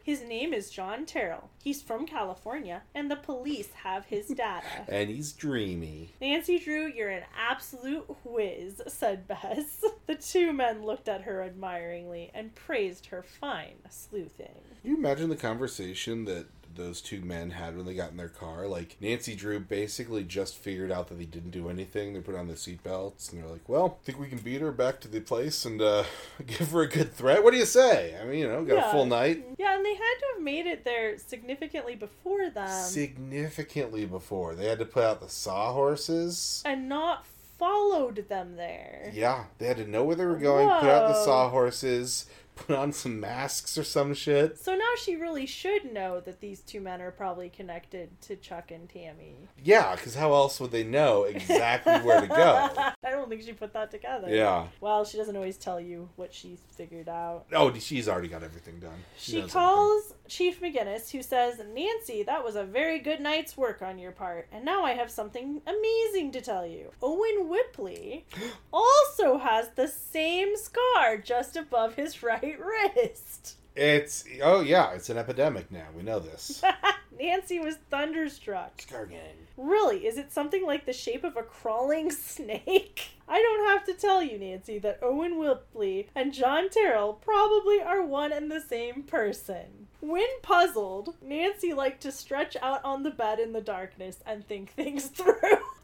[0.04, 1.52] His name is John Terrell.
[1.64, 4.66] He's from California, and the police have his data.
[4.88, 6.14] And he's dreamy.
[6.20, 9.84] Nancy Drew, you're an absolute whiz, said Bess.
[10.08, 14.62] The two men looked at her admiringly and praised her fine sleuthing.
[14.82, 18.28] Can you imagine the conversation that those two men had when they got in their
[18.30, 18.68] car?
[18.68, 22.14] Like Nancy Drew basically just figured out that they didn't do anything.
[22.14, 24.72] They put on the seatbelts and they're like, "Well, I think we can beat her
[24.72, 26.04] back to the place and uh,
[26.46, 28.18] give her a good threat." What do you say?
[28.22, 28.90] I mean, you know, got Yeah.
[28.90, 29.44] a full night.
[29.58, 34.66] Yeah, and they had to have made it there significantly before them Significantly before they
[34.68, 36.62] had to put out the sawhorses.
[36.66, 37.26] and not
[37.60, 39.12] followed them there.
[39.14, 40.68] Yeah, they had to know where they were going.
[40.68, 42.26] Put out the sawhorses.
[42.68, 44.60] Put on some masks or some shit.
[44.60, 48.72] So now she really should know that these two men are probably connected to Chuck
[48.72, 49.36] and Tammy.
[49.64, 52.70] Yeah, because how else would they know exactly where to go?
[53.04, 54.28] I don't think she put that together.
[54.30, 54.68] Yeah.
[54.80, 57.46] Well, she doesn't always tell you what she's figured out.
[57.54, 59.04] Oh, she's already got everything done.
[59.18, 63.82] She knows calls Chief McGinnis, who says, Nancy, that was a very good night's work
[63.82, 66.92] on your part, and now I have something amazing to tell you.
[67.02, 68.26] Owen Whipley
[68.74, 73.58] also has the same scar just above his right wrist.
[73.76, 75.86] It's oh yeah, it's an epidemic now.
[75.96, 76.62] We know this.
[77.20, 78.82] Nancy was thunderstruck.
[78.82, 79.48] Scar gang.
[79.56, 83.12] Really, is it something like the shape of a crawling snake?
[83.30, 88.04] I don't have to tell you, Nancy, that Owen Whipley and John Terrell probably are
[88.04, 89.88] one and the same person.
[90.02, 94.72] When puzzled, Nancy liked to stretch out on the bed in the darkness and think
[94.72, 95.36] things through.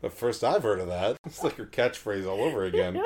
[0.02, 1.18] The first I've heard of that.
[1.26, 3.02] It's like her catchphrase all over again.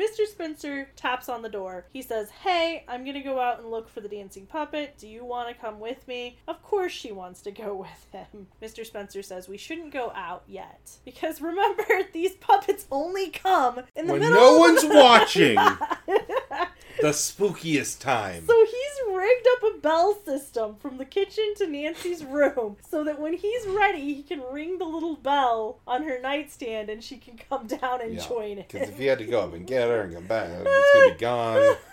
[0.00, 0.26] Mr.
[0.26, 1.84] Spencer taps on the door.
[1.92, 4.94] He says, Hey, I'm gonna go out and look for the dancing puppet.
[4.98, 6.38] Do you want to come with me?
[6.48, 8.46] Of course she wants to go with him.
[8.62, 8.86] Mr.
[8.86, 10.98] Spencer says, We shouldn't go out yet.
[11.04, 15.58] Because remember, these puppets only come in the middle of when middle no one's watching,
[17.00, 18.46] the spookiest time.
[18.46, 23.20] So he's rigged up a bell system from the kitchen to Nancy's room so that
[23.20, 27.38] when he's ready, he can ring the little bell on her nightstand and she can
[27.48, 28.68] come down and Yeah, join it.
[28.68, 31.12] Because if he had to go up and get her and come back, it's gonna
[31.12, 31.76] be gone.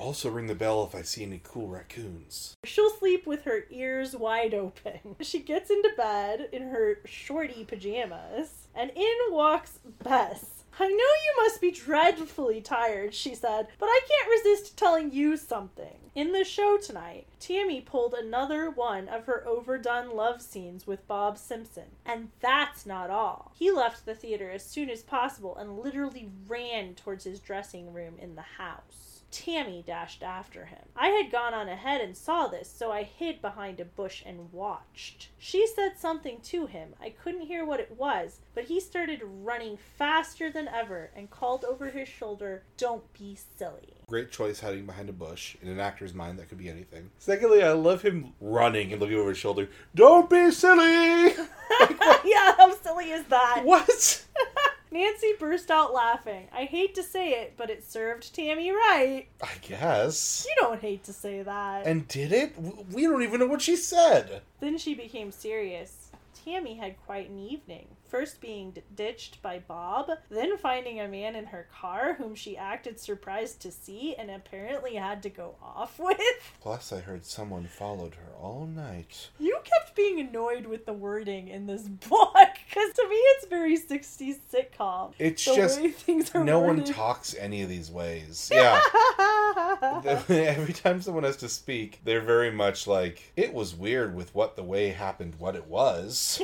[0.00, 2.56] Also, ring the bell if I see any cool raccoons.
[2.64, 4.98] She'll sleep with her ears wide open.
[5.20, 10.59] She gets into bed in her shorty pajamas, and in walks Bess.
[10.80, 15.36] I know you must be dreadfully tired, she said, but I can't resist telling you
[15.36, 16.10] something.
[16.14, 21.36] In the show tonight, Tammy pulled another one of her overdone love scenes with Bob
[21.36, 21.96] Simpson.
[22.06, 23.52] And that's not all.
[23.54, 28.14] He left the theater as soon as possible and literally ran towards his dressing room
[28.18, 29.09] in the house.
[29.30, 30.80] Tammy dashed after him.
[30.96, 34.52] I had gone on ahead and saw this, so I hid behind a bush and
[34.52, 35.28] watched.
[35.38, 36.94] She said something to him.
[37.00, 41.64] I couldn't hear what it was, but he started running faster than ever and called
[41.64, 43.94] over his shoulder, Don't be silly.
[44.08, 45.56] Great choice hiding behind a bush.
[45.62, 47.10] In an actor's mind, that could be anything.
[47.18, 49.68] Secondly, I love him running and looking over his shoulder.
[49.94, 51.26] Don't be silly!
[52.24, 53.62] yeah, how silly is that?
[53.64, 54.24] What?
[54.92, 56.48] Nancy burst out laughing.
[56.52, 59.26] I hate to say it, but it served Tammy right.
[59.42, 60.44] I guess.
[60.48, 61.86] You don't hate to say that.
[61.86, 62.54] And did it?
[62.92, 64.42] We don't even know what she said.
[64.58, 66.10] Then she became serious.
[66.44, 67.86] Tammy had quite an evening.
[68.10, 72.56] First being d- ditched by Bob, then finding a man in her car whom she
[72.56, 76.18] acted surprised to see and apparently had to go off with.
[76.60, 79.30] Plus, I heard someone followed her all night.
[79.38, 82.34] You kept being annoyed with the wording in this book
[82.68, 85.12] because to me it's very 60s sitcom.
[85.20, 88.50] It's the just things are no one talks any of these ways.
[88.60, 88.80] Yeah.
[90.28, 94.56] Every time someone has to speak, they're very much like, it was weird with what
[94.56, 96.40] the way happened, what it was.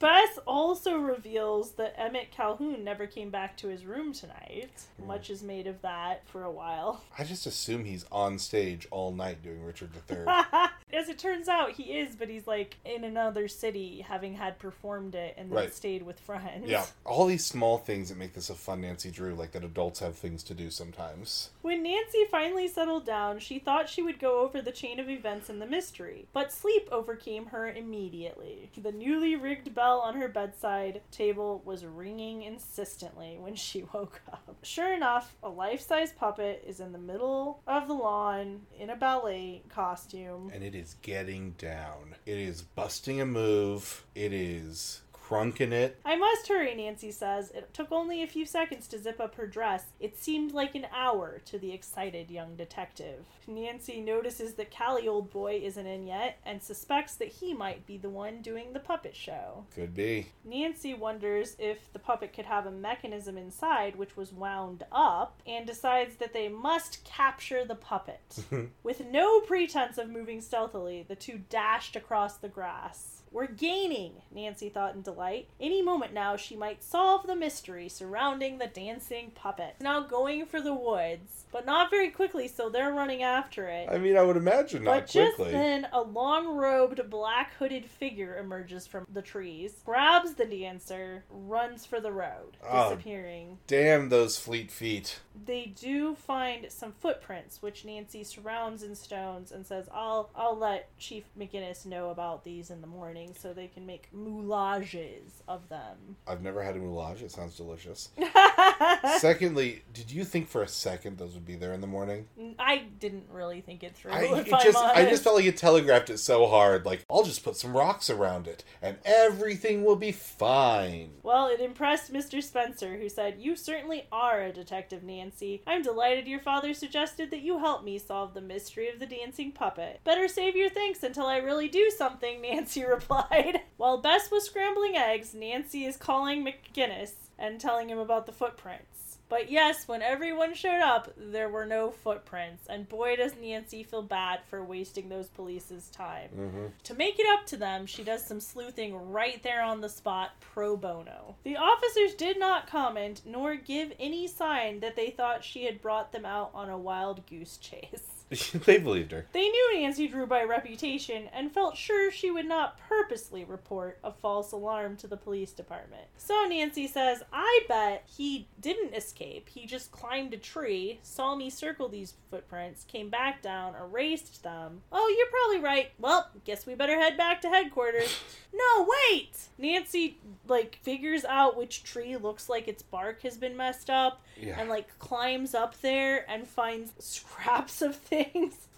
[0.00, 4.70] Bess also reveals that Emmett Calhoun never came back to his room tonight.
[4.98, 5.06] Hmm.
[5.08, 7.02] Much is made of that for a while.
[7.18, 10.24] I just assume he's on stage all night doing Richard III.
[10.92, 15.14] As it turns out, he is, but he's like in another city, having had performed
[15.14, 15.74] it and then Right.
[15.74, 16.66] stayed with friends.
[16.68, 20.00] yeah, all these small things that make this a fun Nancy Drew, like that adults
[20.00, 21.50] have things to do sometimes.
[21.60, 25.50] When Nancy finally settled down, she thought she would go over the chain of events
[25.50, 28.70] and the mystery, but sleep overcame her immediately.
[28.76, 34.56] The newly rigged bell on her bedside table was ringing insistently when she woke up.
[34.62, 38.96] Sure enough, a life size puppet is in the middle of the lawn in a
[38.96, 40.50] ballet costume.
[40.54, 42.14] And it is getting down.
[42.26, 44.04] It is busting a move.
[44.14, 45.00] It is
[45.30, 45.98] crunking it.
[46.04, 47.50] I must hurry, Nancy says.
[47.50, 49.84] It took only a few seconds to zip up her dress.
[50.00, 53.24] It seemed like an hour to the excited young detective.
[53.46, 57.96] Nancy notices that Callie old boy isn't in yet and suspects that he might be
[57.96, 59.66] the one doing the puppet show.
[59.74, 60.26] Could be.
[60.44, 65.66] Nancy wonders if the puppet could have a mechanism inside which was wound up and
[65.66, 68.44] decides that they must capture the puppet.
[68.82, 73.19] With no pretense of moving stealthily, the two dashed across the grass.
[73.32, 75.48] We're gaining, Nancy thought in delight.
[75.60, 79.76] Any moment now, she might solve the mystery surrounding the dancing puppet.
[79.80, 83.88] Now going for the woods, but not very quickly, so they're running after it.
[83.88, 88.36] I mean, I would imagine not But just then, a long robed, black hooded figure
[88.36, 92.90] emerges from the trees, grabs the dancer, runs for the road, Oh.
[92.90, 93.58] disappearing.
[93.68, 95.20] Damn those fleet feet.
[95.46, 100.96] They do find some footprints, which Nancy surrounds in stones and says, "I'll I'll let
[100.98, 106.16] Chief McGinnis know about these in the morning, so they can make moulages of them."
[106.26, 107.22] I've never had a moulage.
[107.22, 108.10] It sounds delicious.
[109.18, 112.26] Secondly, did you think for a second those would be there in the morning?
[112.58, 114.12] I didn't really think it through.
[114.12, 116.84] I, it just, I just felt like it telegraphed it so hard.
[116.84, 121.10] Like, I'll just put some rocks around it, and everything will be fine.
[121.22, 122.42] Well, it impressed Mr.
[122.42, 125.62] Spencer, who said, You certainly are a detective, Nancy.
[125.66, 129.52] I'm delighted your father suggested that you help me solve the mystery of the dancing
[129.52, 130.00] puppet.
[130.04, 133.09] Better save your thanks until I really do something, Nancy replied.
[133.76, 139.18] While Bess was scrambling eggs, Nancy is calling McGinnis and telling him about the footprints.
[139.30, 144.02] But yes, when everyone showed up, there were no footprints, and boy does Nancy feel
[144.02, 146.30] bad for wasting those police's time.
[146.30, 149.88] hmm To make it up to them, she does some sleuthing right there on the
[149.88, 151.36] spot pro bono.
[151.44, 156.10] The officers did not comment nor give any sign that they thought she had brought
[156.10, 158.08] them out on a wild goose chase.
[158.64, 159.26] they believed her.
[159.32, 164.12] They knew Nancy Drew by reputation and felt sure she would not purposely report a
[164.12, 166.04] false alarm to the police department.
[166.16, 169.48] So Nancy says, I bet he didn't escape.
[169.48, 174.82] He just climbed a tree, saw me circle these footprints, came back down, erased them.
[174.92, 175.90] Oh, you're probably right.
[175.98, 178.16] Well, guess we better head back to headquarters.
[178.54, 179.30] no, wait!
[179.58, 184.58] Nancy, like, figures out which tree looks like its bark has been messed up Yeah.
[184.60, 188.19] and like climbs up there and finds scraps of things.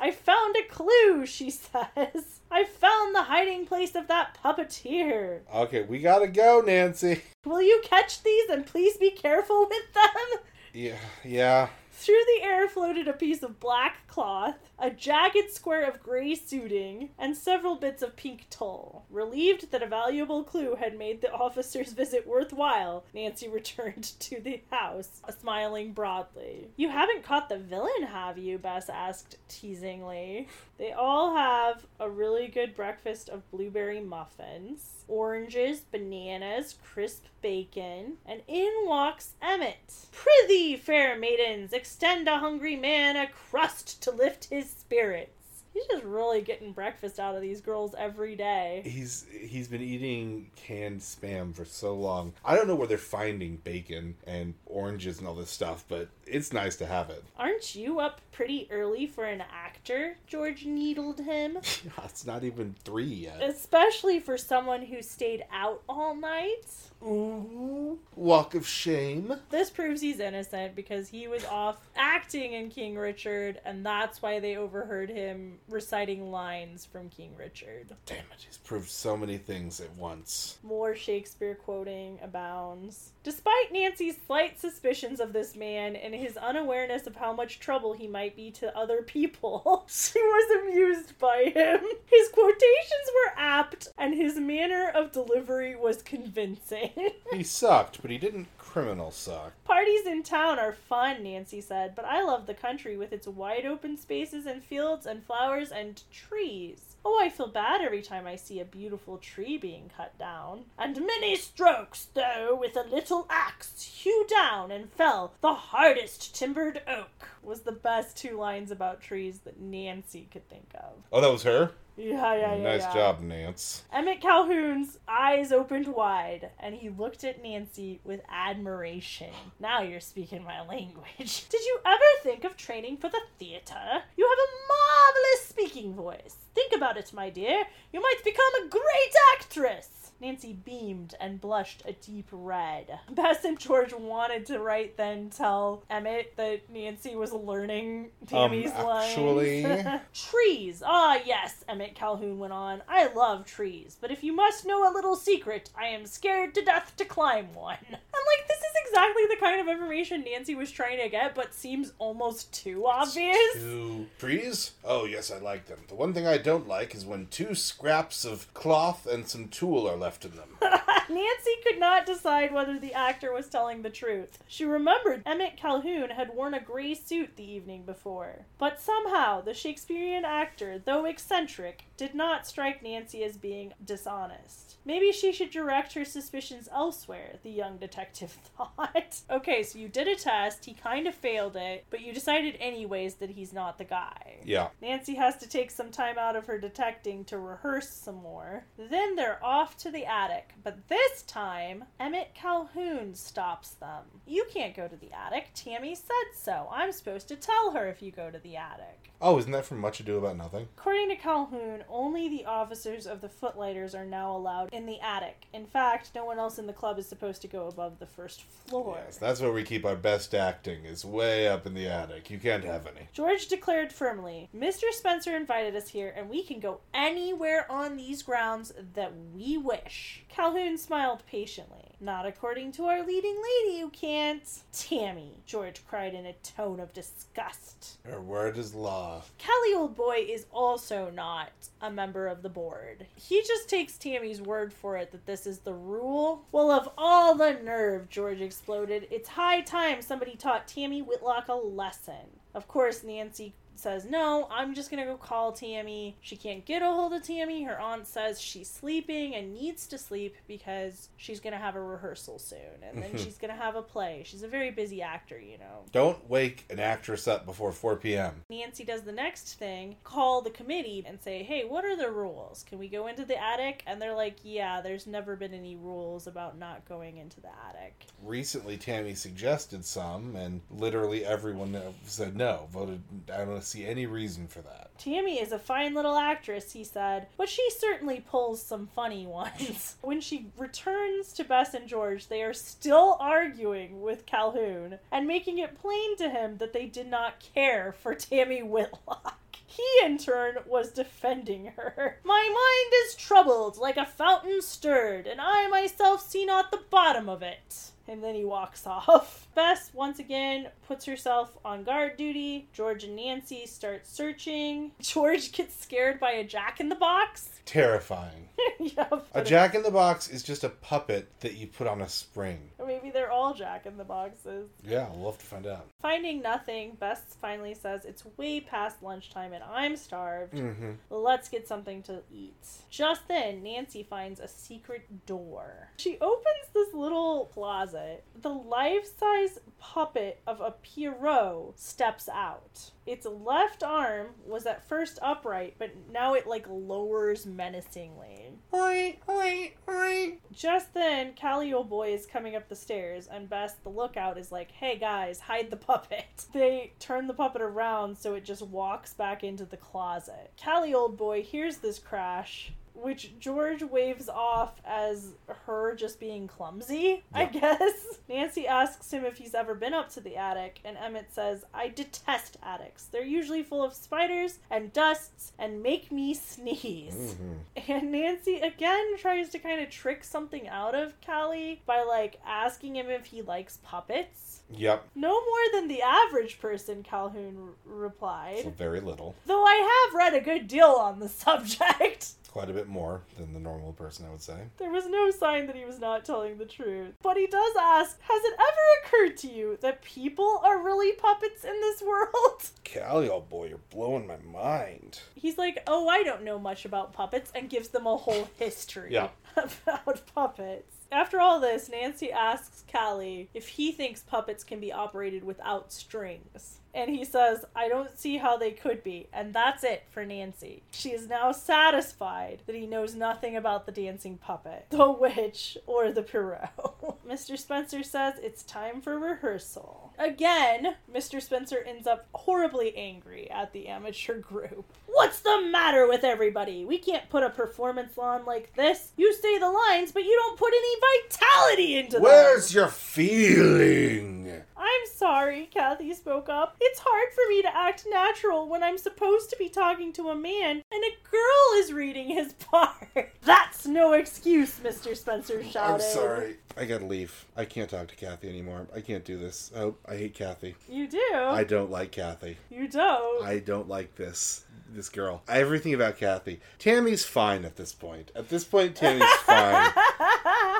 [0.01, 2.41] I found a clue, she says.
[2.51, 5.41] I found the hiding place of that puppeteer.
[5.55, 7.23] Okay, we gotta go, Nancy.
[7.45, 10.41] Will you catch these and please be careful with them?
[10.73, 11.69] Yeah, yeah.
[12.03, 17.11] Through the air floated a piece of black cloth, a jagged square of gray suiting,
[17.17, 19.05] and several bits of pink tulle.
[19.09, 24.63] Relieved that a valuable clue had made the officer's visit worthwhile, Nancy returned to the
[24.73, 26.71] house, smiling broadly.
[26.75, 28.59] You haven't caught the villain, have you?
[28.59, 30.49] Bess asked teasingly.
[30.79, 38.41] They all have a really good breakfast of blueberry muffins, oranges, bananas, crisp bacon, and
[38.49, 40.07] in walks Emmett.
[40.11, 45.42] Prithee, fair maidens, extend a hungry man a crust to lift his spirits.
[45.73, 48.83] He's just really getting breakfast out of these girls every day.
[48.85, 52.35] He's he's been eating canned spam for so long.
[52.45, 56.53] I don't know where they're finding bacon and oranges and all this stuff, but it's
[56.53, 57.25] nice to have it.
[57.39, 60.17] Aren't you up pretty early for an actor?
[60.27, 61.59] George needled him.
[62.05, 63.43] it's not even three yet.
[63.43, 66.67] Especially for someone who stayed out all night.
[67.05, 69.35] Ooh, walk of shame.
[69.51, 74.39] This proves he's innocent because he was off acting in King Richard, and that's why
[74.39, 77.97] they overheard him reciting lines from King Richard.
[78.07, 80.59] Damn it, he's proved so many things at once.
[80.63, 83.13] More Shakespeare quoting abounds.
[83.25, 88.07] Despite Nancy's slight suspicions of this man and his unawareness of how much trouble he
[88.07, 91.81] might be to other people, she was amused by him.
[92.07, 96.92] His quotations were apt, and his manner of delivery was convincing.
[97.33, 99.53] He sucked, but he didn't criminal suck.
[99.65, 103.67] Parties in town are fun, Nancy said, but I love the country with its wide
[103.67, 106.97] open spaces and fields and flowers and trees.
[107.05, 110.67] Oh, I feel bad every time I see a beautiful tree being cut down.
[110.79, 116.81] And many strokes, though, with a little axe, hew down and fell the hardest timbered
[116.87, 120.93] oak, was the best two lines about trees that Nancy could think of.
[121.13, 121.73] Oh, that was her?
[121.97, 122.63] Yeah, yeah, mm, yeah.
[122.63, 122.95] nice yeah.
[122.95, 123.85] job, Nance.
[123.93, 129.31] Emmett Calhoun's eyes opened wide, and he looked at Nancy with admiration.
[129.61, 131.49] Now you're speaking my language.
[131.49, 134.03] Did you ever think of training for the theater?
[134.17, 136.37] You have a marvelous speaking voice.
[136.55, 137.65] Think about it, my dear.
[137.93, 140.02] You might become a great actress.
[140.23, 143.01] Nancy beamed and blushed a deep red.
[143.11, 149.65] Bess and George wanted to right then tell Emmett that Nancy was learning Tammy's actually-
[149.65, 150.01] lines.
[150.15, 150.83] trees.
[150.87, 152.83] Ah, yes, Emmett Calhoun went on.
[152.89, 156.63] I love trees, but if you must know a little secret, I am scared to
[156.65, 157.79] death to climb one.
[158.15, 161.55] And like, this is exactly the kind of information Nancy was trying to get, but
[161.55, 163.55] seems almost too obvious.
[163.55, 164.73] Two trees?
[164.85, 165.79] Oh, yes, I like them.
[165.89, 169.89] The one thing I don't like is when two scraps of cloth and some tulle
[169.89, 170.59] are left in them.
[171.09, 174.39] Nancy could not decide whether the actor was telling the truth.
[174.47, 178.47] She remembered Emmett Calhoun had worn a gray suit the evening before.
[178.59, 184.72] But somehow, the Shakespearean actor, though eccentric, did not strike Nancy as being dishonest.
[184.85, 189.21] Maybe she should direct her suspicions elsewhere, the young detective thought.
[189.31, 193.17] okay, so you did a test, he kind of failed it, but you decided anyways
[193.17, 194.39] that he's not the guy.
[194.45, 194.69] Yeah.
[194.81, 198.65] Nancy has to take some time out of her detecting to rehearse some more.
[198.77, 204.03] Then they're off to the attic, but this time, Emmett Calhoun stops them.
[204.27, 205.49] You can't go to the attic.
[205.55, 206.69] Tammy said so.
[206.73, 209.11] I'm supposed to tell her if you go to the attic.
[209.21, 210.69] Oh, isn't that from Much Ado About Nothing?
[210.77, 215.47] According to Calhoun, only the officers of the Footlighters are now allowed in the attic.
[215.53, 218.43] In fact, no one else in the club is supposed to go above the first
[218.43, 218.99] floor.
[219.05, 222.31] Yes, that's where we keep our best acting, is way up in the attic.
[222.31, 223.09] You can't have any.
[223.13, 224.91] George declared firmly, Mr.
[224.91, 230.25] Spencer invited us here, and we can go anywhere on these grounds that we wish.
[230.29, 231.92] Calhoun smiled patiently.
[232.03, 234.43] Not according to our leading lady, you can't.
[234.73, 237.99] Tammy, George cried in a tone of disgust.
[238.05, 239.23] Her word is law.
[239.39, 243.07] Kelly Old Boy is also not a member of the board.
[243.15, 246.45] He just takes Tammy's word for it that this is the rule.
[246.51, 249.07] Well, of all the nerve, George exploded.
[249.13, 252.41] It's high time somebody taught Tammy Whitlock a lesson.
[252.53, 256.17] Of course, Nancy says, No, I'm just gonna go call Tammy.
[256.21, 257.63] She can't get a hold of Tammy.
[257.65, 262.39] Her aunt says she's sleeping and needs to sleep because she's gonna have a rehearsal
[262.39, 264.23] soon and then she's gonna have a play.
[264.25, 265.85] She's a very busy actor, you know.
[265.93, 268.43] Don't wake an actress up before 4 p.m.
[268.51, 272.65] Nancy does the next thing, call the committee and say, hey, what are the rules?
[272.69, 273.83] Can we go into the attic?
[273.87, 278.07] And they're like, yeah, there's never been any rules about not going into the attic.
[278.23, 283.03] Recently, Tammy suggested some, and literally everyone said no, voted.
[283.33, 284.91] I don't see any reason for that.
[284.99, 289.97] Tammy is a fine little actress, he said, but she certainly pulls some funny ones.
[290.03, 295.59] when she returns to Bess and George, they are still arguing with Calhoun and making
[295.59, 299.39] it plain to him that they did not care for Tammy Whitlock.
[299.73, 302.19] He, in turn, was defending her.
[302.25, 307.27] My mind is troubled, like a fountain stirred, and I myself see not the bottom
[307.27, 307.92] of it.
[308.09, 309.49] And then he walks off.
[309.55, 312.69] Bess, once again, puts herself on guard duty.
[312.73, 314.93] George and Nancy start searching.
[315.01, 317.49] George gets scared by a jack in the box.
[317.65, 318.49] Terrifying.
[318.81, 319.27] yep.
[319.35, 322.71] A jack in the box is just a puppet that you put on a spring.
[322.79, 324.69] Or maybe they're all jack in the boxes.
[324.85, 325.87] Yeah, we'll have to find out.
[326.03, 330.55] Finding nothing, Bess finally says it's way past lunchtime and I'm starved.
[330.55, 330.91] Mm-hmm.
[331.11, 332.67] Let's get something to eat.
[332.91, 335.91] Just then, Nancy finds a secret door.
[335.99, 338.25] She opens this little closet.
[338.41, 342.93] The life size puppet of a Pierrot steps out.
[343.05, 348.53] Its left arm was at first upright, but now it like lowers menacingly.
[348.73, 350.39] Oi, oi, oi.
[350.53, 354.53] Just then, Callie old boy is coming up the stairs, and Bess, the lookout, is
[354.53, 359.15] like, "Hey guys, hide the puppet." They turn the puppet around so it just walks
[359.15, 360.53] back into the closet.
[360.63, 362.73] Callie old boy hears this crash.
[362.95, 365.33] Which George waves off as
[365.67, 368.19] her just being clumsy, I guess.
[368.29, 371.89] Nancy asks him if he's ever been up to the attic, and Emmett says, I
[371.89, 373.05] detest attics.
[373.07, 377.15] They're usually full of spiders and dusts and make me sneeze.
[377.35, 377.53] Mm-hmm.
[377.93, 382.95] And Nancy again tries to kind of trick something out of Callie by like asking
[382.97, 384.61] him if he likes puppets.
[384.71, 385.09] Yep.
[385.15, 388.61] No more than the average person, Calhoun r- replied.
[388.63, 389.35] So very little.
[389.47, 391.29] Though I have read a good deal on the
[391.73, 392.29] subject.
[392.49, 394.59] Quite a bit bit more than the normal person, I would say.
[394.79, 397.15] There was no sign that he was not telling the truth.
[397.23, 401.65] But he does ask Has it ever occurred to you that people are really puppets
[401.65, 402.69] in this world?
[402.93, 405.21] Callie, oh boy, you're blowing my mind.
[405.35, 409.13] He's like, Oh, I don't know much about puppets, and gives them a whole history
[409.13, 409.29] Yeah.
[409.57, 410.97] about puppets.
[411.13, 416.79] After all this, Nancy asks Callie if he thinks puppets can be operated without strings.
[416.95, 419.29] And he says, I don't see how they could be.
[419.33, 420.83] And that's it for Nancy.
[420.91, 426.13] She is now satisfied that he knows nothing about the dancing puppet, the witch, or
[426.13, 426.69] the Pierrot.
[427.27, 427.59] Mr.
[427.59, 430.12] Spencer says it's time for rehearsal.
[430.23, 431.43] Again, Mr.
[431.43, 434.85] Spencer ends up horribly angry at the amateur group.
[435.07, 436.85] What's the matter with everybody?
[436.85, 439.11] We can't put a performance on like this.
[439.17, 442.23] You say the lines, but you don't put any vitality into them.
[442.23, 444.63] Where's your feeling?
[444.77, 446.77] I'm sorry, Kathy spoke up.
[446.81, 450.35] It's hard for me to act natural when I'm supposed to be talking to a
[450.35, 453.33] man and a girl is reading his part.
[453.43, 455.17] That's no excuse, Mr.
[455.17, 455.95] Spencer shouted.
[455.95, 456.57] I'm sorry.
[456.77, 457.47] I gotta leave.
[457.57, 458.89] I can't talk to Kathy anymore.
[458.95, 459.71] I can't do this.
[459.77, 460.75] Oh, I hate Kathy.
[460.91, 461.33] You do.
[461.35, 462.59] I don't like Kathy.
[462.69, 463.43] you don't.
[463.47, 464.67] I don't like this.
[464.91, 465.43] This girl.
[465.49, 466.61] Everything about Kathy.
[466.79, 468.31] Tammy's fine at this point.
[468.37, 469.91] At this point, Tammy's fine.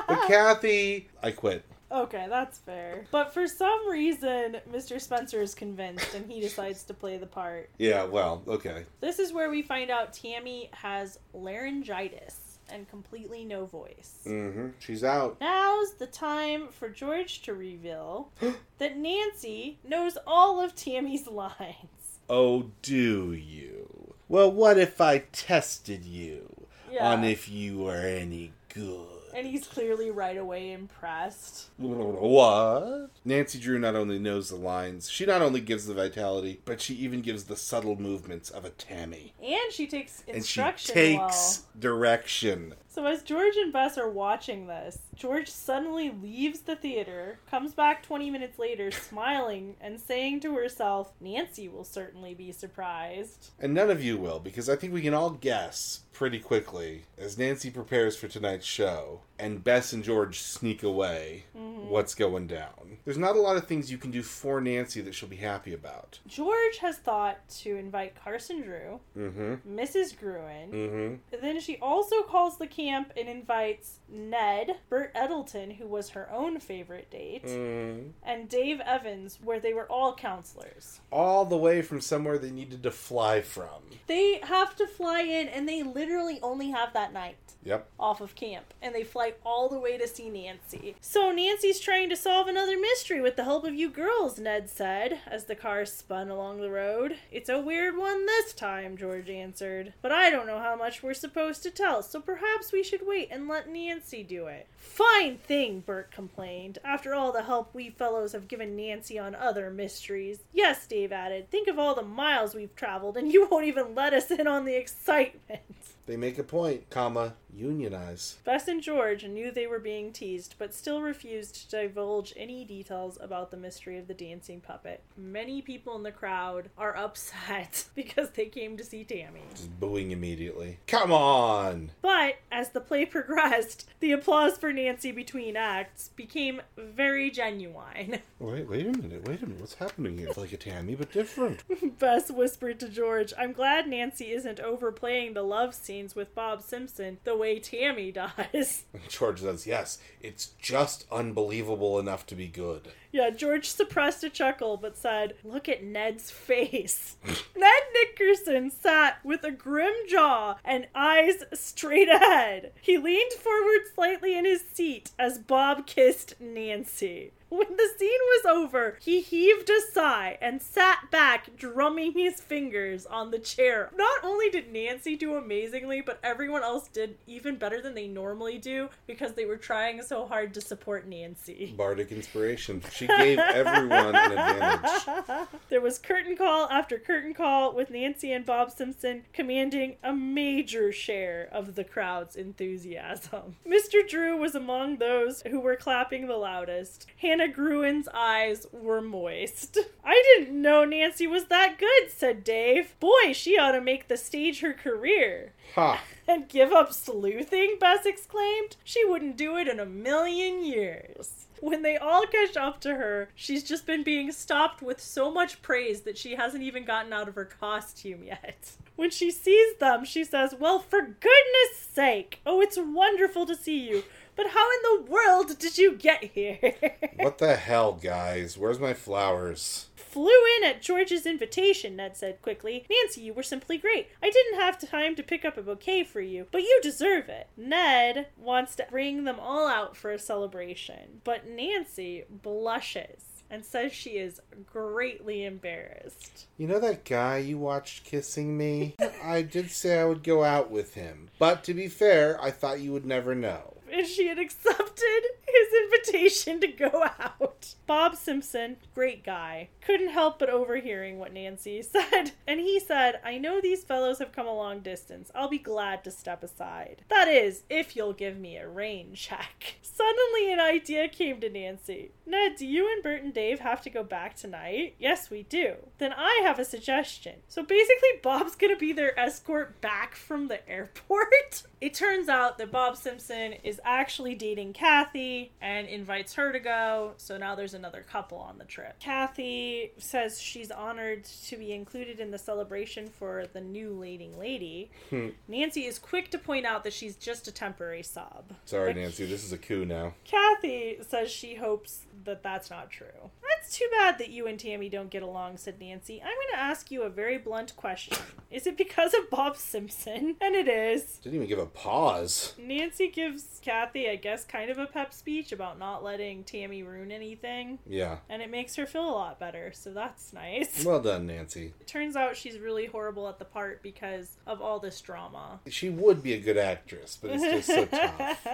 [0.07, 1.65] But Kathy, I quit.
[1.91, 3.05] okay, that's fair.
[3.09, 5.01] But for some reason, Mr.
[5.01, 7.71] Spencer is convinced and he decides to play the part.
[7.79, 8.85] Yeah, well, okay.
[9.01, 14.19] This is where we find out Tammy has laryngitis and completely no voice.
[14.25, 14.69] Mm-hmm.
[14.79, 15.37] She's out.
[15.41, 18.29] Now's the time for George to reveal
[18.79, 22.19] that Nancy knows all of Tammy's lines.
[22.29, 24.13] Oh, do you?
[24.29, 27.11] Well, what if I tested you Yeah.
[27.11, 29.12] on if you were any good?
[29.35, 31.69] And he's clearly right away impressed.
[31.77, 33.09] What?
[33.25, 36.93] Nancy Drew not only knows the lines, she not only gives the vitality, but she
[36.95, 39.33] even gives the subtle movements of a Tammy.
[39.43, 40.97] And she takes instruction.
[40.97, 41.81] And she takes well.
[41.81, 42.75] direction.
[42.93, 48.03] So as George and Bess are watching this, George suddenly leaves the theater, comes back
[48.03, 53.49] 20 minutes later smiling and saying to herself, Nancy will certainly be surprised.
[53.59, 57.35] And none of you will, because I think we can all guess pretty quickly as
[57.35, 62.97] Nancy prepares for tonight's show and Bess and George sneak away what's going down.
[63.05, 65.73] There's not a lot of things you can do for Nancy that she'll be happy
[65.73, 66.19] about.
[66.25, 69.77] George has thought to invite Carson Drew, Mm-hmm.
[69.77, 70.17] Mrs.
[70.17, 71.41] Gruen, Mm-hmm.
[71.41, 76.59] Then she also calls the camp and invites Ned, Bert Eddleton, who was her own
[76.59, 78.11] favorite date, Mm.
[78.23, 81.01] and Dave Evans, where they were all counselors.
[81.11, 83.83] All the way from somewhere they needed to fly from.
[84.07, 87.89] They have to fly in, and they literally only have that night Yep.
[87.99, 90.95] off of camp, and they fly all the way to see Nancy.
[91.01, 95.19] So Nancy's trying to solve another mystery with the help of you girls, Ned said,
[95.27, 97.17] as the car spun along the road.
[97.31, 99.93] It's a weird one this time, George answered.
[100.01, 103.29] But I don't know how much we're supposed to tell, so perhaps we should wait
[103.31, 104.67] and let Nancy do it.
[104.75, 106.79] Fine thing, Bert complained.
[106.83, 110.39] After all the help we fellows have given Nancy on other mysteries.
[110.53, 114.13] Yes, Dave added, think of all the miles we've traveled, and you won't even let
[114.13, 115.61] us in on the excitement.
[116.05, 118.37] They make a point, comma, unionize.
[118.43, 123.17] Bess and George knew they were being teased, but still refused to divulge any details
[123.21, 125.01] about the mystery of the dancing puppet.
[125.15, 129.41] Many people in the crowd are upset because they came to see Tammy.
[129.51, 130.79] Just booing immediately.
[130.87, 131.91] Come on!
[132.01, 138.19] But as the play progressed, the applause for Nancy between acts became very genuine.
[138.39, 139.61] Wait, wait a minute, wait a minute.
[139.61, 140.27] What's happening here?
[140.27, 141.63] It's like a Tammy, but different.
[141.97, 147.19] Bess whispered to George, I'm glad Nancy isn't overplaying the love scenes with Bob Simpson
[147.23, 148.11] the way Tammy
[148.51, 148.83] does.
[149.09, 152.87] George says, yes, it's just unbelievable enough to be good.
[153.13, 157.15] Yeah, George suppressed a chuckle but said, Look at Ned's face.
[157.55, 162.71] Ned Nickerson sat with a grim jaw and eyes straight ahead.
[162.81, 167.31] He leaned forward slightly in his seat as Bob kissed Nancy.
[167.53, 173.05] When the scene was over, he heaved a sigh and sat back, drumming his fingers
[173.05, 173.91] on the chair.
[173.95, 178.57] Not only did Nancy do amazingly, but everyone else did even better than they normally
[178.57, 181.75] do because they were trying so hard to support Nancy.
[181.77, 182.81] Bardic inspiration.
[183.03, 185.47] She gave everyone an advantage.
[185.69, 190.91] there was curtain call after curtain call with Nancy and Bob Simpson commanding a major
[190.91, 193.55] share of the crowd's enthusiasm.
[193.67, 194.07] Mr.
[194.07, 197.07] Drew was among those who were clapping the loudest.
[197.17, 199.77] Hannah Gruen's eyes were moist.
[200.05, 202.95] I didn't know Nancy was that good, said Dave.
[202.99, 205.53] Boy, she ought to make the stage her career.
[205.75, 206.01] Ha!
[206.27, 208.75] and give up sleuthing, Bess exclaimed.
[208.83, 211.47] She wouldn't do it in a million years.
[211.59, 215.61] When they all catch up to her, she's just been being stopped with so much
[215.61, 218.71] praise that she hasn't even gotten out of her costume yet.
[218.95, 222.41] When she sees them, she says, Well, for goodness sake!
[222.45, 224.03] Oh, it's wonderful to see you.
[224.35, 226.59] But how in the world did you get here?
[227.15, 228.55] What the hell, guys?
[228.55, 229.87] Where's my flowers?
[230.13, 232.85] Flew in at George's invitation, Ned said quickly.
[232.87, 234.09] Nancy, you were simply great.
[234.21, 237.47] I didn't have time to pick up a bouquet for you, but you deserve it.
[237.57, 243.91] Ned wants to bring them all out for a celebration, but Nancy blushes and says
[243.91, 244.39] she is
[244.71, 246.45] greatly embarrassed.
[246.57, 248.95] You know that guy you watched kissing me?
[249.23, 251.31] I did say I would go out with him.
[251.39, 253.77] But to be fair, I thought you would never know.
[253.87, 255.23] If she had accepted
[255.53, 257.75] his invitation to go out.
[257.85, 262.31] Bob Simpson, great guy, couldn't help but overhearing what Nancy said.
[262.47, 265.31] And he said, I know these fellows have come a long distance.
[265.35, 267.03] I'll be glad to step aside.
[267.09, 269.75] That is, if you'll give me a rain check.
[269.81, 272.11] Suddenly, an idea came to Nancy.
[272.25, 274.95] Ned, do you and Bert and Dave have to go back tonight?
[274.99, 275.75] Yes, we do.
[275.97, 277.35] Then I have a suggestion.
[277.47, 281.63] So basically, Bob's gonna be their escort back from the airport.
[281.83, 287.13] It turns out that Bob Simpson is actually dating Kathy and invites her to go.
[287.17, 288.99] So now there's another couple on the trip.
[288.99, 294.91] Kathy says she's honored to be included in the celebration for the new leading lady.
[295.09, 295.29] Hmm.
[295.47, 298.53] Nancy is quick to point out that she's just a temporary sub.
[298.65, 300.13] Sorry, Nancy, this is a coup now.
[300.23, 303.31] Kathy says she hopes that that's not true.
[303.49, 306.21] That's too bad that you and Tammy don't get along, said Nancy.
[306.21, 308.17] I'm going to ask you a very blunt question.
[308.49, 310.35] Is it because of Bob Simpson?
[310.41, 311.19] And it is.
[311.23, 312.53] Didn't even give a pause.
[312.57, 317.11] Nancy gives Kathy, I guess, kind of a pep speech about not letting Tammy ruin
[317.11, 318.17] anything, Yeah.
[318.29, 320.83] and it makes her feel a lot better, so that's nice.
[320.85, 321.73] Well done, Nancy.
[321.81, 325.59] It turns out she's really horrible at the part because of all this drama.
[325.69, 327.85] She would be a good actress, but it's just so
[328.17, 328.47] tough.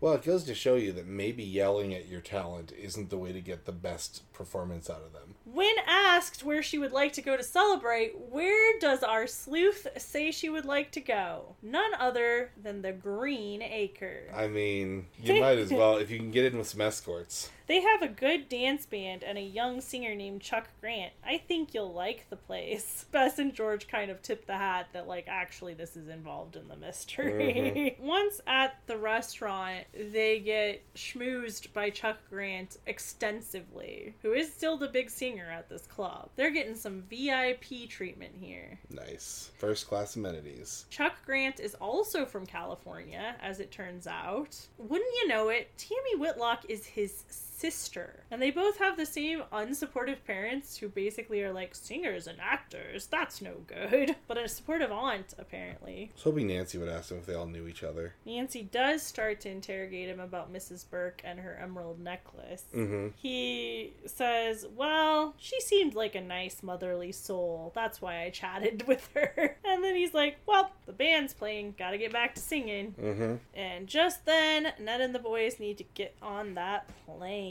[0.00, 3.32] Well, it goes to show you that maybe yelling at your talent isn't the way
[3.32, 5.34] to get the best performance out of them.
[5.44, 10.30] When asked where she would like to go to celebrate, where does our sleuth say
[10.30, 11.56] she would like to go?
[11.62, 14.32] None other than the Green Acre.
[14.34, 17.50] I mean, you might as well if you can get in with some escorts.
[17.70, 21.12] They have a good dance band and a young singer named Chuck Grant.
[21.24, 23.06] I think you'll like the place.
[23.12, 26.66] Bess and George kind of tip the hat that, like, actually, this is involved in
[26.66, 27.94] the mystery.
[27.96, 28.04] Mm-hmm.
[28.08, 34.88] Once at the restaurant, they get schmoozed by Chuck Grant extensively, who is still the
[34.88, 36.30] big singer at this club.
[36.34, 38.80] They're getting some VIP treatment here.
[38.90, 39.52] Nice.
[39.58, 40.86] First class amenities.
[40.90, 44.58] Chuck Grant is also from California, as it turns out.
[44.76, 47.22] Wouldn't you know it, Tammy Whitlock is his
[47.60, 48.24] sister.
[48.30, 53.06] And they both have the same unsupportive parents who basically are like singers and actors.
[53.06, 54.16] That's no good.
[54.30, 56.10] But a supportive aunt, apparently.
[56.12, 58.14] I was hoping Nancy would ask them if they all knew each other.
[58.24, 60.88] Nancy does start to interrogate him about Mrs.
[60.88, 62.62] Burke and her emerald necklace.
[62.72, 63.08] Mm-hmm.
[63.16, 67.72] He says, Well, she seemed like a nice motherly soul.
[67.74, 69.56] That's why I chatted with her.
[69.64, 71.74] And then he's like, Well, the band's playing.
[71.76, 72.94] Gotta get back to singing.
[73.00, 73.34] Mm-hmm.
[73.54, 77.49] And just then, Ned and the boys need to get on that plane.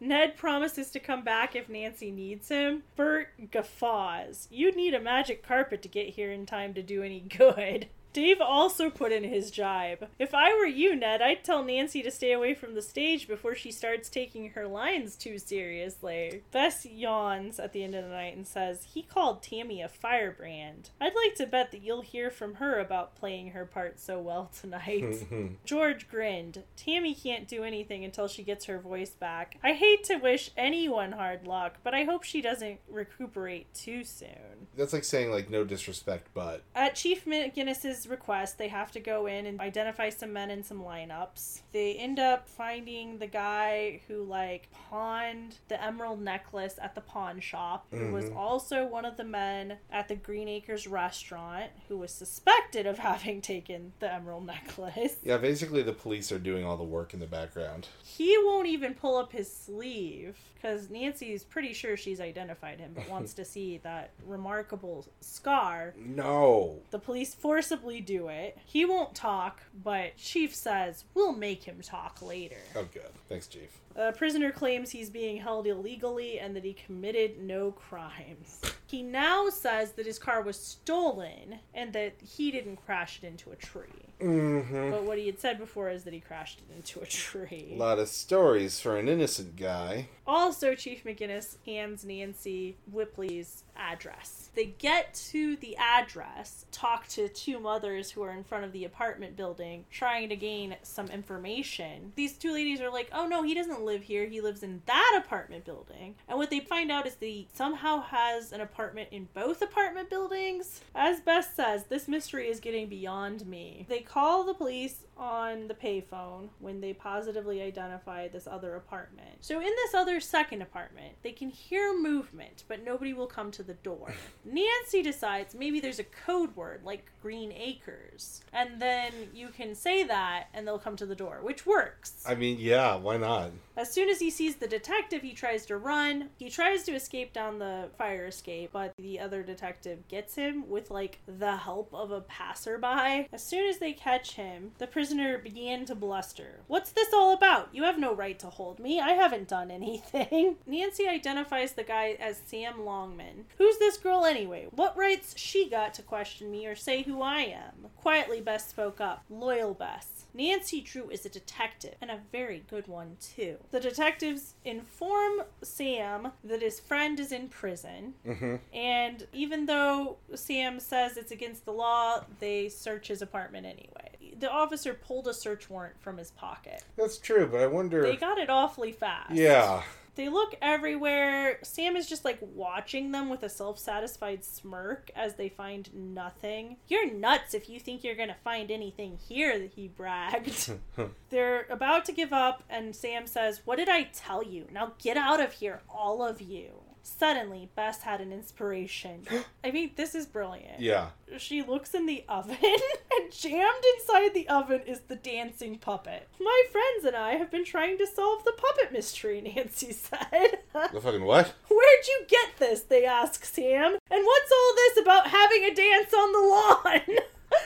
[0.00, 2.82] Ned promises to come back if Nancy needs him.
[2.96, 4.48] Bert guffaws.
[4.50, 7.88] You'd need a magic carpet to get here in time to do any good.
[8.16, 10.08] Dave also put in his jibe.
[10.18, 13.54] If I were you, Ned, I'd tell Nancy to stay away from the stage before
[13.54, 16.40] she starts taking her lines too seriously.
[16.50, 20.88] Bess yawns at the end of the night and says, He called Tammy a firebrand.
[20.98, 24.50] I'd like to bet that you'll hear from her about playing her part so well
[24.58, 25.26] tonight.
[25.66, 26.62] George grinned.
[26.74, 29.58] Tammy can't do anything until she gets her voice back.
[29.62, 34.68] I hate to wish anyone hard luck, but I hope she doesn't recuperate too soon.
[34.74, 39.26] That's like saying like no disrespect, but At Chief McGinnis's request, they have to go
[39.26, 41.60] in and identify some men and some lineups.
[41.72, 47.40] They end up finding the guy who like pawned the emerald necklace at the pawn
[47.40, 48.36] shop, who was Mhm.
[48.36, 53.40] also one of the men at the Green Acres restaurant, who was suspected of having
[53.40, 55.16] taken the emerald necklace.
[55.22, 57.88] yeah, basically the police are doing all the work in the background.
[58.04, 63.08] He won't even pull up his sleeve because Nancy's pretty sure she's identified him, but
[63.08, 66.80] wants to see that remarkable scar No.
[66.90, 68.58] The police forcibly do it.
[68.64, 72.56] He won't talk, but Chief says, We'll make him talk later.
[72.74, 73.10] Oh, good.
[73.28, 73.80] Thanks, Chief.
[73.94, 78.60] The prisoner claims he's being held illegally and that he committed no crimes.
[78.86, 83.50] He now says that his car was stolen and that he didn't crash it into
[83.50, 83.88] a tree.
[84.20, 84.90] Mm-hmm.
[84.90, 87.72] But what he had said before is that he crashed it into a tree.
[87.74, 90.08] A lot of stories for an innocent guy.
[90.26, 94.50] Also, Chief McGinnis hands Nancy Whipley's address.
[94.54, 98.84] They get to the address, talk to two mothers who are in front of the
[98.84, 102.12] apartment building, trying to gain some information.
[102.16, 104.26] These two ladies are like, oh no, he doesn't live here.
[104.26, 106.14] He lives in that apartment building.
[106.28, 110.08] And what they find out is that he somehow has an apartment in both apartment
[110.08, 110.80] buildings.
[110.94, 113.86] As Bess says, this mystery is getting beyond me.
[113.88, 119.28] They call the police on the payphone when they positively identify this other apartment.
[119.40, 123.62] So, in this other second apartment, they can hear movement, but nobody will come to
[123.62, 124.14] the door.
[124.44, 130.04] Nancy decides maybe there's a code word like Green Acres, and then you can say
[130.04, 132.24] that and they'll come to the door, which works.
[132.26, 133.50] I mean, yeah, why not?
[133.76, 136.30] As soon as he sees the detective, he tries to run.
[136.38, 140.90] He tries to escape down the fire escape, but the other detective gets him with
[140.90, 143.28] like the help of a passerby.
[143.32, 146.60] As soon as they catch him, the prisoner began to bluster.
[146.66, 147.68] What's this all about?
[147.72, 149.00] You have no right to hold me.
[149.00, 150.56] I haven't done anything.
[150.66, 153.44] Nancy identifies the guy as Sam Longman.
[153.58, 154.68] Who's this girl anyway?
[154.70, 157.90] What rights she got to question me or say who I am?
[157.96, 159.24] Quietly, Bess spoke up.
[159.28, 160.15] Loyal Bess.
[160.36, 163.56] Nancy Drew is a detective, and a very good one, too.
[163.70, 168.56] The detectives inform Sam that his friend is in prison, Mm-hmm.
[168.74, 174.10] and even though Sam says it's against the law, they search his apartment anyway.
[174.38, 176.82] The officer pulled a search warrant from his pocket.
[176.96, 178.02] That's true, but I wonder.
[178.02, 179.32] They got it awfully fast.
[179.34, 179.82] yeah.
[180.16, 181.58] They look everywhere.
[181.62, 186.78] Sam is just like watching them with a self satisfied smirk as they find nothing.
[186.88, 190.72] You're nuts if you think you're gonna find anything here, he bragged.
[191.30, 194.66] They're about to give up, and Sam says, What did I tell you?
[194.72, 196.85] Now get out of here, all of you.
[197.06, 199.22] Suddenly, Bess had an inspiration.
[199.64, 200.80] I mean, this is brilliant.
[200.80, 201.10] Yeah.
[201.38, 206.28] She looks in the oven, and jammed inside the oven is the dancing puppet.
[206.40, 210.58] My friends and I have been trying to solve the puppet mystery, Nancy said.
[210.72, 211.54] The fucking what?
[211.68, 212.80] Where'd you get this?
[212.80, 213.98] They ask Sam.
[214.10, 217.18] And what's all this about having a dance on the lawn?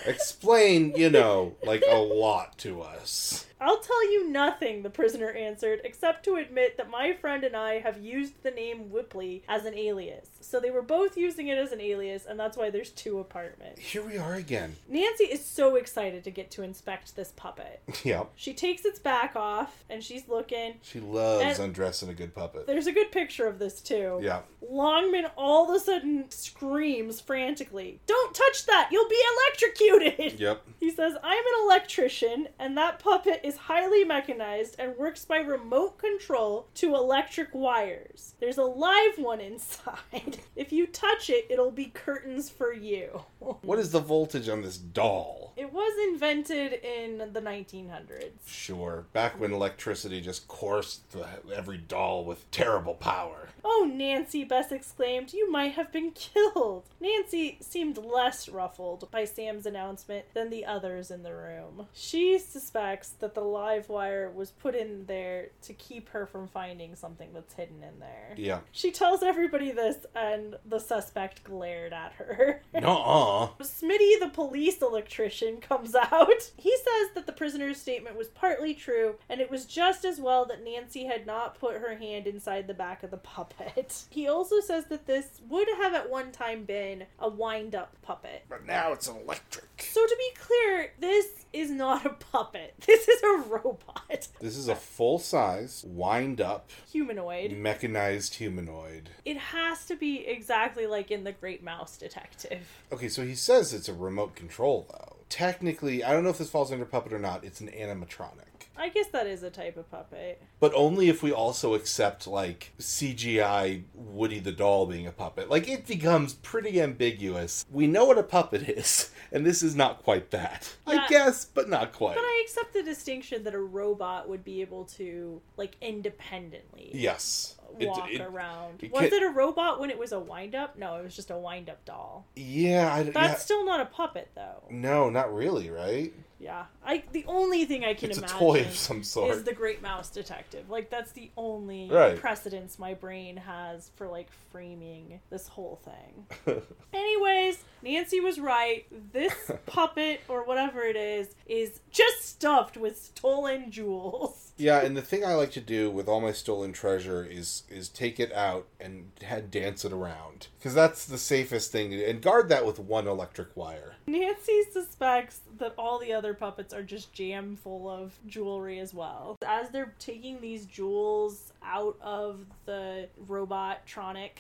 [0.04, 3.46] Explain, you know, like a lot to us.
[3.60, 7.80] I'll tell you nothing, the prisoner answered, except to admit that my friend and I
[7.80, 10.28] have used the name Whipley as an alias.
[10.40, 13.80] So they were both using it as an alias, and that's why there's two apartments.
[13.80, 14.76] Here we are again.
[14.88, 17.82] Nancy is so excited to get to inspect this puppet.
[18.02, 18.30] Yep.
[18.34, 20.74] She takes its back off and she's looking.
[20.82, 22.66] She loves And- undressing a good puppet.
[22.66, 24.18] There's a good picture of this too.
[24.22, 24.40] Yeah.
[24.68, 28.88] Longman all of a sudden screams frantically, Don't touch that!
[28.90, 30.40] You'll be electrocuted!
[30.40, 30.62] Yep.
[30.78, 35.98] He says, I'm an electrician, and that puppet is highly mechanized and works by remote
[35.98, 38.34] control to electric wires.
[38.40, 40.38] There's a live one inside.
[40.56, 43.22] If you touch it, it'll be curtains for you.
[43.62, 45.49] What is the voltage on this doll?
[45.60, 48.30] It was invented in the 1900s.
[48.46, 49.04] Sure.
[49.12, 53.50] Back when electricity just coursed the, every doll with terrible power.
[53.62, 56.84] Oh, Nancy, Bess exclaimed, you might have been killed.
[56.98, 61.86] Nancy seemed less ruffled by Sam's announcement than the others in the room.
[61.92, 66.94] She suspects that the live wire was put in there to keep her from finding
[66.94, 68.34] something that's hidden in there.
[68.36, 68.60] Yeah.
[68.72, 72.62] She tells everybody this, and the suspect glared at her.
[72.74, 73.48] Nuh-uh.
[73.62, 76.50] Smitty, the police electrician, comes out.
[76.56, 80.44] He says that the prisoner's statement was partly true, and it was just as well
[80.46, 84.04] that Nancy had not put her hand inside the back of the puppet.
[84.10, 88.44] He also says that this would have at one time been a wind up puppet.
[88.48, 89.64] But now it's electric.
[89.82, 92.74] So, to be clear, this is not a puppet.
[92.86, 94.28] This is a robot.
[94.40, 97.52] This is a full-size, wind-up, Humanoid.
[97.52, 99.10] mechanized humanoid.
[99.24, 102.66] It has to be exactly like in The Great Mouse Detective.
[102.92, 105.16] Okay, so he says it's a remote control, though.
[105.30, 107.44] Technically, I don't know if this falls under puppet or not.
[107.44, 108.50] It's an animatronic.
[108.76, 110.42] I guess that is a type of puppet.
[110.58, 115.50] But only if we also accept, like, CGI Woody the doll being a puppet.
[115.50, 117.64] Like, it becomes pretty ambiguous.
[117.70, 120.74] We know what a puppet is, and this is not quite that.
[120.86, 122.16] I guess, but not quite.
[122.16, 127.56] But I accept the distinction that a robot would be able to, like, independently yes.
[127.78, 128.82] It- walk it- around.
[128.82, 130.76] it was it a robot when it was a wind up?
[130.76, 132.26] No, it was just a wind up doll.
[132.36, 133.34] Yeah, I, That's yeah.
[133.34, 134.62] still not a puppet, though.
[134.70, 136.12] No, not really, right?
[136.40, 137.02] Yeah, I.
[137.12, 140.08] The only thing I can It's a imagine toy of some is the Great Mouse
[140.08, 140.70] Detective.
[140.70, 142.16] Like that's the only Right.
[142.18, 146.62] precedence my brain has for like framing this whole thing.
[146.94, 148.86] Anyways, Nancy was right.
[149.12, 149.34] This
[149.66, 154.46] puppet or whatever it is is just stuffed with stolen jewels.
[154.60, 157.88] Yeah, and the thing I like to do with all my stolen treasure is is
[157.88, 162.20] take it out and head dance it around because that's the safest thing, to- and
[162.20, 163.94] guard that with one electric wire.
[164.06, 169.36] Nancy suspects that all the other puppets are just jam full of jewelry as well.
[169.46, 174.30] As they're taking these jewels out of the robot tronic,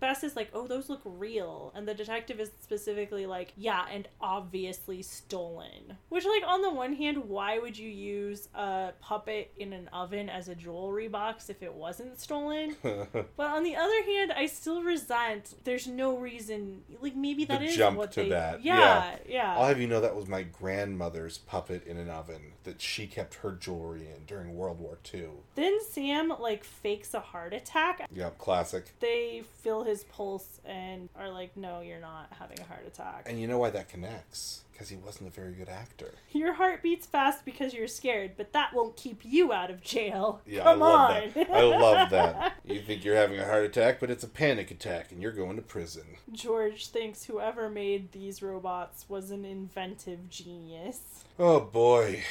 [0.00, 4.08] Bess is like, "Oh, those look real," and the detective is specifically like, "Yeah, and
[4.20, 9.72] obviously stolen." Which, like, on the one hand, why would you use a puppet in
[9.72, 12.76] an oven as a jewelry box if it wasn't stolen?
[12.82, 15.54] but on the other hand, I still resent.
[15.64, 16.82] There's no reason.
[17.00, 18.28] Like, maybe that The is jump what to they.
[18.30, 19.16] that, Yeah, yeah.
[19.28, 19.56] yeah.
[19.58, 23.34] I'll have you know that was my grandmother's puppet in an oven that she kept
[23.34, 25.26] her jewelry in during World War II.
[25.56, 28.06] Then Sam like fakes a heart attack.
[28.14, 28.92] Yep, classic.
[29.00, 33.24] They feel his pulse and are like, "No, you're not having a heart attack.
[33.26, 34.62] And you know why that connects?
[34.82, 36.10] Because he wasn't a very good actor.
[36.32, 40.40] Your heart beats fast because you're scared, but that won't keep you out of jail.
[40.44, 41.30] Yeah, Come I love on.
[41.34, 41.50] that.
[41.52, 42.54] I love that.
[42.64, 45.54] You think you're having a heart attack, but it's a panic attack, and you're going
[45.54, 46.02] to prison.
[46.32, 51.22] George thinks whoever made these robots was an inventive genius.
[51.38, 52.22] Oh boy,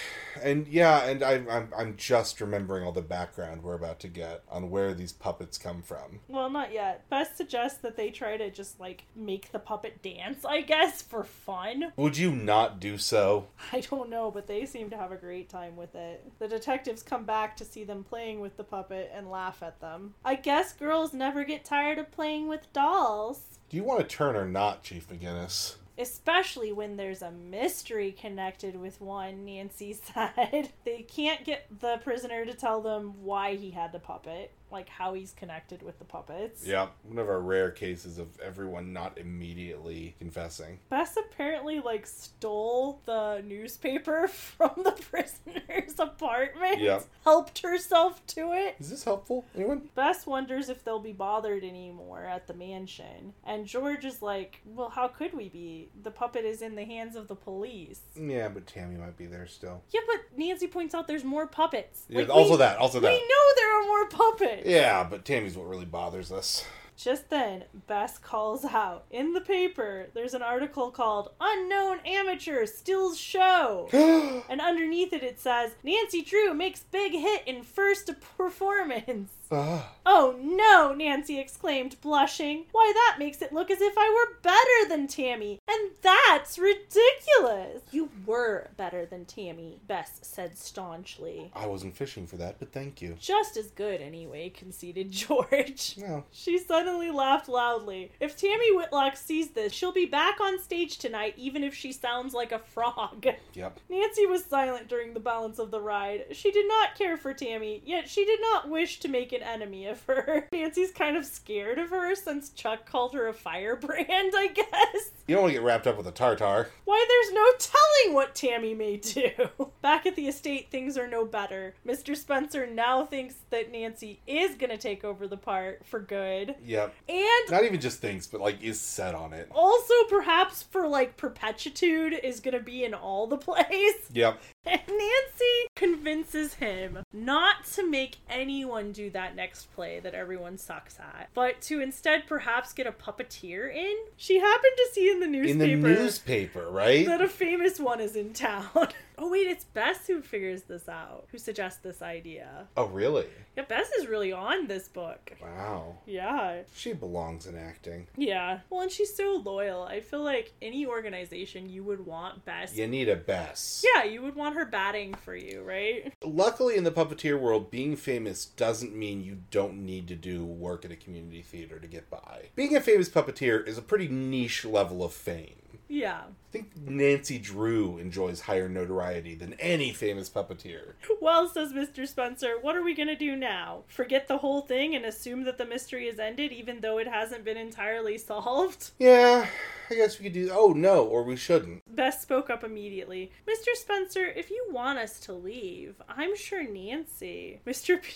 [0.42, 4.44] and yeah, and I'm I'm I'm just remembering all the background we're about to get
[4.50, 6.20] on where these puppets come from.
[6.28, 7.10] Well, not yet.
[7.10, 11.24] Bess suggests that they try to just like make the puppet dance, I guess, for
[11.24, 11.94] fun.
[11.98, 13.48] Would you not do so?
[13.74, 16.32] I don't know, but they seem to have a great time with it.
[16.40, 20.14] The detectives come back to see them playing with the puppet and laugh at them.
[20.24, 23.42] I guess girls never get tired of playing with dolls.
[23.70, 25.76] Do you want to turn or not, Chief McGinnis?
[26.02, 30.70] Especially when there's a mystery connected with one, Nancy said.
[30.84, 35.14] They can't get the prisoner to tell them why he had the puppet, like how
[35.14, 36.66] he's connected with the puppets.
[36.66, 40.80] Yeah, one of our rare cases of everyone not immediately confessing.
[40.90, 46.80] Bess apparently like stole the newspaper from the prisoner's apartment.
[46.80, 47.06] Yep.
[47.24, 48.76] Helped herself to it.
[48.80, 49.46] Is this helpful?
[49.56, 49.90] Anyone?
[49.96, 53.34] Bess wonders if they'll be bothered anymore at the mansion.
[53.46, 55.90] And George is like, Well, how could we be?
[56.04, 58.00] The puppet is in the hands of the police.
[58.16, 59.82] Yeah, but Tammy might be there still.
[59.92, 62.04] Yeah, but Nancy points out there's more puppets.
[62.10, 63.12] Yeah, Like, also we- that, also that.
[63.12, 64.61] We know there are more puppets.
[64.64, 66.66] Yeah, but Tammy's what really bothers us.
[66.98, 69.06] Just then, Bess calls out.
[69.10, 73.88] In the paper, there's an article called Unknown Amateur Stills Show.
[74.50, 79.32] And underneath it, it says Nancy Drew makes big hit in first performance.
[79.52, 82.66] Ah, Oh no, Nancy exclaimed, blushing.
[82.72, 85.60] Why, that makes it look as if I were better than Tammy.
[85.70, 87.82] And that's ridiculous.
[87.92, 91.52] You were better than Tammy, Bess said staunchly.
[91.56, 93.16] I wasn't fishing for that, but thank you.
[93.20, 95.96] Just as good, anyway, conceded George.
[95.98, 96.24] No.
[96.32, 98.12] She suddenly laughed loudly.
[98.20, 102.34] If Tammy Whitlock sees this, she'll be back on stage tonight, even if she sounds
[102.34, 103.28] like a frog.
[103.54, 103.80] Yep.
[103.88, 106.26] Nancy was silent during the balance of the ride.
[106.32, 109.86] She did not care for Tammy, yet she did not wish to make an enemy
[109.86, 110.48] of her.
[110.52, 115.12] Nancy's kind of scared of her since Chuck called her a firebrand, I guess.
[115.28, 116.70] You don't want to get wrapped up with a tartar.
[116.86, 119.30] Why, there's no telling what Tammy may do.
[119.82, 121.76] Back at the estate, things are no better.
[121.86, 122.18] Mr.
[122.18, 126.56] Spencer now thinks that Nancy is gonna take over the part for good.
[126.72, 126.96] Yep.
[127.10, 129.50] And Not even just things, but like is set on it.
[129.52, 133.96] also, perhaps for like perpetuitude, is gonna be in all the plays.
[134.14, 134.42] Yep.
[134.66, 141.00] And Nancy convinces him not to make anyone do that next play that everyone sucks
[141.00, 143.96] at, but to instead perhaps get a puppeteer in.
[144.18, 145.64] She happened to see in the newspaper.
[145.64, 147.06] In the newspaper, right?
[147.06, 148.68] that a famous one is in town.
[149.18, 152.68] oh wait, it's Bess who figures this out, who suggests this idea.
[152.78, 153.28] Oh, really?
[153.56, 155.34] Yeah, Bess is really on this book.
[155.42, 155.98] Wow.
[156.06, 156.62] Yeah.
[156.74, 158.08] She belongs in acting.
[158.16, 158.60] Yeah.
[158.70, 159.84] Well, and she's so loyal.
[159.84, 162.76] I feel like any organization you would want Bess.
[162.76, 163.84] You need a Bess.
[163.96, 166.14] Yeah, you would want her batting for you, right?
[166.24, 170.86] Luckily, in the puppeteer world, being famous doesn't mean you don't need to do work
[170.86, 172.50] at a community theater to get by.
[172.56, 175.61] Being a famous puppeteer is a pretty niche level of fame.
[175.92, 176.22] Yeah.
[176.22, 180.94] I think Nancy Drew enjoys higher notoriety than any famous puppeteer.
[181.22, 182.08] Well, says Mr.
[182.08, 183.84] Spencer, what are we gonna do now?
[183.88, 187.44] Forget the whole thing and assume that the mystery is ended even though it hasn't
[187.46, 188.92] been entirely solved?
[189.00, 189.46] Yeah,
[189.90, 190.50] I guess we could do.
[190.52, 191.84] Oh no, or we shouldn't.
[191.94, 193.32] Bess spoke up immediately.
[193.48, 193.74] Mr.
[193.76, 197.60] Spencer, if you want us to leave, I'm sure Nancy.
[197.68, 198.02] Mr.
[198.02, 198.12] P-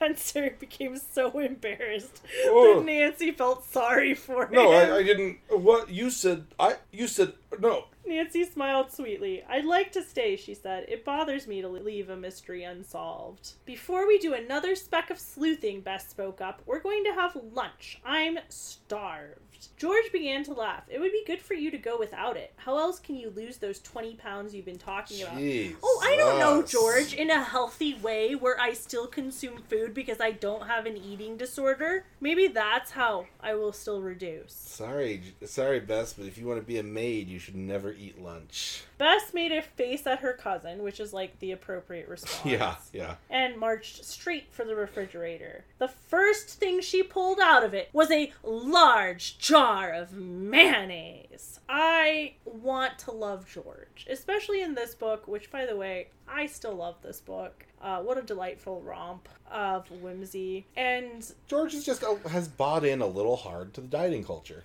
[0.00, 2.78] Spencer became so embarrassed Oh.
[2.78, 4.54] that Nancy felt sorry for him.
[4.54, 5.38] No, I, I didn't.
[5.50, 6.46] What you said?
[6.58, 7.84] I you said no.
[8.06, 9.44] Nancy smiled sweetly.
[9.48, 10.86] I'd like to stay, she said.
[10.88, 13.52] It bothers me to leave a mystery unsolved.
[13.66, 18.00] Before we do another speck of sleuthing, Bess spoke up, we're going to have lunch.
[18.04, 19.49] I'm starved.
[19.60, 19.76] Laughed.
[19.78, 20.84] George began to laugh.
[20.88, 22.52] It would be good for you to go without it.
[22.56, 25.38] How else can you lose those 20 pounds you've been talking about?
[25.82, 30.20] Oh, I don't know, George, in a healthy way where I still consume food because
[30.20, 32.04] I don't have an eating disorder.
[32.20, 34.52] Maybe that's how I will still reduce.
[34.52, 38.20] Sorry, sorry, Bess, but if you want to be a maid, you should never eat
[38.20, 38.84] lunch.
[39.00, 42.44] Bess made a face at her cousin, which is like the appropriate response.
[42.44, 43.14] Yeah, yeah.
[43.30, 45.64] and marched straight for the refrigerator.
[45.78, 51.60] The first thing she pulled out of it was a large jar of mayonnaise.
[51.66, 56.74] I want to love George, especially in this book, which, by the way, I still
[56.74, 57.64] love this book.
[57.80, 60.66] Uh, what a delightful romp of whimsy.
[60.76, 64.64] And George is just a, has bought in a little hard to the dieting culture.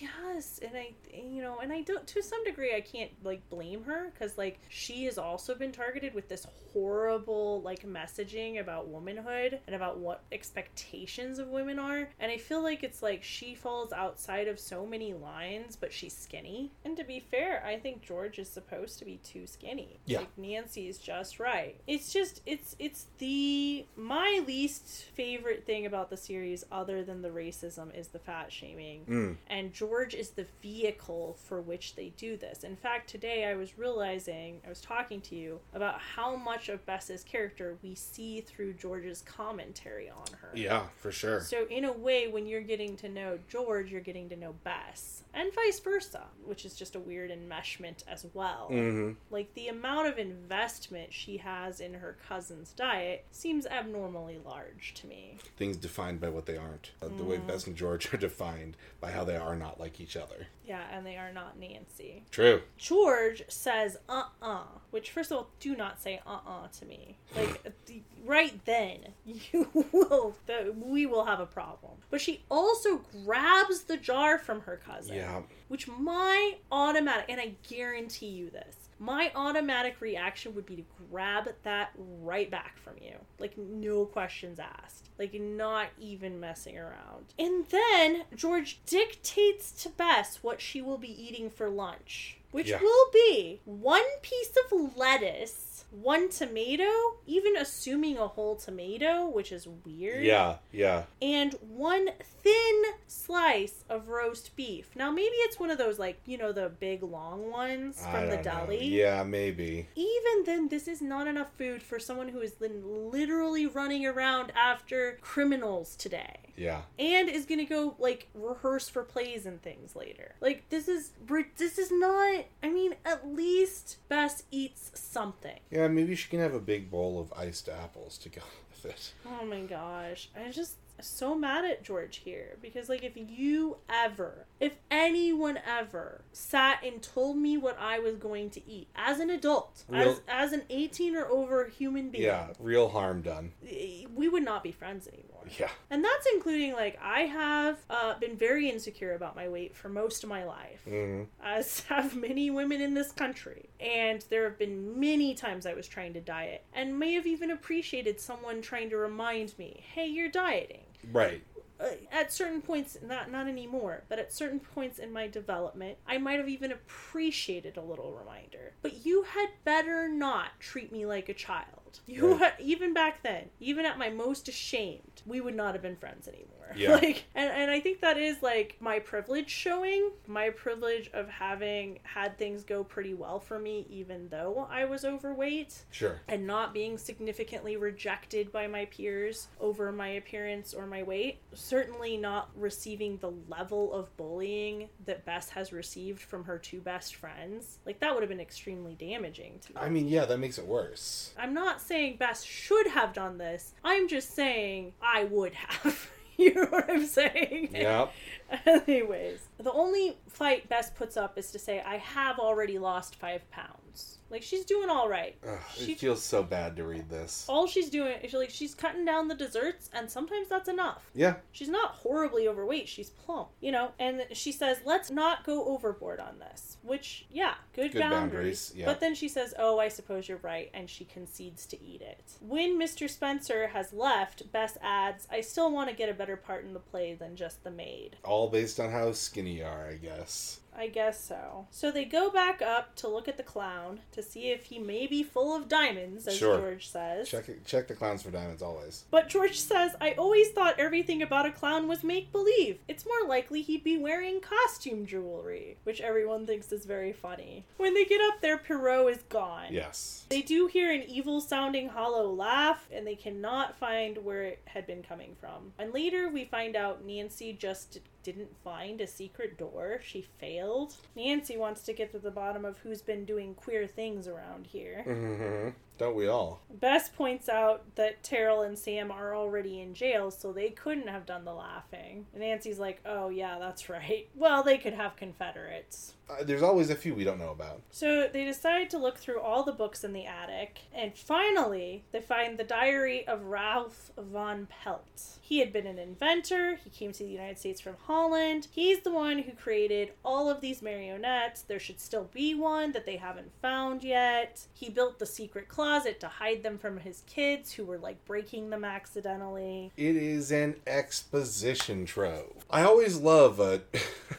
[0.00, 3.82] Yes and i you know and i don't to some degree i can't like blame
[3.84, 9.58] her because like she has also been targeted with this horrible like messaging about womanhood
[9.66, 13.92] and about what expectations of women are and i feel like it's like she falls
[13.92, 18.38] outside of so many lines but she's skinny and to be fair i think george
[18.38, 20.18] is supposed to be too skinny Yeah.
[20.20, 20.28] like
[20.76, 26.64] is just right it's just it's it's the my least favorite thing about the series
[26.70, 29.36] other than the racism is the fat shaming Mm.
[29.48, 32.62] and George is the vehicle for which they do this.
[32.62, 36.84] In fact, today I was realizing, I was talking to you about how much of
[36.86, 40.50] Bess's character we see through George's commentary on her.
[40.54, 41.40] Yeah, for sure.
[41.40, 45.24] So, in a way, when you're getting to know George, you're getting to know Bess,
[45.34, 48.66] and vice versa, which is just a weird enmeshment as well.
[48.68, 54.92] hmm Like, the amount of investment she has in her cousin's diet seems abnormally large
[54.94, 55.38] to me.
[55.56, 56.92] Things defined by what they aren't.
[57.02, 60.16] Uh, the way Bess and George are defined by how they are not like each
[60.16, 60.48] other.
[60.68, 62.24] Yeah, and they are not Nancy.
[62.30, 62.60] True.
[62.76, 67.16] George says uh uh, which, first of all, do not say uh uh to me.
[67.34, 67.72] Like,
[68.26, 71.92] right then, you will, the, we will have a problem.
[72.10, 75.16] But she also grabs the jar from her cousin.
[75.16, 75.40] Yeah.
[75.68, 81.48] Which my automatic, and I guarantee you this, my automatic reaction would be to grab
[81.62, 81.90] that
[82.20, 83.14] right back from you.
[83.38, 85.08] Like, no questions asked.
[85.18, 87.34] Like, not even messing around.
[87.38, 92.80] And then George dictates to Bess what she will be eating for lunch, which Yeah.
[92.80, 96.88] will be one piece of lettuce, one tomato,
[97.26, 101.04] even assuming a whole tomato, which is weird Yeah, yeah.
[101.22, 104.90] and one thin slice of roast beef.
[104.94, 108.36] Now, maybe it's one of those, like, you know, the big long ones from the
[108.36, 108.66] don't know.
[108.66, 108.84] deli.
[108.86, 109.88] Yeah, maybe.
[109.94, 114.52] Even then, this is not enough food for someone who has been literally running around
[114.56, 116.36] after criminals today.
[116.56, 116.82] Yeah.
[116.98, 120.34] And is gonna go like rehearse for plays and things later.
[120.40, 121.12] Like this is
[121.56, 122.46] this is not.
[122.64, 125.60] I mean, at least Bess eats something.
[125.70, 128.40] Yeah, maybe she can have a big bowl of iced apples to go
[128.70, 129.12] with it.
[129.26, 130.30] Oh my gosh.
[130.36, 136.22] I'm just so mad at George here because, like, if you ever, if anyone ever
[136.32, 140.20] sat and told me what I was going to eat as an adult, Real- as,
[140.26, 143.52] as an 18 or over human being, Yeah, real harm done.
[143.62, 145.27] we would not be friends anymore.
[145.58, 145.70] Yeah.
[145.90, 150.22] And that's including, like, I have uh, been very insecure about my weight for most
[150.22, 153.70] of my life hmm as have many women in this country.
[153.80, 157.50] And there have been many times I was trying to diet and may have even
[157.50, 160.84] appreciated someone trying to remind me, hey, you're dieting.
[161.12, 161.42] Right.
[161.80, 166.18] Uh, at certain points, not not anymore, but at certain points in my development, I
[166.18, 168.72] might have even appreciated a little reminder.
[168.82, 171.87] But you had better not treat me like a child.
[172.06, 172.52] You Right.
[172.58, 176.54] even back then, even at my most ashamed, we would not have been friends anymore.
[176.76, 176.92] Yeah.
[176.96, 181.98] like, and and I think that is like my privilege showing, my privilege of having
[182.02, 186.20] had things go pretty well for me, even though I was overweight Sure.
[186.28, 191.38] and not being significantly rejected by my peers over my appearance or my weight.
[191.54, 197.14] Certainly not receiving the level of bullying that Bess has received from her two best
[197.16, 197.78] friends.
[197.86, 199.80] Like, that would have been extremely damaging to me.
[199.80, 201.32] I mean, yeah, that makes it worse.
[201.38, 206.10] I'm not saying Bess should have done this, I'm just saying I would have.
[206.36, 207.70] you know what I'm saying?
[207.72, 208.12] Yep.
[208.66, 213.48] Anyways, the only fight Bess puts up is to say, I have already lost five
[213.50, 213.87] pounds.
[214.30, 215.36] Like, she's doing all right.
[215.46, 217.46] Ugh, She- it feels so bad to read this.
[217.48, 221.36] all she's doing is like she's cutting down the desserts and sometimes that's enough Yeah.
[221.52, 226.20] she's not horribly overweight she's plump you know and she says let's not go overboard
[226.20, 228.86] on this which yeah good, Good boundaries, boundaries, yeah.
[228.86, 232.22] but then she says oh i suppose you're right and she concedes to eat it
[232.40, 236.64] when mr spencer has left bess adds i still want to get a better part
[236.64, 239.94] in the play than just the maid All based on how skinny you are, I
[239.94, 240.60] guess.
[240.78, 241.66] I guess so.
[241.70, 245.08] So they go back up to look at the clown to see if he may
[245.08, 246.58] be full of diamonds, as Sure.
[246.58, 247.28] George says.
[247.28, 249.04] Check it, check the clowns for diamonds always.
[249.10, 252.78] But George says, I always thought everything about a clown was make believe.
[252.86, 257.64] It's more likely he'd be wearing costume jewelry, which everyone thinks is very funny.
[257.76, 259.72] When they get up there, Pierrot is gone.
[259.72, 260.26] Yes.
[260.28, 264.86] They do hear an evil sounding hollow laugh, and they cannot find where it had
[264.86, 265.72] been coming from.
[265.78, 267.98] And later, we find out Nancy just
[268.32, 270.00] didn't find a secret door.
[270.04, 270.94] She failed.
[271.16, 275.02] Nancy wants to get to the bottom of who's been doing queer things around here.
[275.04, 275.68] hmm
[275.98, 276.60] Don't we all?
[276.70, 281.26] Bess points out that Terrell and Sam are already in jail, so they couldn't have
[281.26, 282.26] done the laughing.
[282.32, 284.28] And Nancy's like, oh, yeah, that's right.
[284.38, 286.14] Well, they could have Confederates.
[286.30, 287.80] Uh, there's always a few we don't know about.
[287.90, 292.20] So they decide to look through all the books in the attic, and finally, they
[292.20, 295.38] find the diary of Ralph von Pelt.
[295.40, 298.68] He had been an inventor, he came to the United States from Holland.
[298.70, 301.62] He's the one who created all of these marionettes.
[301.62, 304.66] There should still be one that they haven't found yet.
[304.74, 308.68] He built the secret closet to hide them from his kids who were like breaking
[308.68, 309.90] them accidentally.
[309.96, 312.66] It is an exposition trove.
[312.68, 313.80] I always love a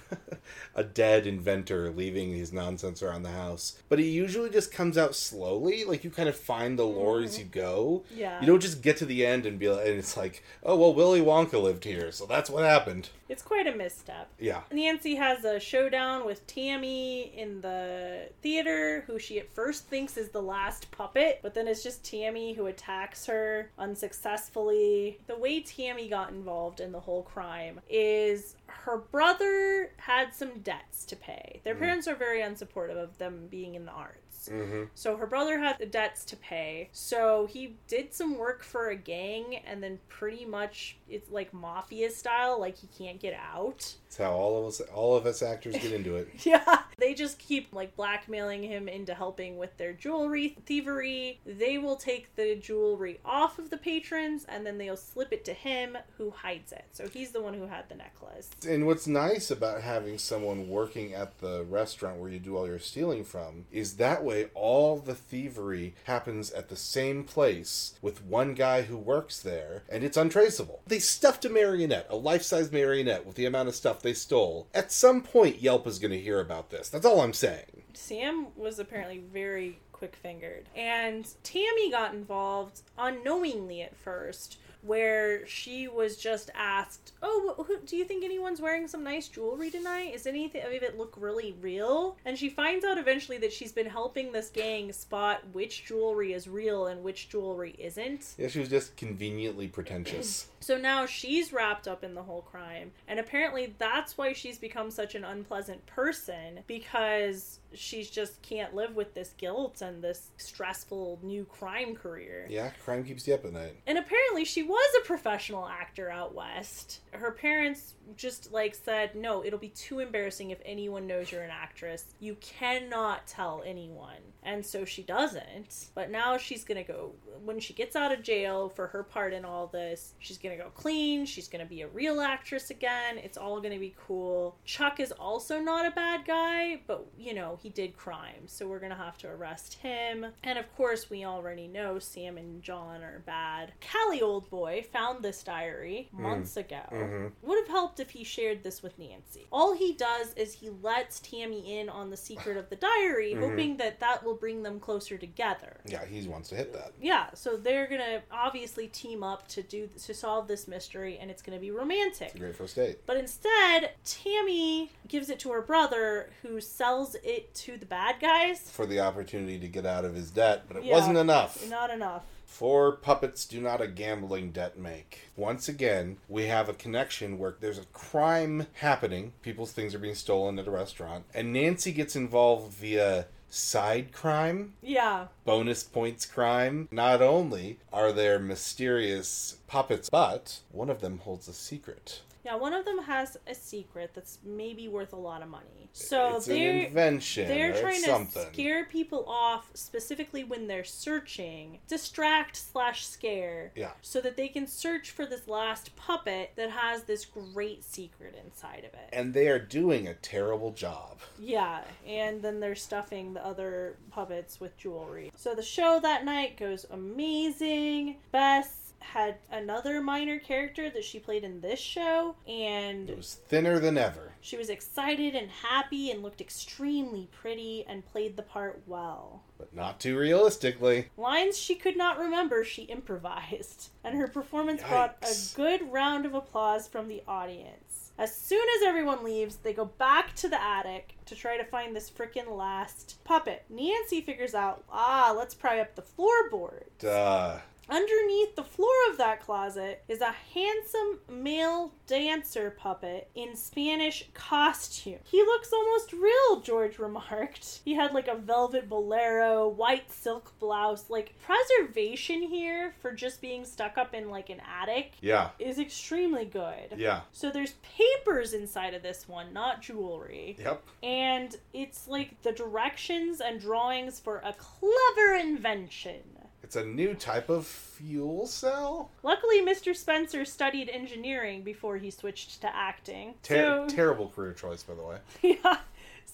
[0.75, 5.15] a dead inventor leaving his nonsense around the house, but it usually just comes out
[5.15, 5.83] slowly.
[5.83, 8.03] Like you kind of find the lore as you go.
[8.15, 8.39] Yeah.
[8.39, 10.93] You don't just get to the end and be like, and it's like, oh well,
[10.93, 13.09] Willy Wonka lived here, so that's what happened.
[13.27, 14.27] It's quite a misstep.
[14.39, 14.61] Yeah.
[14.71, 20.29] Nancy has a showdown with Tammy in the theater, who she at first thinks is
[20.29, 25.19] the last puppet, but then it's just Tammy who attacks her unsuccessfully.
[25.27, 31.05] The way Tammy got involved in the whole crime is her brother had some debts
[31.05, 31.61] to pay.
[31.63, 31.79] Their mm.
[31.79, 34.28] parents are very unsupportive of them being in the arts.
[34.47, 34.83] Mm-hmm.
[34.95, 36.89] So her brother had the debts to pay.
[36.91, 42.11] So he did some work for a gang and then pretty much it's like mafia
[42.11, 43.95] style, like he can't get out.
[44.05, 46.29] That's how all of us, all of us actors get into it.
[46.49, 46.79] Yeah.
[46.97, 51.39] They just keep like blackmailing him into helping with their jewelry thievery.
[51.45, 55.53] They will take the jewelry off of the patrons and then they'll slip it to
[55.53, 56.85] him who hides it.
[56.91, 58.49] So he's the one who had the necklace.
[58.67, 62.79] And what's nice about having someone working at the restaurant where you do all your
[62.79, 68.53] stealing from is that way all the thievery happens at the same place with one
[68.53, 70.81] guy who works there and it's untraceable.
[70.87, 74.67] They stuffed a marionette, a life size marionette, with the amount of stuff they stole.
[74.73, 76.89] At some point, Yelp is going to hear about this.
[76.89, 77.83] That's all I'm saying.
[77.93, 80.69] Sam was apparently very quick fingered.
[80.75, 87.77] And Tammy got involved unknowingly at first, where she was just asked, Oh, wh- who,
[87.85, 90.13] do you think anyone's wearing some nice jewelry tonight?
[90.13, 92.17] Is anything of it look really real?
[92.25, 96.47] And she finds out eventually that she's been helping this gang spot which jewelry is
[96.47, 98.35] real and which jewelry isn't.
[98.37, 100.47] Yeah, she was just conveniently pretentious.
[100.61, 102.91] So now she's wrapped up in the whole crime.
[103.07, 108.95] And apparently that's why she's become such an unpleasant person because she's just can't live
[108.95, 112.47] with this guilt and this stressful new crime career.
[112.49, 113.75] yeah, crime keeps you up at night.
[113.87, 117.01] And apparently she was a professional actor out west.
[117.11, 121.51] Her parents just like said, "No, it'll be too embarrassing if anyone knows you're an
[121.51, 122.05] actress.
[122.19, 125.89] You cannot tell anyone." And so she doesn't.
[125.93, 127.13] But now she's going to go
[127.43, 130.63] when she gets out of jail for her part in all this, she's going to
[130.63, 133.17] go clean, she's going to be a real actress again.
[133.17, 134.57] It's all going to be cool.
[134.65, 138.47] Chuck is also not a bad guy, but you know, he did crime.
[138.47, 140.25] So we're going to have to arrest him.
[140.43, 143.73] And of course, we already know Sam and John are bad.
[143.91, 146.81] Callie old boy found this diary months ago.
[146.91, 147.31] Mhm.
[147.41, 149.47] Would have helped if he shared this with Nancy.
[149.51, 153.77] All he does is he lets Tammy in on the secret of the diary, hoping
[153.77, 155.77] that that will bring them closer together.
[155.85, 156.93] Yeah, he wants to hit that.
[156.99, 161.41] Yeah, so they're gonna obviously team up to do to solve this mystery, and it's
[161.41, 162.37] gonna be romantic.
[162.37, 162.99] Great first date.
[163.05, 168.59] But instead, Tammy gives it to her brother, who sells it to the bad guys.
[168.59, 170.93] For the opportunity to get out of his debt, but it Yeah.
[170.95, 171.67] wasn't enough.
[171.69, 172.23] Not enough.
[172.45, 175.29] Four puppets do not a gambling debt make.
[175.37, 179.33] Once again, we have a connection where there's a crime happening.
[179.41, 181.25] People's things are being stolen at a restaurant.
[181.33, 186.87] And Nancy gets involved via side crime, Yeah, bonus points crime.
[186.91, 192.21] Not only are there mysterious puppets, but one of them holds a secret.
[192.49, 192.55] Yeah.
[192.55, 195.89] One of them has a secret that's maybe worth a lot of money.
[195.93, 197.47] So it's they're invention.
[197.47, 203.71] they're trying to scare people off, specifically when they're searching, distract slash scare.
[203.75, 203.91] Yeah.
[204.01, 208.79] So that they can search for this last puppet that has this great secret inside
[208.79, 209.09] of it.
[209.13, 211.19] And they are doing a terrible job.
[211.39, 215.31] Yeah, and then they're stuffing the other puppets with jewelry.
[215.35, 218.17] So the show that night goes amazing.
[218.31, 223.79] Bess had another minor character that she played in this show, and It was thinner
[223.79, 224.33] than ever.
[224.41, 229.43] she was excited and happy and looked extremely pretty and played the part well.
[229.57, 231.09] But not too realistically.
[231.17, 236.33] Lines she could not remember, she improvised, and her performance brought a good round of
[236.33, 238.11] applause from the audience.
[238.17, 241.95] As soon as everyone leaves, they go back to the attic to try to find
[241.95, 243.63] this frickin' last puppet.
[243.69, 246.83] Nancy figures out, ah, let's pry up the floorboard.
[246.99, 247.59] Duh.
[247.89, 255.19] Underneath the floor of that closet is a handsome male dancer puppet in Spanish costume.
[255.23, 257.81] He looks almost real, George remarked.
[257.83, 261.09] He had like a velvet bolero, white silk blouse.
[261.09, 265.49] Like, preservation here for just being stuck up in like an attic Yeah.
[265.59, 266.93] is extremely good.
[266.97, 267.21] Yeah.
[267.31, 270.57] So there's papers inside of this one, not jewelry.
[270.59, 270.83] Yep.
[271.03, 276.21] And it's like the directions and drawings for a clever invention.
[276.69, 279.09] It's a new type of fuel cell.
[279.23, 279.95] Luckily, Mr.
[279.95, 283.33] Spencer studied engineering before he switched to acting.
[283.41, 285.17] Ter- so, terrible career choice, by the way.
[285.41, 285.77] yeah.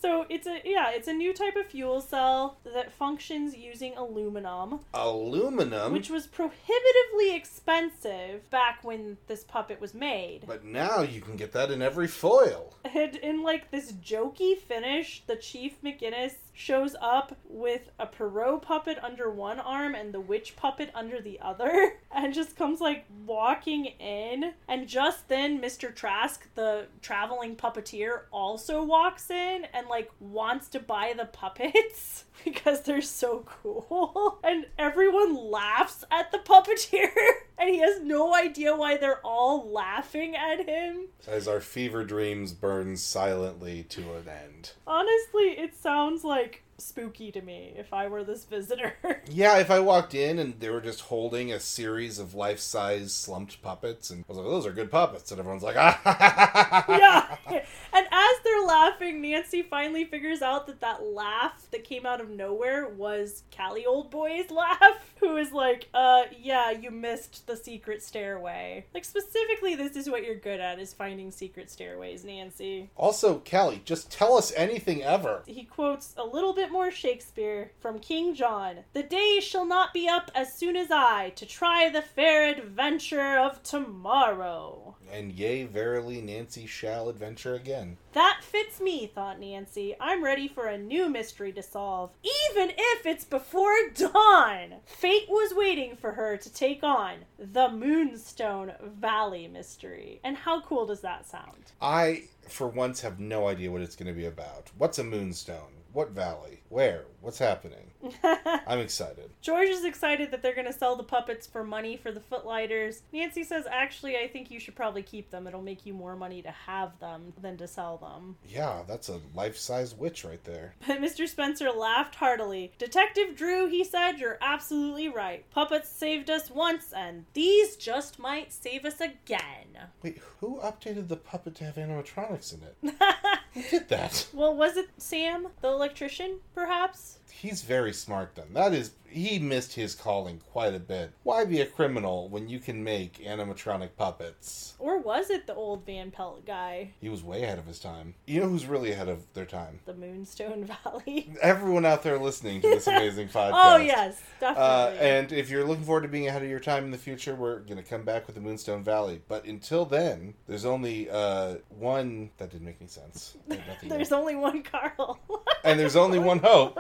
[0.02, 4.82] So it's a yeah, it's a new type of fuel cell that functions using aluminum,
[4.94, 5.94] Aluminum.
[5.94, 10.42] which was prohibitively expensive back when this puppet was made.
[10.46, 12.74] But now you can get that in every foil.
[12.94, 18.98] And in like this jokey finish, the Chief McGinnis shows up with a Pierrot puppet
[19.04, 23.86] under one arm and the witch puppet under the other, and just comes like walking
[23.86, 24.54] in.
[24.68, 25.94] And just then, Mr.
[25.94, 32.82] Trask, the traveling puppeteer, also walks in and like wants to buy the puppets because
[32.82, 34.40] they're so cool.
[34.44, 37.10] And everyone laughs at the puppeteer,
[37.58, 41.08] and he has no idea why they're all laughing at him.
[41.28, 44.74] As our fever dreams burn silently to an end.
[44.86, 48.94] Honestly, it sounds like spooky to me if I were this visitor.
[49.28, 53.12] Yeah, if I walked in and they were just holding a series of life size
[53.12, 57.62] slumped puppets, and I was like, those are good puppets, and everyone's like, ah, yeah.
[57.96, 62.30] And as they're laughing, Nancy finally figures out that that laugh that came out of
[62.30, 68.04] nowhere was Callie Old Boy's laugh, who is like, uh, yeah, you missed the secret
[68.04, 68.86] stairway.
[68.94, 72.90] Like, specifically, this is what you're good at, is finding secret stairways, Nancy.
[72.98, 75.44] Also, Callie, just tell us anything ever.
[75.46, 78.80] He quotes a little bit more Shakespeare from King John.
[78.94, 83.38] The day shall not be up as soon as I to try the fair adventure
[83.38, 84.96] of tomorrow.
[85.12, 87.98] And yea, verily, Nancy shall adventure again.
[88.14, 89.96] That fits me, thought Nancy.
[90.00, 94.76] I'm ready for a new mystery to solve, even if it's before dawn.
[94.86, 100.20] Fate was waiting for her to take on the Moonstone Valley mystery.
[100.24, 101.72] And how cool does that sound?
[101.82, 104.72] I, for once, have no idea what it's going to be about.
[104.78, 105.72] What's a moonstone?
[105.96, 106.60] What valley?
[106.76, 107.06] Where?
[107.22, 107.92] What's happening?
[108.68, 109.32] I'm excited.
[109.42, 113.02] George is excited that they're going to sell the puppets for money for the footlighters.
[113.14, 115.48] Nancy says, actually, I think you should probably keep them.
[115.48, 118.36] It'll make you more money to have them than to sell them.
[118.48, 120.76] Yeah, that's a life size witch right there.
[120.86, 121.28] But Mr.
[121.28, 122.74] Spencer laughed heartily.
[122.78, 125.50] Detective Drew, he said, you're absolutely right.
[125.50, 129.88] Puppets saved us once, and these just might save us again.
[130.04, 132.96] Wait, who updated the puppet to have animatronics in it?
[133.56, 134.28] Who did that?
[134.34, 136.65] well, was it Sam, the electrician, perhaps?
[136.66, 137.20] perhaps?
[137.42, 138.46] He's very smart then.
[138.54, 141.12] That is, he missed his calling quite a bit.
[141.24, 144.74] Why be a criminal when you can make animatronic puppets?
[144.80, 146.92] Or was it the old Van Pelt guy?
[147.02, 148.16] He was way ahead of his time.
[148.26, 149.80] You know who's really ahead of their time?
[149.86, 151.30] The Moonstone Valley?
[151.42, 153.52] Everyone out there listening to this amazing podcast.
[153.54, 155.08] oh, yes, Uh, definitely.
[155.10, 157.60] and if you're looking forward to being ahead of your time in the future, we're
[157.60, 159.22] going to come back with the Moonstone Valley.
[159.28, 162.32] But until then, there's only uh, one.
[162.38, 163.38] That didn't make any sense.
[163.84, 165.20] There's only one Carl.
[165.64, 166.78] and there's only one hope.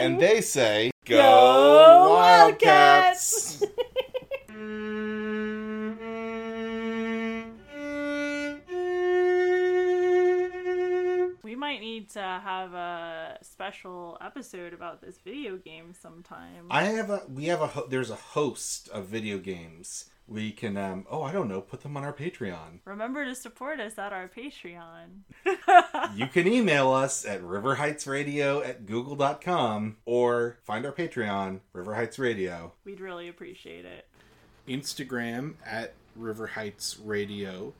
[0.00, 3.62] And they say, Go, Go Wildcats!
[11.42, 13.27] We might need to have a
[13.62, 16.66] special episode about this video game sometime.
[16.70, 17.22] I have a.
[17.28, 17.66] We have a.
[17.66, 20.10] ho- There's a host of video games.
[20.28, 20.76] We can.
[20.76, 21.60] um Oh, I don't know.
[21.60, 22.78] Put them on our Patreon.
[22.84, 25.22] Remember to support us at our Patreon.
[26.14, 32.74] You can email us at riverheightsradio at google.com or find our Patreon, River Heights Radio.
[32.84, 34.06] We'd really appreciate it.
[34.68, 37.72] Instagram at River Heights Radio,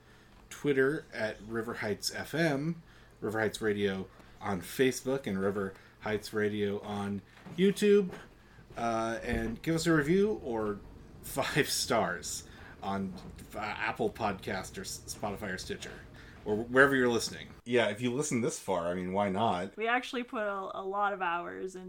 [0.51, 2.75] Twitter at River Heights FM,
[3.21, 4.07] River Heights Radio
[4.41, 7.23] on Facebook, and River Heights Radio on
[7.57, 8.11] YouTube.
[8.77, 10.79] Uh, and give us a review or
[11.23, 12.45] five stars
[12.83, 13.13] on
[13.57, 15.91] uh, Apple Podcast or Spotify or Stitcher
[16.49, 17.47] or wherever you're listening.
[17.67, 19.77] Yeah, if you listen this far, I mean, why not?
[19.77, 21.87] We actually put a, a lot of hours in